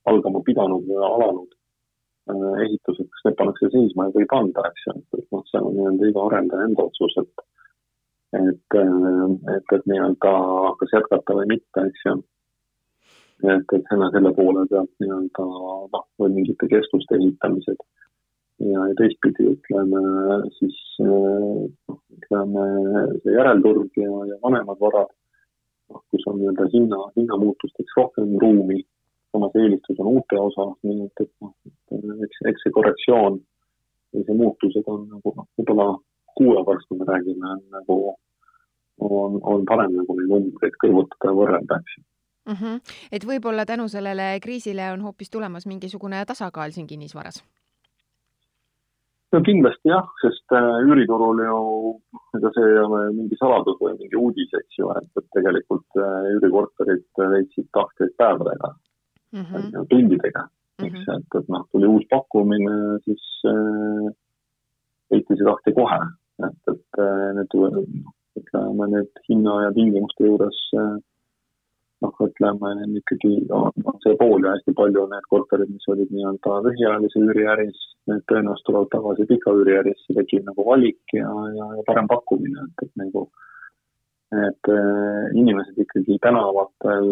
algama 0.09 0.41
pidanud 0.47 0.87
või 0.87 1.03
alanud 1.07 1.55
äh, 2.31 2.65
ehitused, 2.65 3.09
kas 3.13 3.27
need 3.27 3.39
pannakse 3.39 3.71
seisma 3.75 4.07
ja 4.07 4.15
võib 4.17 4.35
anda, 4.37 4.65
eks 4.71 4.87
ju, 4.87 4.97
et 5.19 5.27
noh, 5.35 5.45
see 5.51 5.61
on 5.61 5.77
nii-öelda 5.77 6.11
iga 6.11 6.27
arendaja 6.27 6.67
enda 6.69 6.89
otsus, 6.89 7.17
et 7.23 7.47
et, 8.31 8.77
äh, 8.79 9.55
et, 9.57 9.73
et 9.77 9.87
nii-öelda 9.91 10.35
kas 10.79 10.93
jätkata 10.95 11.39
või 11.41 11.49
mitte, 11.55 11.87
eks 11.89 12.05
ju 12.07 12.19
et, 13.43 13.73
et 13.73 13.89
selle, 13.89 14.09
selle 14.13 14.31
poole 14.37 14.65
pealt 14.69 14.91
nii-öelda 15.01 15.45
noh, 15.95 16.05
või 16.21 16.35
mingite 16.37 16.69
keskuste 16.71 17.17
ehitamised. 17.17 17.79
Ja, 18.69 18.85
ja 18.89 18.95
teistpidi 18.99 19.47
ütleme 19.55 20.01
siis 20.57 20.77
noh, 21.01 21.99
ütleme 22.17 22.65
see 23.23 23.35
järelturg 23.35 23.99
ja, 23.99 24.11
ja 24.29 24.39
vanemad 24.43 24.79
varad, 24.81 25.11
noh, 25.91 26.03
kus 26.13 26.27
on 26.29 26.39
nii-öelda 26.39 26.67
hinna, 26.73 27.01
hinnamuutusteks 27.17 27.97
rohkem 27.97 28.35
ruumi, 28.43 28.81
samas 29.31 29.55
eelistus 29.61 30.01
on 30.03 30.11
uute 30.15 30.39
osas, 30.39 30.75
nii 30.87 31.07
et, 31.07 31.25
et 31.25 31.31
noh, 31.45 31.55
eks, 32.27 32.43
eks 32.51 32.67
see 32.67 32.75
korrektsioon 32.77 33.39
või 34.11 34.27
see 34.27 34.39
muutused 34.43 34.91
on 34.91 35.07
nagu 35.09 35.35
noh, 35.37 35.47
võib-olla 35.59 35.87
kuu 36.37 36.55
aja 36.55 36.67
pärast, 36.67 36.87
kui 36.89 36.99
me 36.99 37.07
räägime, 37.07 37.55
on 37.55 37.63
nagu, 37.75 37.97
on, 39.07 39.41
on 39.53 39.67
parem 39.67 39.95
nagu 39.97 40.15
neid 40.19 40.31
numbreid 40.31 40.77
kõrvutada 40.83 41.31
ja 41.31 41.37
võrrelda, 41.37 41.79
eks 41.81 41.97
ju 41.97 42.05
mm. 42.51 42.59
-hmm. 42.59 42.93
et 43.11 43.25
võib-olla 43.27 43.65
tänu 43.65 43.87
sellele 43.87 44.35
kriisile 44.43 44.91
on 44.91 45.01
hoopis 45.07 45.29
tulemas 45.29 45.65
mingisugune 45.65 46.25
tasakaal 46.25 46.71
siin 46.71 46.87
kinnisvaras? 46.87 47.43
No 49.35 49.41
kindlasti 49.47 49.91
jah, 49.91 50.07
sest 50.21 50.55
äh, 50.57 50.77
üüriturul 50.85 51.41
ju, 51.45 51.59
ega 52.37 52.51
see 52.55 52.69
ei 52.69 52.79
ole 52.83 53.01
mingi 53.15 53.37
saladus 53.39 53.77
või 53.81 53.97
mingi 53.99 54.19
uudis, 54.19 54.53
eks 54.59 54.79
ju, 54.79 54.89
et, 54.99 55.09
et 55.19 55.27
tegelikult 55.37 55.99
äh, 55.99 56.31
üürikorterid 56.37 57.21
leidsid 57.33 57.69
tahtjaid 57.77 58.15
päevadega 58.21 58.71
mm, 58.71 59.45
-hmm. 59.45 59.85
tundidega, 59.93 60.47
eks 60.81 60.97
mm, 60.99 61.05
-hmm. 61.05 61.19
et, 61.19 61.39
et 61.41 61.53
noh, 61.55 61.67
tuli 61.71 61.91
uus 61.91 62.07
pakkumine, 62.09 62.79
siis 63.05 63.27
äh, 63.51 64.09
leiti 65.11 65.37
see 65.37 65.47
tahte 65.47 65.75
kohe, 65.79 66.01
et, 66.47 66.73
et 66.73 67.01
äh, 67.05 67.29
need, 67.37 67.55
ütleme, 68.41 68.91
need 68.95 69.23
hinna 69.29 69.61
ja 69.67 69.71
tingimuste 69.75 70.27
juures 70.27 70.59
äh, 70.79 70.97
noh, 72.01 72.15
ütleme 72.25 72.71
ikkagi 72.99 73.33
on, 73.53 73.71
on 73.85 73.99
see 74.03 74.17
pool 74.19 74.45
ja 74.45 74.55
hästi 74.55 74.73
palju 74.77 75.05
need 75.11 75.27
korterid, 75.33 75.69
mis 75.73 75.87
olid 75.93 76.09
nii-öelda 76.13 76.57
lühiajalise 76.65 77.21
üüriäris, 77.21 77.85
need 78.09 78.25
tõenäoliselt 78.31 78.67
tulevad 78.69 78.91
tagasi 78.95 79.27
pika 79.29 79.53
üüriärisse, 79.59 80.17
tekib 80.17 80.49
nagu 80.49 80.65
valik 80.67 81.15
ja, 81.17 81.29
ja, 81.57 81.69
ja 81.77 81.85
parem 81.87 82.09
pakkumine, 82.11 82.67
et, 82.67 82.85
et 82.87 83.01
nagu 83.03 83.27
et 84.31 84.71
äh, 84.71 85.23
inimesed 85.35 85.79
ikkagi 85.83 86.15
tänavatel 86.23 87.07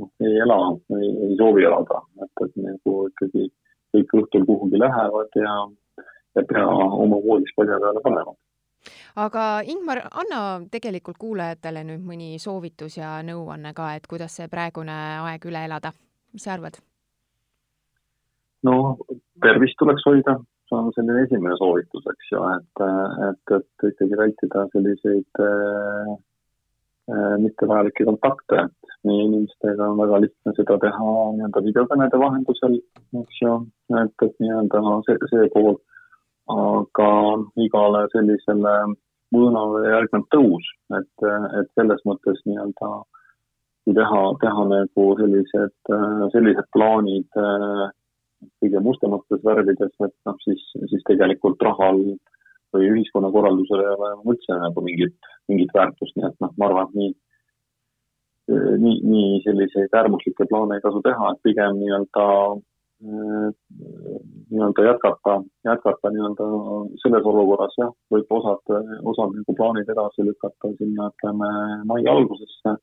noh, 0.00 0.10
ei 0.24 0.38
ela, 0.44 0.58
ei 0.96 1.34
soovi 1.40 1.66
elada, 1.68 2.00
et, 2.24 2.44
et 2.46 2.60
nagu 2.64 2.94
ikkagi 3.10 3.50
kõik 3.92 4.14
õhtul 4.22 4.46
kuhugi 4.48 4.80
lähevad 4.80 5.36
ja, 5.36 5.54
ja 6.36 6.44
pea 6.48 6.64
oma 7.04 7.20
voodis 7.24 7.52
padja 7.56 7.76
peale 7.82 8.00
panevad 8.04 8.36
aga 9.18 9.44
Ingmar, 9.66 10.02
anna 10.22 10.40
tegelikult 10.70 11.18
kuulajatele 11.18 11.82
nüüd 11.86 12.04
mõni 12.06 12.36
soovitus 12.42 12.98
ja 13.00 13.18
nõuanne 13.26 13.72
ka, 13.74 13.94
et 13.98 14.06
kuidas 14.10 14.36
see 14.38 14.50
praegune 14.52 14.94
aeg 15.24 15.48
üle 15.50 15.64
elada, 15.66 15.92
mis 16.32 16.46
sa 16.46 16.54
arvad? 16.54 16.78
no 18.66 18.74
tervist 19.42 19.78
tuleks 19.78 20.02
hoida, 20.06 20.34
see 20.68 20.78
on 20.78 20.90
selline 20.96 21.24
esimene 21.26 21.56
soovitus, 21.60 22.06
eks 22.12 22.32
ju, 22.32 22.40
et, 22.56 22.82
et, 23.28 23.52
et 23.58 23.86
ikkagi 23.92 24.18
vältida 24.18 24.64
selliseid 24.72 25.42
äh, 25.46 26.10
äh, 27.12 27.36
mittevajalikke 27.44 28.06
kontakte, 28.08 28.64
et 28.66 28.96
meie 29.06 29.28
inimestega 29.28 29.92
on 29.92 30.02
väga 30.02 30.22
lihtne 30.24 30.54
seda 30.58 30.78
teha 30.82 31.12
nii-öelda 31.36 31.64
videokõnede 31.68 32.22
vahendusel, 32.24 32.80
eks 33.22 33.42
ju, 33.44 33.54
et, 34.02 34.26
et 34.26 34.42
nii-öelda 34.42 34.82
see, 35.06 35.30
see 35.34 35.50
pool, 35.54 35.78
aga 36.50 37.12
igale 37.62 38.06
sellisele 38.14 38.74
mõõnale 39.34 39.84
järgneb 39.92 40.26
tõus, 40.34 40.66
et, 40.98 41.28
et 41.60 41.70
selles 41.76 42.02
mõttes 42.08 42.40
nii-öelda 42.46 42.90
kui 43.88 43.96
teha, 43.96 44.22
teha 44.42 44.64
nagu 44.68 45.04
sellised, 45.20 45.92
sellised 46.34 46.66
plaanid 46.76 47.38
kõige 48.62 48.82
mustemates 48.84 49.44
värvides, 49.44 49.94
et 50.04 50.14
noh, 50.28 50.36
siis, 50.44 50.60
siis 50.90 51.04
tegelikult 51.08 51.62
rahal 51.64 52.02
või 52.74 52.90
ühiskonnakorraldusel 52.92 53.82
ei 53.82 53.94
ole 53.94 54.10
üldse 54.34 54.58
nagu 54.60 54.84
mingit, 54.84 55.16
mingit 55.48 55.72
väärtust, 55.74 56.14
nii 56.16 56.28
et 56.28 56.36
noh, 56.44 56.52
ma 56.60 56.68
arvan, 56.68 56.90
et 56.90 56.98
nii, 57.00 57.14
nii, 58.84 58.98
nii 59.08 59.40
selliseid 59.46 59.96
äärmuslikke 60.00 60.46
plaane 60.50 60.76
ei 60.76 60.84
tasu 60.84 61.00
teha, 61.04 61.32
et 61.32 61.42
pigem 61.48 61.80
nii-öelda 61.80 62.26
nii-öelda 63.00 64.84
jätkata, 64.88 65.34
jätkata 65.64 66.10
nii-öelda 66.10 66.46
selles 67.02 67.28
olukorras 67.30 67.76
jah, 67.78 67.92
võib 68.12 68.32
osad, 68.38 68.72
osad 69.12 69.36
nagu 69.36 69.54
plaanid 69.60 69.90
edasi 69.94 70.26
lükata 70.26 70.72
sinna, 70.80 71.10
ütleme, 71.14 71.50
mai 71.90 72.02
algusesse, 72.10 72.74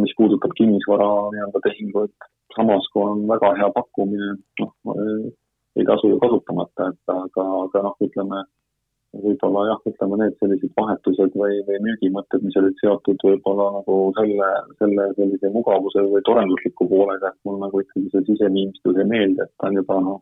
mis 0.00 0.16
puudutab 0.16 0.56
kinnisvara 0.56 1.10
nii-öelda 1.34 1.62
tehinguid. 1.68 2.16
samas, 2.56 2.86
kui 2.92 3.02
on 3.04 3.26
väga 3.28 3.50
hea 3.58 3.66
pakkumine, 3.74 4.30
noh, 4.62 4.96
ei 5.76 5.84
tasu 5.84 6.08
ju 6.08 6.20
kasutamata, 6.22 6.86
et 6.88 7.12
aga, 7.12 7.44
aga 7.66 7.82
noh, 7.84 7.96
ütleme 8.06 8.38
võib-olla 9.14 9.64
jah, 9.70 9.82
ütleme 9.90 10.18
need 10.20 10.36
sellised 10.40 10.72
vahetused 10.76 11.34
või, 11.40 11.58
või 11.68 11.80
müügimõtted, 11.86 12.44
mis 12.44 12.56
olid 12.60 12.78
seotud 12.82 13.22
võib-olla 13.24 13.68
nagu 13.78 13.98
selle, 14.18 14.48
selle 14.80 15.08
sellise 15.18 15.50
mugavuse 15.54 16.04
või 16.10 16.24
torendusliku 16.26 16.88
poolega, 16.90 17.32
et 17.32 17.48
mul 17.48 17.60
nagu 17.62 17.82
ikkagi 17.82 18.10
see 18.12 18.26
siseviimistus 18.30 19.00
ei 19.00 19.08
meeldi, 19.12 19.44
et 19.44 19.52
ta 19.56 19.70
on 19.70 19.78
juba 19.80 20.00
noh, 20.08 20.20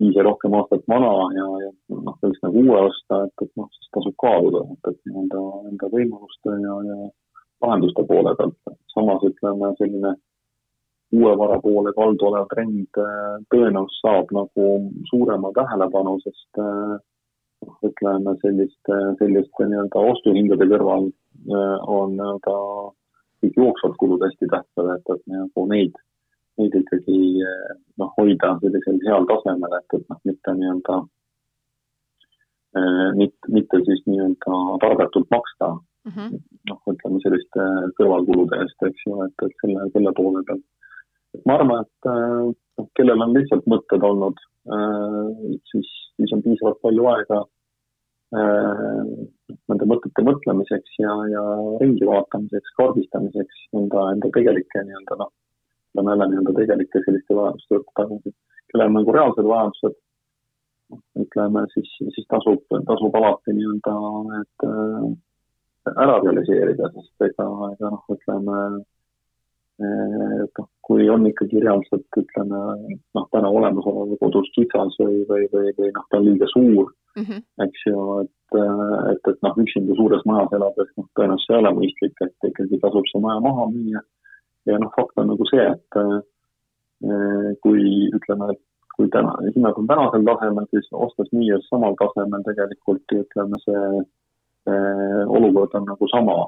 viis 0.00 0.16
ja 0.16 0.24
rohkem 0.26 0.54
aastat 0.54 0.86
vana 0.88 1.10
ja, 1.36 1.48
ja 1.64 1.72
noh, 1.96 2.16
võiks 2.22 2.40
nagu 2.46 2.62
uue 2.64 2.80
osta, 2.86 3.24
et, 3.26 3.44
et 3.44 3.52
noh, 3.60 3.68
siis 3.74 3.90
tasub 3.96 4.16
kaaluda, 4.22 4.64
et, 4.76 4.92
et 4.92 5.10
nii-öelda 5.10 5.44
enda 5.72 5.92
võimaluste 5.92 6.56
ja, 6.62 6.78
ja 6.88 6.98
lahenduste 7.66 8.06
poole 8.08 8.34
pealt. 8.38 8.74
samas 8.94 9.26
ütleme, 9.26 9.74
selline 9.80 10.14
uue 11.18 11.34
vara 11.40 11.58
poole 11.64 11.92
kaldu 11.96 12.28
olev 12.28 12.48
trend 12.52 13.00
äh, 13.00 13.36
tõenäoliselt 13.52 14.02
saab 14.04 14.32
nagu 14.36 14.66
suurema 15.10 15.50
tähelepanu, 15.56 16.18
sest 16.24 16.62
äh, 16.62 16.98
ütleme 17.66 18.34
selliste, 18.42 18.96
selliste 19.18 19.66
nii-öelda 19.70 20.02
ostuhindade 20.12 20.66
kõrval 20.70 21.08
äh, 21.08 21.76
on 21.90 22.14
nii-öelda 22.18 22.54
kõik 23.42 23.58
jooksvad 23.62 23.96
kulud 24.02 24.24
hästi 24.26 24.50
tähtsad, 24.52 24.90
et, 24.94 25.12
et 25.14 25.22
nagu 25.34 25.66
neid, 25.70 25.98
neid 26.60 26.74
ikkagi 26.80 27.18
äh, 27.46 27.76
noh, 28.02 28.12
hoida 28.18 28.54
sellisel 28.62 28.98
heal 29.06 29.28
tasemel, 29.30 29.76
et, 29.78 29.98
et 29.98 30.06
noh, 30.12 30.20
mitte 30.30 30.56
nii-öelda 30.60 30.98
äh, 32.78 33.06
mitte, 33.20 33.54
mitte 33.58 33.82
siis 33.90 34.02
nii-öelda 34.06 34.62
targatult 34.86 35.30
maksta 35.34 35.72
mm 35.74 36.12
-hmm. 36.16 36.42
noh, 36.72 36.82
ütleme 36.94 37.22
selliste 37.26 37.70
kõrvalkulude 38.00 38.62
eest, 38.64 38.90
eks 38.90 39.06
ju, 39.06 39.22
et, 39.26 39.46
et 39.46 39.62
selle, 39.62 39.88
selle 39.94 40.14
poole 40.20 40.44
pealt. 40.46 40.66
et 41.34 41.42
ma 41.46 41.58
arvan, 41.58 41.86
et 41.86 42.12
noh, 42.78 42.90
kellel 42.98 43.26
on 43.26 43.34
lihtsalt 43.34 43.66
mõtted 43.66 44.04
olnud 44.10 44.46
siis 45.70 45.88
on 46.38 46.44
piisavalt 46.46 46.80
palju 46.84 47.06
aega 47.12 47.40
äh, 48.38 49.12
nende 49.68 49.88
mõtete 49.92 50.24
mõtlemiseks 50.26 50.98
ja, 51.02 51.14
ja 51.32 51.44
ringi 51.82 52.08
vaatamiseks, 52.08 52.74
kaardistamiseks, 52.80 53.62
enda, 53.78 54.08
enda 54.14 54.32
tegelike 54.34 54.84
nii-öelda 54.84 55.20
noh, 55.22 55.32
ütleme 55.92 56.14
jälle 56.14 56.28
nii-öelda 56.32 56.56
tegelike 56.60 57.04
selliste 57.06 57.38
vajaduste 57.38 57.74
juurde 57.74 57.96
tagasi. 58.00 58.34
kellel 58.72 58.90
on 58.90 58.98
nagu 59.00 59.16
reaalsed 59.16 59.48
vajadused, 59.52 59.96
noh, 60.92 61.00
ütleme 61.24 61.64
siis, 61.74 61.94
siis 62.16 62.28
tasub, 62.34 62.66
tasub 62.90 63.16
alati 63.20 63.56
nii-öelda 63.56 63.96
need 64.34 64.68
äh, 64.68 65.08
ära 65.96 66.20
realiseerida, 66.24 66.92
sest 66.94 67.28
ega, 67.30 67.48
ega 67.72 67.92
noh, 67.94 68.04
ütleme 68.12 68.60
et 69.78 70.58
noh, 70.58 70.68
kui 70.82 71.08
on 71.12 71.26
ikkagi 71.28 71.60
reaalselt, 71.62 72.06
ütleme 72.18 72.60
noh, 73.14 73.26
täna 73.34 73.50
olemasolev 73.54 74.16
kodus 74.22 74.48
kitsas 74.56 74.96
või, 74.98 75.20
või, 75.28 75.46
või, 75.52 75.72
või 75.78 75.92
noh, 75.94 76.06
ta 76.10 76.18
on 76.18 76.26
liiga 76.26 76.48
suur 76.50 76.90
mm, 76.90 77.24
-hmm. 77.24 77.44
eks 77.66 77.84
ju, 77.86 78.06
et, 78.24 78.58
et, 79.12 79.30
et 79.32 79.46
noh, 79.46 79.60
üksinda 79.64 79.98
suures 80.00 80.24
majas 80.26 80.56
elades 80.58 80.90
noh, 80.96 81.06
tõenäoliselt 81.18 81.54
ei 81.54 81.60
ole 81.62 81.74
mõistlik, 81.78 82.24
et 82.26 82.50
ikkagi 82.50 82.80
tasub 82.82 83.06
see 83.12 83.22
maja 83.22 83.44
maha 83.44 83.68
müüa. 83.74 84.02
ja 84.66 84.80
noh, 84.82 84.92
fakt 84.96 85.22
on 85.22 85.30
nagu 85.32 85.46
see, 85.52 85.68
et 85.68 86.00
eh, 86.02 87.54
kui 87.62 88.10
ütleme, 88.18 88.50
kui 88.96 89.08
täna, 89.14 89.36
hinnad 89.54 89.78
on 89.78 89.86
tänasel 89.86 90.26
tasemel, 90.26 90.66
siis 90.74 90.90
ostes 91.06 91.30
müües 91.32 91.70
samal 91.70 91.94
tasemel 92.02 92.42
tegelikult 92.50 93.18
ütleme, 93.22 93.62
see 93.62 93.78
äh, 93.78 94.06
olukord 95.36 95.74
on 95.74 95.86
nagu 95.88 96.08
sama. 96.12 96.38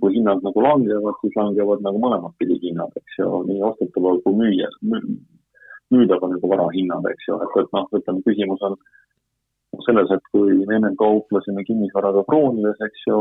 kui 0.00 0.14
hinnad 0.14 0.40
nagu 0.42 0.62
langevad, 0.64 1.16
siis 1.20 1.34
langevad 1.36 1.82
nagu 1.84 1.98
mõlemat 2.00 2.32
pidi 2.40 2.56
hinnad, 2.62 2.94
eks 2.96 3.18
ju, 3.18 3.26
nii 3.48 3.60
ostetaval 3.68 4.16
kui 4.24 4.32
müüjal. 4.38 4.72
Müü,, 4.90 5.18
müüdava 5.92 6.30
nagu 6.32 6.48
vara 6.48 6.70
hinnad, 6.72 7.04
eks 7.12 7.28
ju, 7.28 7.36
et, 7.44 7.58
et 7.60 7.76
noh, 7.76 7.84
ütleme 7.98 8.24
küsimus 8.24 8.64
on 8.64 8.78
selles, 9.84 10.08
et 10.14 10.24
kui 10.32 10.56
me 10.64 10.78
ennem 10.78 10.96
kauplesime 10.96 11.66
kinnisvaraga 11.68 12.24
kroonides, 12.30 12.80
eks 12.88 13.04
ju, 13.10 13.18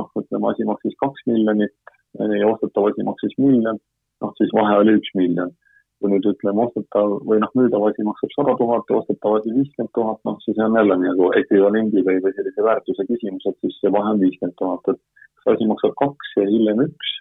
noh, 0.00 0.08
ütleme 0.22 0.50
asi 0.50 0.66
maksis 0.68 0.96
kaks 1.04 1.26
miljonit 1.28 1.76
ja 2.18 2.48
ostetav 2.48 2.88
asi 2.88 3.04
maksis 3.06 3.36
miljon, 3.38 3.78
noh 4.24 4.32
siis 4.40 4.56
vahe 4.56 4.80
oli 4.80 4.96
üks 4.98 5.12
miljon 5.20 5.52
kui 6.00 6.10
nüüd 6.12 6.26
ütleme, 6.30 6.64
ostetav 6.66 7.16
või 7.28 7.40
noh, 7.42 7.50
müüdav 7.58 7.86
asi 7.90 8.04
maksab 8.06 8.32
sada 8.34 8.54
tuhat 8.58 8.92
ostetav 8.98 9.38
asi 9.38 9.52
viiskümmend 9.52 9.92
tuhat, 9.96 10.20
noh 10.24 10.38
siis 10.44 10.60
on 10.64 10.76
jälle 10.78 10.96
nagu 11.02 11.30
ekvivalendi 11.40 12.04
või, 12.06 12.20
või 12.24 12.36
sellise 12.36 12.64
väärtuse 12.66 13.06
küsimus, 13.08 13.48
et 13.50 13.58
siis 13.64 13.76
see 13.82 13.92
vahe 13.96 14.14
on 14.14 14.22
viiskümmend 14.22 14.56
tuhat, 14.60 14.94
et 14.94 15.00
kas 15.40 15.54
asi 15.54 15.68
maksab 15.68 15.96
kaks 16.00 16.36
ja 16.40 16.46
hiljem 16.48 16.86
üks 16.86 17.12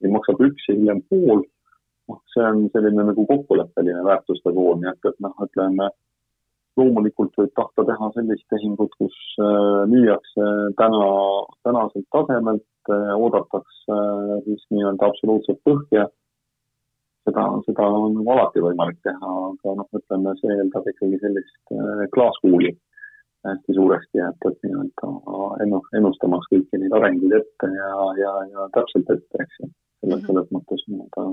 või 0.00 0.14
maksab 0.18 0.44
üks 0.46 0.68
ja 0.70 0.76
hiljem 0.78 1.02
pool, 1.10 1.42
noh, 2.10 2.20
see 2.34 2.46
on 2.46 2.62
selline 2.76 3.08
nagu 3.10 3.26
kokkuleppeline 3.32 4.06
väärtuste 4.06 4.54
pool, 4.54 4.78
nii 4.78 4.92
et, 4.94 5.10
et 5.10 5.26
noh, 5.26 5.34
ütleme 5.46 5.90
loomulikult 6.78 7.34
võib 7.38 7.52
tahta 7.58 7.84
teha 7.88 8.10
sellist 8.14 8.46
tehingut, 8.52 8.94
kus 9.00 9.16
äh, 9.42 9.82
müüakse 9.90 10.48
täna, 10.78 11.10
tänaselt 11.66 12.06
tasemelt, 12.14 12.66
äh, 12.94 13.12
oodatakse 13.16 13.96
äh, 13.96 14.36
siis 14.46 14.62
nii-öelda 14.70 15.10
absoluutset 15.10 15.60
põhja 15.66 16.06
seda, 17.28 17.46
seda 17.66 17.88
on 17.88 18.14
nagu 18.18 18.32
alati 18.34 18.62
võimalik 18.64 19.00
teha, 19.06 19.34
aga 19.48 19.74
noh, 19.80 19.88
ütleme, 19.98 20.36
see 20.40 20.54
eeldab 20.56 20.88
ikkagi 20.92 21.20
sellist 21.24 21.74
äh, 21.76 22.06
klaaskuuli 22.14 22.72
hästi 23.48 23.76
suuresti, 23.76 24.20
et, 24.20 24.48
et 24.50 24.66
nii-öelda 24.66 25.12
ennu-, 25.64 25.86
ennustamaks 25.96 26.50
kõiki 26.52 26.80
neid 26.82 26.96
arenguid 26.98 27.38
ette 27.38 27.70
ja, 27.72 27.92
ja, 28.20 28.34
ja 28.52 28.66
täpselt 28.76 29.08
ette, 29.14 29.44
eks 29.46 29.62
ju. 29.62 29.70
selles, 30.00 30.20
mhm. 30.20 30.26
selles 30.28 30.52
mõttes 30.56 30.84
nii-öelda 30.88 31.26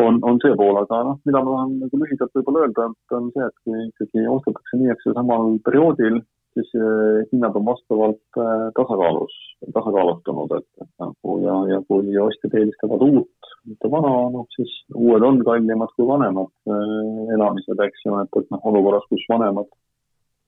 on, 0.00 0.20
on 0.24 0.38
see 0.42 0.56
pool, 0.56 0.78
aga 0.80 1.00
noh, 1.04 1.18
mida 1.28 1.42
ma 1.44 1.56
tahan 1.56 1.72
nagu 1.82 2.02
lühidalt 2.02 2.36
võib-olla 2.38 2.66
öelda, 2.66 2.86
et 2.92 3.16
on 3.18 3.32
see, 3.34 3.48
et 3.48 3.56
kui 3.64 3.82
ikkagi 3.88 4.26
ostetakse 4.32 4.78
nii, 4.80 4.92
eks 4.94 5.08
ju, 5.08 5.16
samal 5.18 5.56
perioodil 5.66 6.20
siis 6.54 6.70
eh, 6.74 7.18
hinnad 7.32 7.56
on 7.58 7.66
vastavalt 7.66 8.40
eh, 8.42 8.64
tasakaalus, 8.78 9.34
tasakaalustunud, 9.74 10.54
et, 10.58 10.68
et 10.82 10.90
nagu 11.02 11.36
ja, 11.44 11.56
ja 11.74 11.78
kui 11.88 12.16
ostjad 12.24 12.56
eelistavad 12.60 13.04
uut, 13.06 13.52
mitte 13.70 13.90
vana, 13.92 14.12
noh 14.34 14.48
siis 14.56 14.72
uued 14.94 15.26
on 15.26 15.40
kallimad 15.46 15.94
kui 15.96 16.08
vanemad 16.08 16.50
eh, 16.74 17.34
elamised, 17.36 17.84
eks 17.86 18.06
ju, 18.06 18.18
et, 18.24 18.42
et 18.42 18.52
noh, 18.54 18.66
olukorras, 18.72 19.06
kus 19.12 19.26
vanemad 19.30 19.70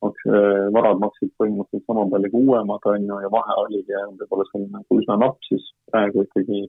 maks, 0.02 0.24
varad 0.74 0.98
maksid 0.98 1.30
põhimõtteliselt 1.38 1.86
sama 1.86 2.08
palju 2.10 2.30
kui 2.32 2.46
uuemad, 2.48 2.86
on 2.90 3.04
ju, 3.06 3.18
ja 3.22 3.28
vahe 3.30 3.58
oligi 3.62 4.00
võib-olla 4.18 4.46
selline 4.48 4.80
nagu 4.80 4.96
üsna 4.98 5.18
napp, 5.22 5.36
siis 5.46 5.68
praegu 5.92 6.24
ikkagi 6.26 6.64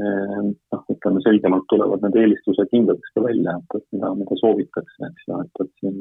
noh, 0.00 0.86
ütleme 0.94 1.20
selgemalt 1.26 1.66
tulevad 1.68 2.06
need 2.06 2.16
eelistused 2.22 2.72
hindadest 2.72 3.12
ka 3.12 3.26
välja, 3.26 3.58
et, 3.58 3.76
et 3.76 3.84
mida, 3.92 4.14
mida 4.22 4.40
soovitakse, 4.40 5.10
eks 5.10 5.28
ju, 5.28 5.42
et, 5.44 5.62
et 5.66 5.72
siin 5.82 6.00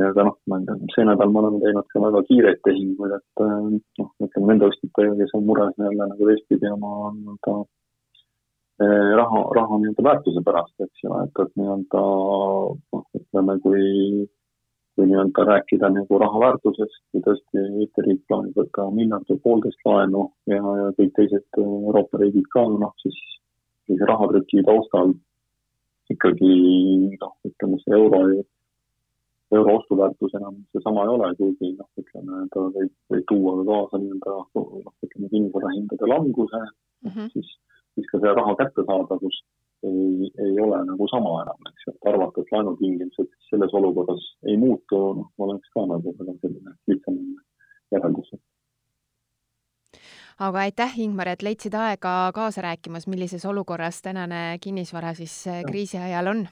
ja 0.00 0.08
aga 0.08 0.26
noh, 0.28 0.38
ma 0.48 0.58
ei 0.58 0.66
tea, 0.68 0.90
see 0.94 1.06
nädal 1.08 1.32
me 1.32 1.40
oleme 1.42 1.60
teinud 1.62 1.88
ka 1.92 2.02
väga 2.06 2.22
kiireid 2.28 2.60
tehinguid, 2.66 3.14
et 3.18 3.44
äh, 3.44 3.56
noh, 4.00 4.10
ütleme 4.26 4.50
nende 4.50 4.68
ostjatega, 4.70 5.14
kes 5.20 5.34
on 5.38 5.48
mures 5.48 5.80
jälle 5.84 6.10
nagu 6.12 6.28
teistpidi 6.28 6.70
oma 6.72 6.92
nii-öelda 7.16 7.56
äh, 8.84 9.10
raha, 9.20 9.42
raha 9.58 9.80
nii-öelda 9.82 10.06
väärtuse 10.08 10.44
pärast, 10.46 10.76
eks 10.86 11.04
ju, 11.04 11.16
et, 11.24 11.42
et 11.44 11.58
nii-öelda 11.60 12.04
noh, 12.04 13.04
ütleme, 13.20 13.58
kui 13.66 13.90
kui 14.92 15.06
nii-öelda 15.08 15.44
rääkida 15.48 15.88
nagu 15.88 16.18
raha 16.20 16.40
väärtusest, 16.40 16.98
kui 17.12 17.22
tõesti 17.24 17.62
Eesti 17.80 18.02
riik 18.04 18.24
plaanib 18.28 18.58
võtta 18.60 18.90
miljard 18.92 19.28
või 19.30 19.38
poolteist 19.44 19.86
laenu 19.88 20.26
ja, 20.52 20.58
ja 20.60 20.90
kõik 20.98 21.14
teised 21.16 21.60
Euroopa 21.62 22.20
riigid 22.20 22.48
ka, 22.52 22.66
noh 22.82 22.92
siis 23.00 23.16
sellise 23.86 24.08
rahatrüki 24.08 24.64
taustal 24.66 25.14
ikkagi 26.12 26.52
noh, 27.16 27.32
ütleme 27.48 27.80
see 27.82 27.96
euro 27.96 28.20
euro 29.56 29.76
ostuväärtus 29.78 30.34
enam 30.38 30.60
seesama 30.72 31.04
ei 31.04 31.12
ole, 31.14 31.32
kuigi 31.40 31.72
noh, 31.78 31.88
ütleme, 32.00 32.44
ta 32.54 32.64
võib, 32.76 32.92
võib 33.12 33.26
tuua 33.30 33.56
ka 33.58 33.66
kaasa 33.70 34.00
nii-öelda 34.02 34.36
noh, 34.36 34.94
ütleme 35.06 35.32
kinnisvarahindade 35.34 36.08
languse 36.12 36.62
mm, 36.62 37.10
-hmm. 37.10 37.32
siis, 37.34 37.50
siis 37.94 38.08
ka 38.12 38.22
see 38.22 38.34
raha 38.38 38.54
kättesaadavus 38.62 39.42
ei, 39.90 40.30
ei 40.46 40.54
ole 40.60 40.78
nagu 40.86 41.08
sama 41.10 41.34
enam, 41.42 41.68
eks 41.72 41.86
ju, 41.86 41.94
et 41.94 42.08
arvata, 42.12 42.40
et 42.40 42.54
laenutingimused 42.54 43.36
selles 43.50 43.74
olukorras 43.80 44.24
ei 44.48 44.56
muutu, 44.56 45.02
noh, 45.20 45.28
oleks 45.38 45.74
ka 45.74 45.86
nagu 45.90 46.16
väga 46.18 46.38
selline 46.40 46.76
lihtsam 46.90 47.20
järeldus. 47.92 48.34
Aga 50.42 50.64
aitäh, 50.64 50.98
Ingmar, 50.98 51.28
et 51.28 51.42
leidsid 51.44 51.74
aega 51.76 52.32
kaasa 52.34 52.62
rääkimas, 52.64 53.06
millises 53.06 53.44
olukorras 53.46 54.00
tänane 54.02 54.58
kinnisvara 54.60 55.12
siis 55.14 55.44
kriisi 55.68 55.98
ajal 55.98 56.30
on 56.32 56.46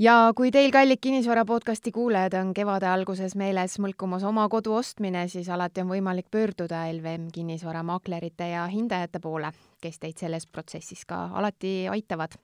ja 0.00 0.32
kui 0.36 0.50
teil, 0.50 0.70
kallid 0.72 0.98
Kinnisvara 1.00 1.44
podcasti 1.44 1.92
kuulajad, 1.92 2.34
on 2.40 2.52
kevade 2.56 2.88
alguses 2.88 3.34
meeles 3.36 3.76
mõlkumas 3.82 4.24
oma 4.26 4.46
kodu 4.48 4.72
ostmine, 4.78 5.26
siis 5.28 5.48
alati 5.52 5.82
on 5.84 5.90
võimalik 5.92 6.30
pöörduda 6.32 6.86
LVM 6.92 7.28
kinnisvaramaklerite 7.34 8.48
ja 8.54 8.64
hindajate 8.70 9.20
poole, 9.20 9.52
kes 9.80 10.00
teid 10.00 10.20
selles 10.20 10.46
protsessis 10.46 11.04
ka 11.08 11.26
alati 11.36 11.88
aitavad. 11.92 12.36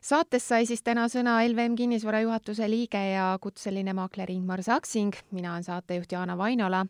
saates 0.00 0.48
sai 0.48 0.66
siis 0.66 0.82
täna 0.82 1.08
sõna 1.08 1.40
LVM 1.48 1.74
kinnisvara 1.76 2.20
juhatuse 2.22 2.70
liige 2.70 3.02
ja 3.12 3.36
kutseline 3.40 3.92
maakler 3.92 4.30
Ingmar 4.30 4.62
Saksing, 4.62 5.14
mina 5.30 5.52
olen 5.52 5.64
saatejuht 5.64 6.12
Jaana 6.12 6.38
Vainola. 6.38 6.86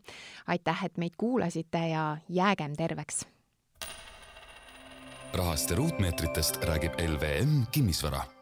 aitäh, 0.47 0.85
et 0.85 0.97
meid 0.97 1.17
kuulasite 1.17 1.87
ja 1.89 2.17
jäägem 2.29 2.75
terveks! 2.77 3.25
rahast 5.33 5.69
ja 5.69 5.75
ruutmeetritest 5.75 6.63
räägib 6.63 6.93
LVM 7.01 7.65
kinnisvara 7.71 8.32